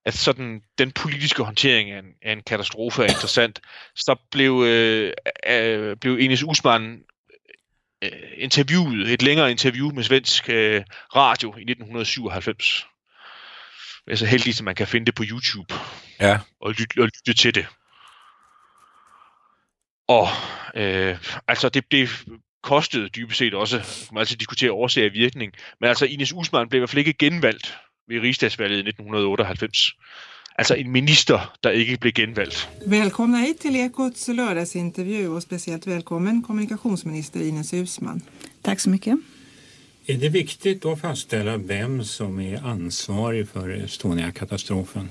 at 0.05 0.15
sådan 0.15 0.63
den 0.79 0.93
politiske 0.93 1.43
håndtering 1.43 1.91
af 1.91 1.99
en, 1.99 2.15
af 2.23 2.33
en 2.33 2.43
katastrofe 2.43 3.03
er 3.03 3.07
interessant, 3.07 3.61
så 3.95 4.17
blev, 4.31 4.63
øh, 4.67 5.13
øh, 5.47 5.97
blev 5.97 6.17
Enes 6.21 6.43
Usman 6.43 7.03
øh, 8.03 8.11
interviewet, 8.37 9.13
et 9.13 9.23
længere 9.23 9.51
interview 9.51 9.91
med 9.91 10.03
svensk 10.03 10.49
øh, 10.49 10.83
radio 11.17 11.49
i 11.49 11.63
1997. 11.63 12.87
Det 14.05 14.13
er 14.13 14.17
så 14.17 14.27
heldigt, 14.27 14.59
at 14.59 14.65
man 14.65 14.75
kan 14.75 14.87
finde 14.87 15.07
det 15.07 15.15
på 15.15 15.25
YouTube 15.31 15.75
Ja. 16.21 16.39
og 16.61 16.71
lytte, 16.73 17.01
og 17.01 17.05
lytte 17.27 17.35
til 17.35 17.55
det. 17.55 17.67
Og 20.09 20.29
øh, 20.75 21.19
altså 21.49 21.69
det, 21.69 21.85
det 21.91 22.25
kostede 22.63 23.09
dybest 23.09 23.39
set 23.39 23.55
også, 23.55 23.77
kan 23.79 24.15
man 24.15 24.21
altid 24.21 24.37
diskutere 24.37 24.73
årsag 24.73 25.07
og 25.07 25.13
virkning, 25.13 25.53
men 25.81 25.89
altså 25.89 26.07
Ines 26.07 26.33
Usman 26.33 26.69
blev 26.69 26.79
i 26.79 26.81
hvert 26.81 26.91
fald 26.91 27.07
ikke 27.07 27.19
genvalgt 27.19 27.79
ved 28.11 28.21
rigsdagsvalget 28.21 28.77
i 28.77 28.89
1998. 28.89 29.97
Altså 30.59 30.75
en 30.75 30.91
minister, 30.91 31.57
der 31.63 31.71
ikke 31.71 31.97
blev 31.97 32.13
genvalgt. 32.13 32.69
Välkomna 32.87 33.39
hit 33.39 33.61
till 33.61 33.77
Ekots 33.77 34.29
lördagsintervju 34.29 35.29
och 35.29 35.43
speciellt 35.43 35.87
välkommen 35.87 36.43
kommunikationsminister 36.43 37.41
Ines 37.41 37.73
Uusmann. 37.75 38.21
Tack 38.63 38.81
så 38.81 38.91
mycket. 38.91 39.19
Är 40.07 40.17
det 40.17 40.29
viktigt 40.29 40.85
att 40.85 41.01
fastställa 41.01 41.57
vem 41.57 42.05
som 42.05 42.41
är 42.41 42.67
ansvarig 42.67 43.49
för 43.49 43.69
Estonia-katastrofen? 43.69 45.09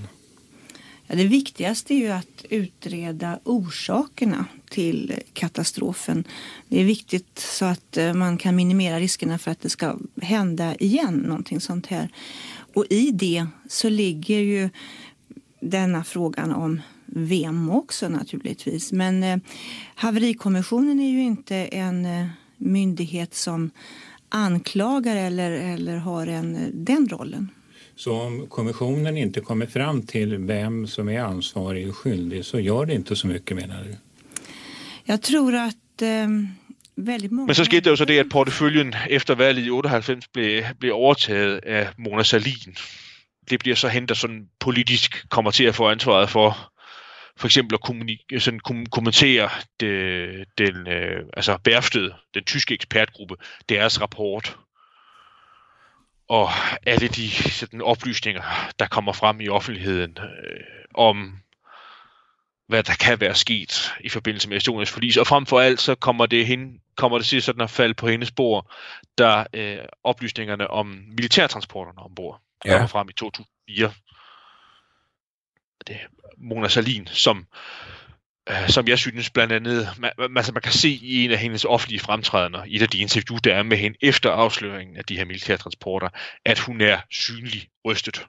Ja, 1.08 1.16
det 1.16 1.26
viktigaste 1.26 1.93
är 1.93 1.97
ju 1.97 2.10
att 2.10 2.45
utreda 2.50 3.39
orsakerna 3.43 4.45
till 4.70 5.14
katastrofen. 5.34 6.24
Det 6.68 6.80
är 6.80 6.84
viktigt 6.84 7.39
så 7.39 7.66
att 7.66 7.97
eh, 7.97 8.14
man 8.14 8.38
kan 8.38 8.56
minimera 8.56 9.00
riskerna 9.00 9.38
för 9.38 9.52
att 9.52 9.62
det 9.62 9.70
ska 9.70 9.97
hända 10.22 10.76
igen, 10.76 11.14
någonting 11.14 11.62
sånt 11.62 11.88
här. 11.88 12.10
Och 12.80 12.86
i 12.89 13.11
det 13.11 13.45
så 13.67 13.89
ligger 13.89 14.39
ju 14.39 14.69
denna 15.59 16.03
frågan 16.03 16.51
om 16.51 16.82
vem 17.05 17.69
också 17.69 18.09
naturligtvis. 18.09 18.91
Men 18.91 19.23
eh, 19.23 19.38
haverikommissionen 19.95 20.99
är 20.99 21.09
ju 21.09 21.21
inte 21.21 21.55
en 21.55 22.05
eh, 22.05 22.27
myndighet 22.57 23.36
som 23.36 23.71
anklagar 24.30 25.15
eller, 25.15 25.51
eller 25.51 25.97
har 25.97 26.27
en, 26.27 26.55
eh, 26.55 26.67
den 26.73 27.07
rollen. 27.07 27.49
Så 27.95 28.21
om 28.21 28.47
kommissionen 28.47 29.17
inte 29.17 29.41
kommer 29.41 29.65
fram 29.65 30.01
till 30.01 30.38
vem 30.38 30.88
som 30.88 31.09
är 31.09 31.19
ansvarig 31.19 31.89
och 31.89 31.97
skyldig 31.97 32.45
så 32.45 32.59
gör 32.59 32.86
det 32.86 32.93
inte 32.93 33.15
så 33.15 33.27
mycket 33.27 33.57
menar 33.57 33.84
du? 33.84 33.95
Jag 35.03 35.21
tror 35.21 35.55
att 35.55 36.01
eh, 36.01 36.27
valget 37.08 37.32
många... 37.32 37.45
Men 37.45 37.56
så 37.56 37.66
skete 37.66 37.82
der 37.82 37.89
jo 37.89 37.95
så 37.95 38.06
det, 38.06 38.20
at 38.20 38.30
porteføljen 38.30 38.95
efter 39.10 39.36
valget 39.36 39.66
i 39.66 39.70
98 39.70 40.28
blev, 40.34 40.64
blev 40.80 40.93
overtaget 40.93 41.58
af 41.58 41.89
Mona 41.97 42.24
Salin. 42.24 42.76
Det 43.50 43.60
bliver 43.60 43.76
så 43.76 43.88
hende, 43.88 44.08
der 44.08 44.14
sådan 44.14 44.47
politisk 44.60 45.30
kommer 45.30 45.52
til 45.52 45.64
at 45.64 45.76
få 45.76 45.89
ansvaret 45.89 46.30
for 46.30 46.72
for 47.39 47.47
eksempel 47.47 47.74
at 47.76 47.82
kommunik- 47.82 48.39
sådan 48.39 48.60
kom- 48.60 48.86
kommentere 48.86 49.50
det, 49.80 50.45
den, 50.58 50.88
øh, 50.88 51.24
altså 51.34 51.58
Bærfted, 51.64 52.12
den 52.34 52.43
tyske 52.43 52.74
ekspertgruppe, 52.74 53.36
deres 53.70 54.02
rapport. 54.02 54.58
Og 56.30 56.50
alle 56.86 57.08
de 57.08 57.30
sådan, 57.30 57.82
oplysninger, 57.82 58.72
der 58.80 58.88
kommer 58.88 59.14
frem 59.14 59.41
i 59.41 59.50
offentligheden 59.50 60.18
øh, 60.22 60.60
om, 60.93 61.39
hvad 62.70 62.84
der 62.84 62.95
kan 62.95 63.20
være 63.20 63.36
sket 63.36 63.93
i 63.99 64.09
forbindelse 64.09 64.49
med 64.49 64.57
Estonias 64.57 64.91
forlis. 64.91 65.17
Og 65.17 65.28
frem 65.28 65.45
for 65.45 65.59
alt, 65.59 65.82
så 65.82 65.95
kommer 65.95 66.26
det, 66.26 66.47
hen, 66.47 66.80
kommer 66.97 67.17
det 67.17 67.28
til 67.28 67.41
sådan 67.41 67.61
at 67.61 67.70
falde 67.70 67.93
på 67.93 68.07
hendes 68.07 68.32
bord, 68.32 68.74
der 69.17 69.45
øh, 69.53 69.78
oplysningerne 70.03 70.70
om 70.70 70.86
militærtransporterne 71.07 71.99
ombord 71.99 72.41
Ja. 72.65 72.72
kommer 72.72 72.88
frem 72.88 73.09
i 73.09 73.13
2004. 73.13 73.93
Det 75.88 75.95
er 75.95 76.07
Mona 76.38 76.67
Salin, 76.67 77.07
som, 77.07 77.45
øh, 78.49 78.70
som 78.70 78.88
jeg 78.88 78.99
synes 78.99 79.30
blandt 79.30 79.53
andet, 79.53 79.89
man, 79.97 80.11
man, 80.17 80.38
altså 80.38 80.51
man 80.51 80.61
kan 80.61 80.72
se 80.72 80.89
i 80.89 81.26
en 81.26 81.32
af 81.32 81.38
hendes 81.38 81.65
offentlige 81.65 81.99
fremtrædener, 81.99 82.63
i 82.63 82.76
et 82.76 82.82
af 82.82 82.89
de 82.89 82.99
interview, 82.99 83.38
der 83.43 83.55
er 83.55 83.63
med 83.63 83.78
hende 83.78 83.97
efter 84.01 84.32
afsløringen 84.32 84.97
af 84.97 85.03
de 85.05 85.17
her 85.17 85.26
militærtransporter, 85.26 86.09
at 86.45 86.59
hun 86.59 86.82
er 86.82 86.99
synlig 87.11 87.67
rystet. 87.86 88.26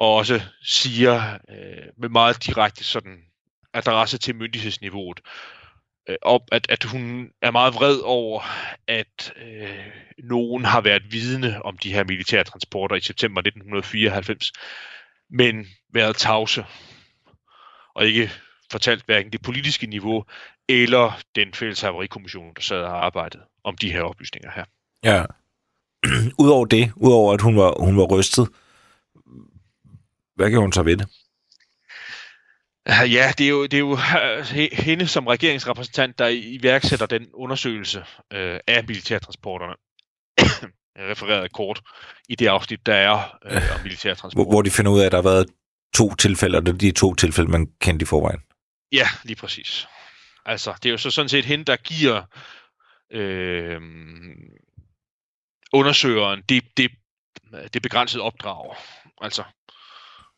Og 0.00 0.14
også 0.14 0.40
siger 0.62 1.38
øh, 1.50 1.86
med 1.98 2.08
meget 2.08 2.46
direkte 2.46 2.84
sådan 2.84 3.18
adresse 3.72 4.18
til 4.18 4.36
myndighedsniveauet, 4.36 5.20
øh, 6.08 6.16
op, 6.22 6.42
at, 6.52 6.66
at 6.70 6.84
hun 6.84 7.30
er 7.42 7.50
meget 7.50 7.74
vred 7.74 7.98
over, 8.04 8.42
at 8.86 9.32
øh, 9.36 9.70
nogen 10.18 10.64
har 10.64 10.80
været 10.80 11.12
vidne 11.12 11.62
om 11.64 11.78
de 11.78 11.92
her 11.92 12.04
militærtransporter 12.04 12.96
i 12.96 13.00
september 13.00 13.40
1994, 13.40 14.52
men 15.30 15.66
været 15.92 16.16
tavse 16.16 16.64
og 17.94 18.06
ikke 18.06 18.30
fortalt 18.70 19.06
hverken 19.06 19.32
det 19.32 19.42
politiske 19.42 19.86
niveau 19.86 20.24
eller 20.68 21.20
den 21.34 21.54
fælles 21.54 21.80
haverikommission, 21.80 22.54
der 22.56 22.62
sad 22.62 22.82
og 22.82 23.04
arbejdede 23.04 23.42
om 23.64 23.76
de 23.76 23.92
her 23.92 24.02
oplysninger 24.02 24.50
her. 24.54 24.64
Ja. 25.04 25.24
Udover 26.44 26.64
det, 26.64 26.92
udover 26.96 27.34
at 27.34 27.40
hun 27.40 27.56
var, 27.56 27.84
hun 27.84 27.96
var 27.96 28.04
rystet, 28.04 28.48
hvad 30.40 30.50
kan 30.50 30.60
hun 30.60 30.72
så 30.72 30.82
ved 30.82 30.96
det? 30.96 31.08
Ja, 32.86 33.32
det 33.38 33.44
er 33.44 33.50
jo, 33.50 33.62
det 33.62 33.74
er 33.74 33.78
jo 33.78 33.92
øh, 33.92 34.40
he- 34.40 34.82
hende 34.82 35.06
som 35.06 35.26
regeringsrepræsentant, 35.26 36.18
der 36.18 36.28
iværksætter 36.32 37.06
den 37.06 37.26
undersøgelse 37.34 38.04
øh, 38.32 38.60
af 38.66 38.84
militærtransporterne. 38.88 39.74
Jeg 40.96 41.10
refererede 41.10 41.48
kort 41.48 41.82
i 42.28 42.34
det 42.34 42.46
afsnit, 42.46 42.86
der 42.86 42.94
er 42.94 43.38
øh, 43.44 43.74
om 43.74 43.80
militærtransport. 43.82 44.46
Hvor, 44.46 44.52
hvor 44.52 44.62
de 44.62 44.70
finder 44.70 44.92
ud 44.92 45.00
af, 45.00 45.06
at 45.06 45.12
der 45.12 45.18
har 45.18 45.22
været 45.22 45.46
to 45.94 46.14
tilfælde, 46.14 46.58
og 46.58 46.66
det 46.66 46.74
er 46.74 46.78
de 46.78 46.92
to 46.92 47.14
tilfælde, 47.14 47.50
man 47.50 47.66
kendte 47.80 48.02
i 48.02 48.06
forvejen. 48.06 48.40
Ja, 48.92 49.08
lige 49.24 49.36
præcis. 49.36 49.88
Altså, 50.46 50.74
det 50.82 50.86
er 50.86 50.90
jo 50.90 50.98
så 50.98 51.10
sådan 51.10 51.28
set 51.28 51.44
hende, 51.44 51.64
der 51.64 51.76
giver 51.76 52.22
øh, 53.12 53.80
undersøgeren 55.72 56.42
det, 56.48 56.64
det, 56.76 56.90
det 57.74 57.82
begrænsede 57.82 58.22
opdrag. 58.22 58.76
Altså, 59.20 59.42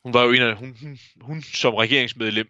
hun 0.05 0.15
var 0.15 0.23
jo 0.23 0.33
en 0.33 0.43
af, 0.43 0.57
hun, 0.57 0.77
hun, 0.81 0.99
hun 1.21 1.43
som 1.43 1.75
regeringsmedlem 1.75 2.49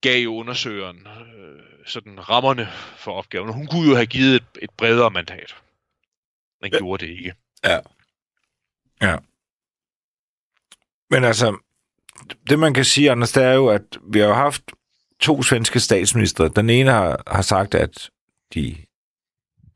gav 0.00 0.22
jo 0.22 0.34
undersøgeren 0.34 1.06
øh, 1.06 1.60
sådan 1.86 2.28
rammerne 2.28 2.68
for 2.96 3.12
opgaven. 3.12 3.52
Hun 3.52 3.66
kunne 3.66 3.88
jo 3.88 3.94
have 3.94 4.06
givet 4.06 4.34
et, 4.34 4.44
et 4.62 4.70
bredere 4.70 5.10
mandat. 5.10 5.54
Men 6.60 6.72
ja. 6.72 6.78
gjorde 6.78 7.06
det 7.06 7.12
ikke. 7.12 7.34
Ja. 7.64 7.78
Ja. 9.02 9.16
Men 11.10 11.24
altså, 11.24 11.58
det 12.48 12.58
man 12.58 12.74
kan 12.74 12.84
sige, 12.84 13.10
Anders, 13.10 13.32
det 13.32 13.42
er 13.42 13.52
jo, 13.52 13.68
at 13.68 13.98
vi 14.12 14.18
har 14.18 14.26
jo 14.26 14.34
haft 14.34 14.62
to 15.20 15.42
svenske 15.42 15.80
statsministre. 15.80 16.48
Den 16.48 16.70
ene 16.70 16.90
har, 16.90 17.22
har 17.26 17.42
sagt, 17.42 17.74
at 17.74 18.10
de, 18.54 18.76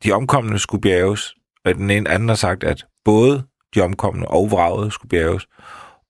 de 0.04 0.12
omkomne 0.12 0.58
skulle 0.58 0.80
bjerges, 0.80 1.34
og 1.64 1.74
den 1.74 1.90
ene 1.90 2.10
anden 2.10 2.28
har 2.28 2.36
sagt, 2.36 2.64
at 2.64 2.86
både 3.04 3.46
de 3.74 3.80
omkomne 3.80 4.28
og 4.28 4.50
vraget 4.50 4.92
skulle 4.92 5.08
bjerges. 5.08 5.46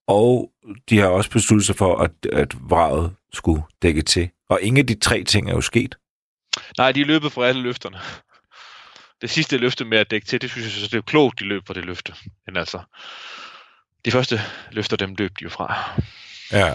Og 0.07 0.51
de 0.91 0.99
har 0.99 1.07
også 1.07 1.31
besluttet 1.31 1.67
sig 1.67 1.77
for, 1.77 1.97
at, 1.99 2.11
at 2.33 2.55
vraget 2.61 3.15
skulle 3.33 3.63
dække 3.83 4.03
til. 4.03 4.31
Og 4.49 4.63
ingen 4.63 4.79
af 4.79 4.87
de 4.87 4.95
tre 4.95 5.25
ting 5.25 5.51
er 5.51 5.55
jo 5.55 5.61
sket. 5.61 5.95
Nej, 6.79 6.93
de 6.93 7.01
er 7.01 7.05
løbet 7.05 7.33
fra 7.33 7.47
alle 7.47 7.63
løfterne. 7.63 7.99
Det 9.21 9.31
sidste 9.31 9.59
løfte 9.59 9.85
med 9.85 9.99
at 9.99 10.11
dække 10.11 10.27
til, 10.27 10.43
det 10.43 10.51
synes 10.51 10.67
jeg, 10.67 10.73
så 10.73 10.89
det 10.89 10.99
er 10.99 11.03
klogt, 11.03 11.41
de 11.41 11.45
løb 11.45 11.67
fra 11.67 11.75
det 11.75 11.85
løfte. 11.85 12.15
Men 12.47 12.57
altså, 12.57 12.81
de 14.05 14.11
første 14.11 14.41
løfter, 14.71 14.97
dem 14.97 15.15
løb 15.15 15.31
de 15.39 15.45
jo 15.45 15.51
fra. 15.51 16.01
Ja. 16.53 16.75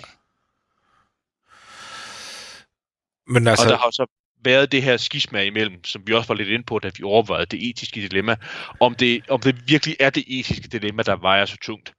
Men 3.27 3.47
altså... 3.47 3.65
Og 3.65 3.71
der 3.71 3.77
har 3.77 3.91
så 3.91 4.05
været 4.43 4.71
det 4.71 4.83
her 4.83 4.97
skisma 4.97 5.43
imellem, 5.43 5.83
som 5.83 6.07
vi 6.07 6.13
også 6.13 6.27
var 6.27 6.35
lidt 6.35 6.49
inde 6.49 6.65
på, 6.65 6.79
da 6.79 6.91
vi 6.97 7.03
overvejede 7.03 7.45
det 7.45 7.69
etiske 7.69 8.01
dilemma, 8.01 8.35
om 8.79 8.95
det, 8.95 9.29
om 9.29 9.39
det 9.39 9.69
virkelig 9.69 9.95
er 9.99 10.09
det 10.09 10.23
etiske 10.27 10.67
dilemma, 10.67 11.03
der 11.03 11.15
vejer 11.15 11.45
så 11.45 11.57
tungt. 11.61 11.93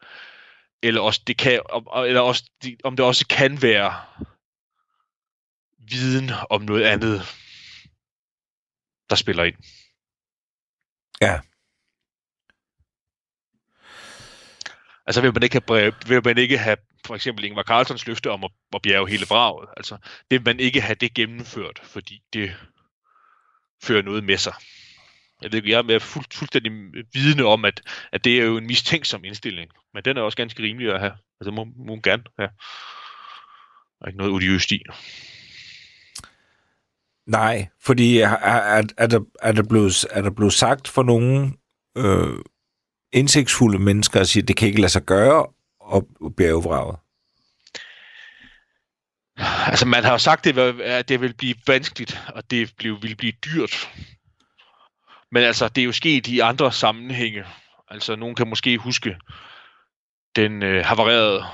Eller, 0.82 1.00
også 1.00 1.22
det 1.26 1.36
kan, 1.38 1.52
eller 2.06 2.20
også, 2.20 2.50
om 2.84 2.96
det 2.96 3.06
også 3.06 3.26
kan 3.26 3.62
være 3.62 4.00
viden 5.78 6.30
om 6.50 6.62
noget 6.62 6.84
andet, 6.84 7.22
der 9.10 9.16
spiller 9.16 9.44
ind. 9.44 9.56
Ja. 11.20 11.40
Altså 15.06 15.20
vil 15.20 15.32
man 15.32 15.42
ikke 15.42 15.62
have, 15.68 15.92
vil 16.06 16.24
man 16.24 16.38
ikke 16.38 16.58
have 16.58 16.76
for 17.06 17.14
eksempel 17.14 17.44
Ingvar 17.44 17.62
Carlsons 17.62 18.06
løfte 18.06 18.30
om 18.30 18.44
at, 18.44 18.50
at 18.74 18.82
bjerge 18.82 19.08
hele 19.08 19.26
vraget. 19.28 19.68
Altså, 19.76 19.96
det 20.30 20.40
vil 20.40 20.44
man 20.44 20.60
ikke 20.60 20.80
have 20.80 20.94
det 20.94 21.14
gennemført, 21.14 21.80
fordi 21.84 22.22
det 22.32 22.56
fører 23.82 24.02
noget 24.02 24.24
med 24.24 24.38
sig. 24.38 24.54
Jeg 25.42 25.52
ved 25.52 25.62
jeg 25.64 25.94
er 25.94 25.98
fuld, 25.98 26.24
fuldstændig 26.34 26.72
vidne 27.12 27.44
om, 27.44 27.64
at, 27.64 27.80
at 28.12 28.24
det 28.24 28.40
er 28.40 28.44
jo 28.44 28.56
en 28.56 28.66
mistænksom 28.66 29.24
indstilling, 29.24 29.70
men 29.94 30.04
den 30.04 30.16
er 30.16 30.22
også 30.22 30.36
ganske 30.36 30.62
rimelig 30.62 30.94
at 30.94 31.00
have. 31.00 31.12
Altså, 31.40 31.50
må, 31.50 31.66
må 31.86 32.00
gerne 32.02 32.22
have. 32.38 32.50
Der 33.98 34.04
er 34.04 34.06
ikke 34.06 34.18
noget 34.18 34.32
odiøst 34.32 34.72
i. 34.72 34.82
Nej, 37.26 37.68
fordi 37.80 38.18
er, 38.18 38.28
er, 38.28 38.82
er, 38.98 39.06
der, 39.06 39.20
er, 39.42 39.52
der 39.52 39.62
blevet, 39.68 40.06
er 40.10 40.22
der 40.22 40.30
blevet 40.30 40.52
sagt 40.52 40.88
for 40.88 41.02
nogle 41.02 41.52
øh, 41.96 42.38
indsigtsfulde 43.12 43.78
mennesker 43.78 44.20
at 44.20 44.28
sige, 44.28 44.42
at 44.42 44.48
det 44.48 44.56
kan 44.56 44.68
ikke 44.68 44.80
lade 44.80 44.92
sig 44.92 45.02
gøre 45.02 45.46
at 45.94 46.04
bjerge 46.36 46.62
vraget? 46.62 46.96
Altså, 49.66 49.86
man 49.86 50.04
har 50.04 50.12
jo 50.12 50.18
sagt, 50.18 50.46
at 50.46 51.08
det 51.08 51.20
vil 51.20 51.34
blive 51.34 51.54
vanskeligt, 51.66 52.20
og 52.34 52.50
det 52.50 52.72
vil 52.84 53.16
blive 53.16 53.32
dyrt. 53.32 53.88
Men 55.32 55.42
altså, 55.42 55.68
det 55.68 55.80
er 55.80 55.84
jo 55.84 55.92
sket 55.92 56.26
i 56.26 56.38
andre 56.38 56.72
sammenhænge. 56.72 57.44
Altså, 57.88 58.16
nogen 58.16 58.34
kan 58.34 58.48
måske 58.48 58.78
huske 58.78 59.16
den 60.36 60.62
øh, 60.62 60.84
havarerede, 60.84 61.44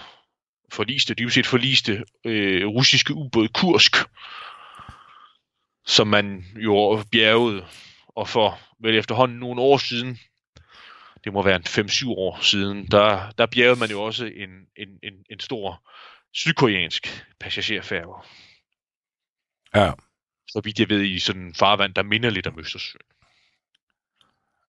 forliste, 0.72 1.14
dybest 1.14 1.34
set 1.34 1.46
forliste 1.46 2.04
øh, 2.24 2.66
russiske 2.66 3.14
ubåd 3.14 3.48
Kursk, 3.48 3.96
som 5.86 6.06
man 6.06 6.44
jo 6.56 7.04
bjergede, 7.12 7.66
og 8.08 8.28
for 8.28 8.58
vel 8.80 8.96
efterhånden 8.96 9.38
nogle 9.38 9.60
år 9.60 9.76
siden, 9.76 10.18
det 11.24 11.32
må 11.32 11.42
være 11.42 11.56
en 11.56 11.86
5-7 11.88 12.08
år 12.08 12.38
siden, 12.42 12.86
der, 12.86 13.30
der 13.38 13.46
bjergede 13.46 13.80
man 13.80 13.90
jo 13.90 14.02
også 14.02 14.24
en, 14.24 14.50
en, 14.76 14.88
en, 15.02 15.14
en 15.30 15.40
stor 15.40 15.90
sydkoreansk 16.34 17.26
passagerfærge. 17.40 18.14
Ja. 19.74 19.92
Så 20.48 20.60
vidt 20.64 20.80
jeg 20.80 20.88
ved, 20.88 21.02
i 21.02 21.18
sådan 21.18 21.42
en 21.42 21.54
farvand, 21.54 21.94
der 21.94 22.02
minder 22.02 22.30
lidt 22.30 22.46
om 22.46 22.58
Østersøen. 22.58 23.17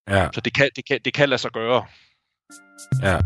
Ja. 0.09 0.29
Så 0.33 0.41
det 0.41 0.53
kan, 0.53 0.69
det, 0.75 0.87
kan, 0.87 0.99
det 1.05 1.13
kan 1.13 1.29
lade 1.29 1.41
sig 1.41 1.51
gøre. 1.51 1.85
Ja. 3.03 3.19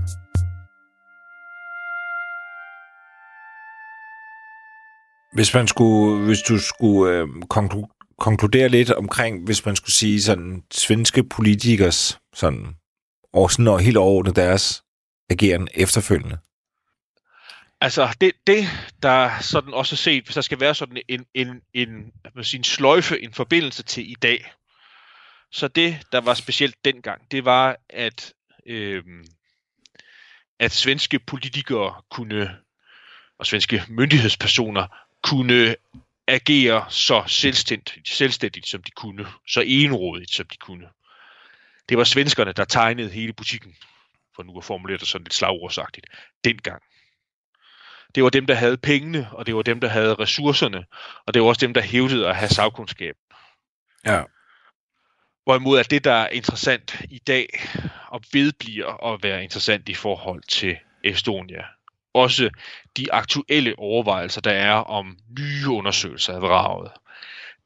Hvis 5.33 5.53
man 5.53 5.67
skulle, 5.67 6.25
hvis 6.25 6.41
du 6.41 6.57
skulle 6.59 7.13
øh, 7.13 7.27
konklu- 7.53 8.15
konkludere 8.19 8.69
lidt 8.69 8.91
omkring, 8.91 9.45
hvis 9.45 9.65
man 9.65 9.75
skulle 9.75 9.93
sige 9.93 10.21
sådan 10.21 10.63
svenske 10.71 11.23
politikers 11.23 12.19
sådan 12.33 12.75
og 13.33 13.51
sådan 13.51 13.67
og 13.67 13.79
helt 13.79 13.97
overordnet 13.97 14.35
deres 14.35 14.83
ageren 15.29 15.67
efterfølgende? 15.73 16.37
Altså, 17.81 18.15
det, 18.21 18.31
det 18.47 18.65
der 19.03 19.39
sådan 19.41 19.73
også 19.73 19.95
set, 19.95 20.23
hvis 20.23 20.33
der 20.35 20.41
skal 20.41 20.59
være 20.59 20.75
sådan 20.75 20.97
en, 21.09 21.25
en, 21.35 21.61
en, 21.73 22.11
en, 22.35 22.43
sige, 22.43 22.57
en 22.57 22.63
sløjfe, 22.63 23.23
en 23.23 23.33
forbindelse 23.33 23.83
til 23.83 24.11
i 24.11 24.15
dag, 24.21 24.51
så 25.53 25.67
det, 25.67 25.99
der 26.11 26.21
var 26.21 26.33
specielt 26.33 26.85
dengang, 26.85 27.31
det 27.31 27.45
var, 27.45 27.77
at, 27.89 28.33
øh, 28.65 29.03
at 30.59 30.71
svenske 30.71 31.19
politikere 31.19 32.01
kunne, 32.11 32.57
og 33.37 33.45
svenske 33.45 33.83
myndighedspersoner 33.87 34.87
kunne 35.23 35.75
agere 36.27 36.85
så 36.89 37.23
selvstændigt, 37.27 38.09
selvstændigt 38.09 38.67
som 38.67 38.83
de 38.83 38.91
kunne, 38.91 39.27
så 39.47 39.63
enrådigt 39.65 40.31
som 40.31 40.45
de 40.45 40.57
kunne. 40.57 40.89
Det 41.89 41.97
var 41.97 42.03
svenskerne, 42.03 42.51
der 42.51 42.65
tegnede 42.65 43.09
hele 43.09 43.33
butikken, 43.33 43.75
for 44.35 44.43
nu 44.43 44.57
at 44.57 44.63
formulere 44.63 44.97
det 44.97 45.07
sådan 45.07 45.23
lidt 45.23 45.33
slagordsagtigt, 45.33 46.07
dengang. 46.43 46.83
Det 48.15 48.23
var 48.23 48.29
dem, 48.29 48.45
der 48.45 48.55
havde 48.55 48.77
pengene, 48.77 49.29
og 49.31 49.45
det 49.45 49.55
var 49.55 49.61
dem, 49.61 49.79
der 49.79 49.87
havde 49.87 50.15
ressourcerne, 50.15 50.85
og 51.25 51.33
det 51.33 51.41
var 51.41 51.47
også 51.47 51.65
dem, 51.65 51.73
der 51.73 51.81
hævdede 51.81 52.29
at 52.29 52.35
have 52.35 52.49
sagkundskab. 52.49 53.15
Ja. 54.05 54.23
Hvorimod 55.43 55.79
at 55.79 55.91
det, 55.91 56.03
der 56.03 56.13
er 56.13 56.29
interessant 56.29 57.01
i 57.09 57.19
dag, 57.19 57.47
og 58.07 58.21
vedbliver 58.33 59.13
at 59.13 59.23
være 59.23 59.43
interessant 59.43 59.89
i 59.89 59.93
forhold 59.93 60.43
til 60.47 60.77
Estonia, 61.03 61.63
også 62.13 62.49
de 62.97 63.13
aktuelle 63.13 63.79
overvejelser, 63.79 64.41
der 64.41 64.51
er 64.51 64.73
om 64.73 65.17
nye 65.39 65.69
undersøgelser 65.69 66.33
af 66.33 66.41
vraget, 66.41 66.91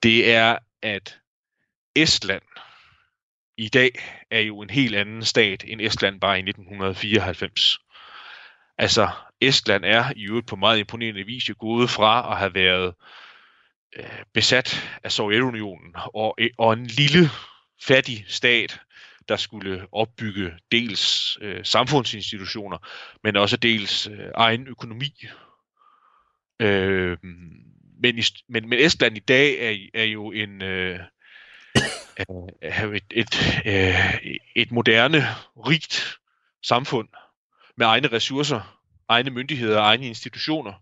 det 0.03 0.34
er, 0.34 0.57
at 0.82 1.19
Estland 1.95 2.41
i 3.57 3.69
dag 3.69 3.91
er 4.32 4.39
jo 4.39 4.61
en 4.61 4.69
helt 4.69 4.95
anden 4.95 5.25
stat 5.25 5.63
end 5.67 5.82
Estland 5.82 6.21
var 6.21 6.36
i 6.36 6.39
1994. 6.39 7.80
Altså, 8.78 9.09
Estland 9.41 9.86
er 9.86 10.11
i 10.15 10.28
øvrigt 10.28 10.47
på 10.47 10.55
meget 10.55 10.80
imponerende 10.80 11.23
vis 11.23 11.49
jo 11.49 11.55
gået 11.59 11.89
fra 11.89 12.32
at 12.32 12.38
have 12.38 12.53
været 12.53 12.93
øh, 13.97 14.23
besat 14.34 14.89
af 15.03 15.11
Sovjetunionen 15.11 15.95
og, 16.13 16.38
og 16.57 16.73
en 16.73 16.86
lille 16.86 17.30
fattig 17.82 18.25
stat, 18.28 18.80
der 19.28 19.38
skulle 19.38 19.88
opbygge 19.91 20.53
dels 20.71 21.38
øh, 21.41 21.65
samfundsinstitutioner, 21.65 22.78
men 23.23 23.36
også 23.36 23.57
dels 23.57 24.07
øh, 24.07 24.30
egen 24.36 24.67
økonomi. 24.67 25.13
Øh, 26.59 27.17
men, 28.01 28.23
men, 28.49 28.69
men 28.69 28.80
Estland 28.80 29.17
i 29.17 29.19
dag 29.19 29.59
er, 29.59 30.01
er 30.01 30.03
jo 30.03 30.32
en, 30.32 30.61
øh, 30.61 30.99
er 32.61 32.91
et, 32.91 33.03
et, 33.11 33.61
øh, 33.65 34.36
et 34.55 34.71
moderne, 34.71 35.23
rigt 35.67 36.17
samfund 36.63 37.07
med 37.78 37.88
egne 37.88 38.07
ressourcer, 38.07 38.82
egne 39.09 39.30
myndigheder, 39.30 39.82
egne 39.82 40.07
institutioner, 40.07 40.73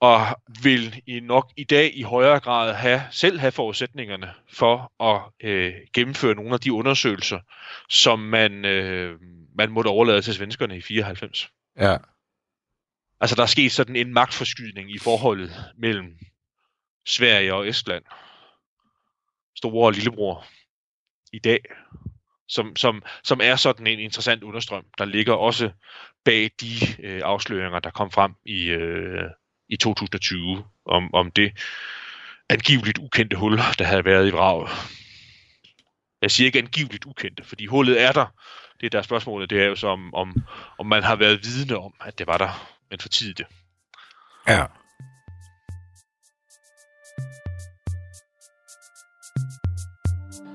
og 0.00 0.20
vil 0.62 1.02
i 1.06 1.20
nok 1.20 1.52
i 1.56 1.64
dag 1.64 1.96
i 1.96 2.02
højere 2.02 2.40
grad 2.40 2.74
have 2.74 3.02
selv 3.10 3.38
have 3.38 3.52
forudsætningerne 3.52 4.34
for 4.48 5.02
at 5.02 5.48
øh, 5.48 5.74
gennemføre 5.92 6.34
nogle 6.34 6.54
af 6.54 6.60
de 6.60 6.72
undersøgelser, 6.72 7.40
som 7.88 8.18
man, 8.18 8.64
øh, 8.64 9.20
man 9.54 9.70
måtte 9.70 9.88
overlade 9.88 10.22
til 10.22 10.34
svenskerne 10.34 10.76
i 10.76 10.80
94. 10.80 11.50
Ja. 11.78 11.96
Altså 13.20 13.36
der 13.36 13.42
er 13.42 13.46
sket 13.46 13.72
sådan 13.72 13.96
en 13.96 14.12
magtforskydning 14.12 14.90
i 14.90 14.98
forholdet 14.98 15.52
mellem 15.76 16.18
Sverige 17.06 17.54
og 17.54 17.68
Estland 17.68 18.04
store 19.56 19.92
lillebror 19.92 20.44
i 21.32 21.38
dag, 21.38 21.60
som, 22.48 22.76
som, 22.76 23.02
som 23.24 23.40
er 23.42 23.56
sådan 23.56 23.86
en 23.86 23.98
interessant 23.98 24.42
understrøm, 24.42 24.84
der 24.98 25.04
ligger 25.04 25.34
også 25.34 25.70
bag 26.24 26.50
de 26.60 26.74
øh, 26.98 27.20
afsløringer, 27.24 27.80
der 27.80 27.90
kom 27.90 28.10
frem 28.10 28.34
i, 28.44 28.64
øh, 28.64 29.30
i 29.68 29.76
2020 29.76 30.64
om, 30.86 31.14
om 31.14 31.30
det 31.30 31.52
angiveligt 32.48 32.98
ukendte 32.98 33.36
hul, 33.36 33.56
der 33.78 33.84
havde 33.84 34.04
været 34.04 34.28
i 34.28 34.30
vraget. 34.30 34.70
Jeg 36.22 36.30
siger 36.30 36.46
ikke 36.46 36.58
angiveligt 36.58 37.04
ukendte, 37.04 37.44
fordi 37.44 37.66
hullet 37.66 38.02
er 38.02 38.12
der. 38.12 38.26
Det 38.80 38.92
der 38.92 38.98
er 38.98 39.02
spørgsmålet, 39.02 39.50
det 39.50 39.62
er 39.62 39.66
jo 39.66 39.76
så 39.76 39.88
om, 39.88 40.14
om, 40.14 40.34
om 40.78 40.86
man 40.86 41.02
har 41.02 41.16
været 41.16 41.40
vidne 41.44 41.78
om, 41.78 41.94
at 42.00 42.18
det 42.18 42.26
var 42.26 42.38
der, 42.38 42.76
men 42.90 43.00
for 43.00 43.08
tidligt. 43.08 43.48
Ja. 44.48 44.66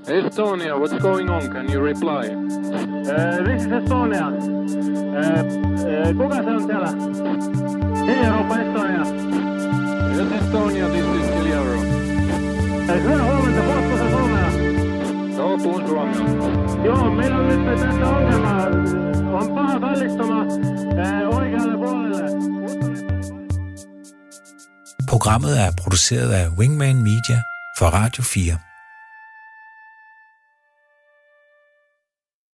Estonia, 0.08 0.76
what's 0.76 0.98
going 1.00 1.30
on? 1.30 1.42
Can 1.42 1.72
you 1.72 1.80
reply? 1.80 2.28
Uh, 2.30 3.44
this 3.46 3.66
is 3.66 3.72
Estonia. 3.72 4.28
Uh, 4.28 5.44
uh, 5.86 6.14
kuka 6.18 6.44
se 6.44 6.50
on 6.50 6.62
siellä? 6.68 7.81
Europa 8.16 8.56
Estonia. 8.60 9.04
Yes, 10.16 10.32
Estonia, 10.42 10.90
this 10.90 11.06
is 11.06 11.30
Kiliaro. 11.36 11.82
Hyvää 13.04 13.24
huomenta, 13.24 13.62
puhutko 13.62 13.98
se 13.98 14.10
suomea? 14.12 14.52
Joo, 15.38 15.58
puhun 15.58 15.88
suomea. 15.88 16.86
Joo, 16.86 17.12
meillä 17.12 17.38
on 17.38 17.48
nyt 17.48 17.66
tässä 17.66 18.10
ongelma. 18.10 18.52
On 19.38 19.56
paha 19.56 19.80
kallistuma 19.80 20.44
uh, 20.44 21.38
oikealle 21.38 21.78
puolelle. 21.78 22.32
Programmet 25.06 25.58
er 25.58 25.72
produceret 25.82 26.32
af 26.32 26.50
Wingman 26.58 26.96
Media 26.96 27.44
for 27.78 27.90
Radio 27.90 28.24
4. 28.24 28.71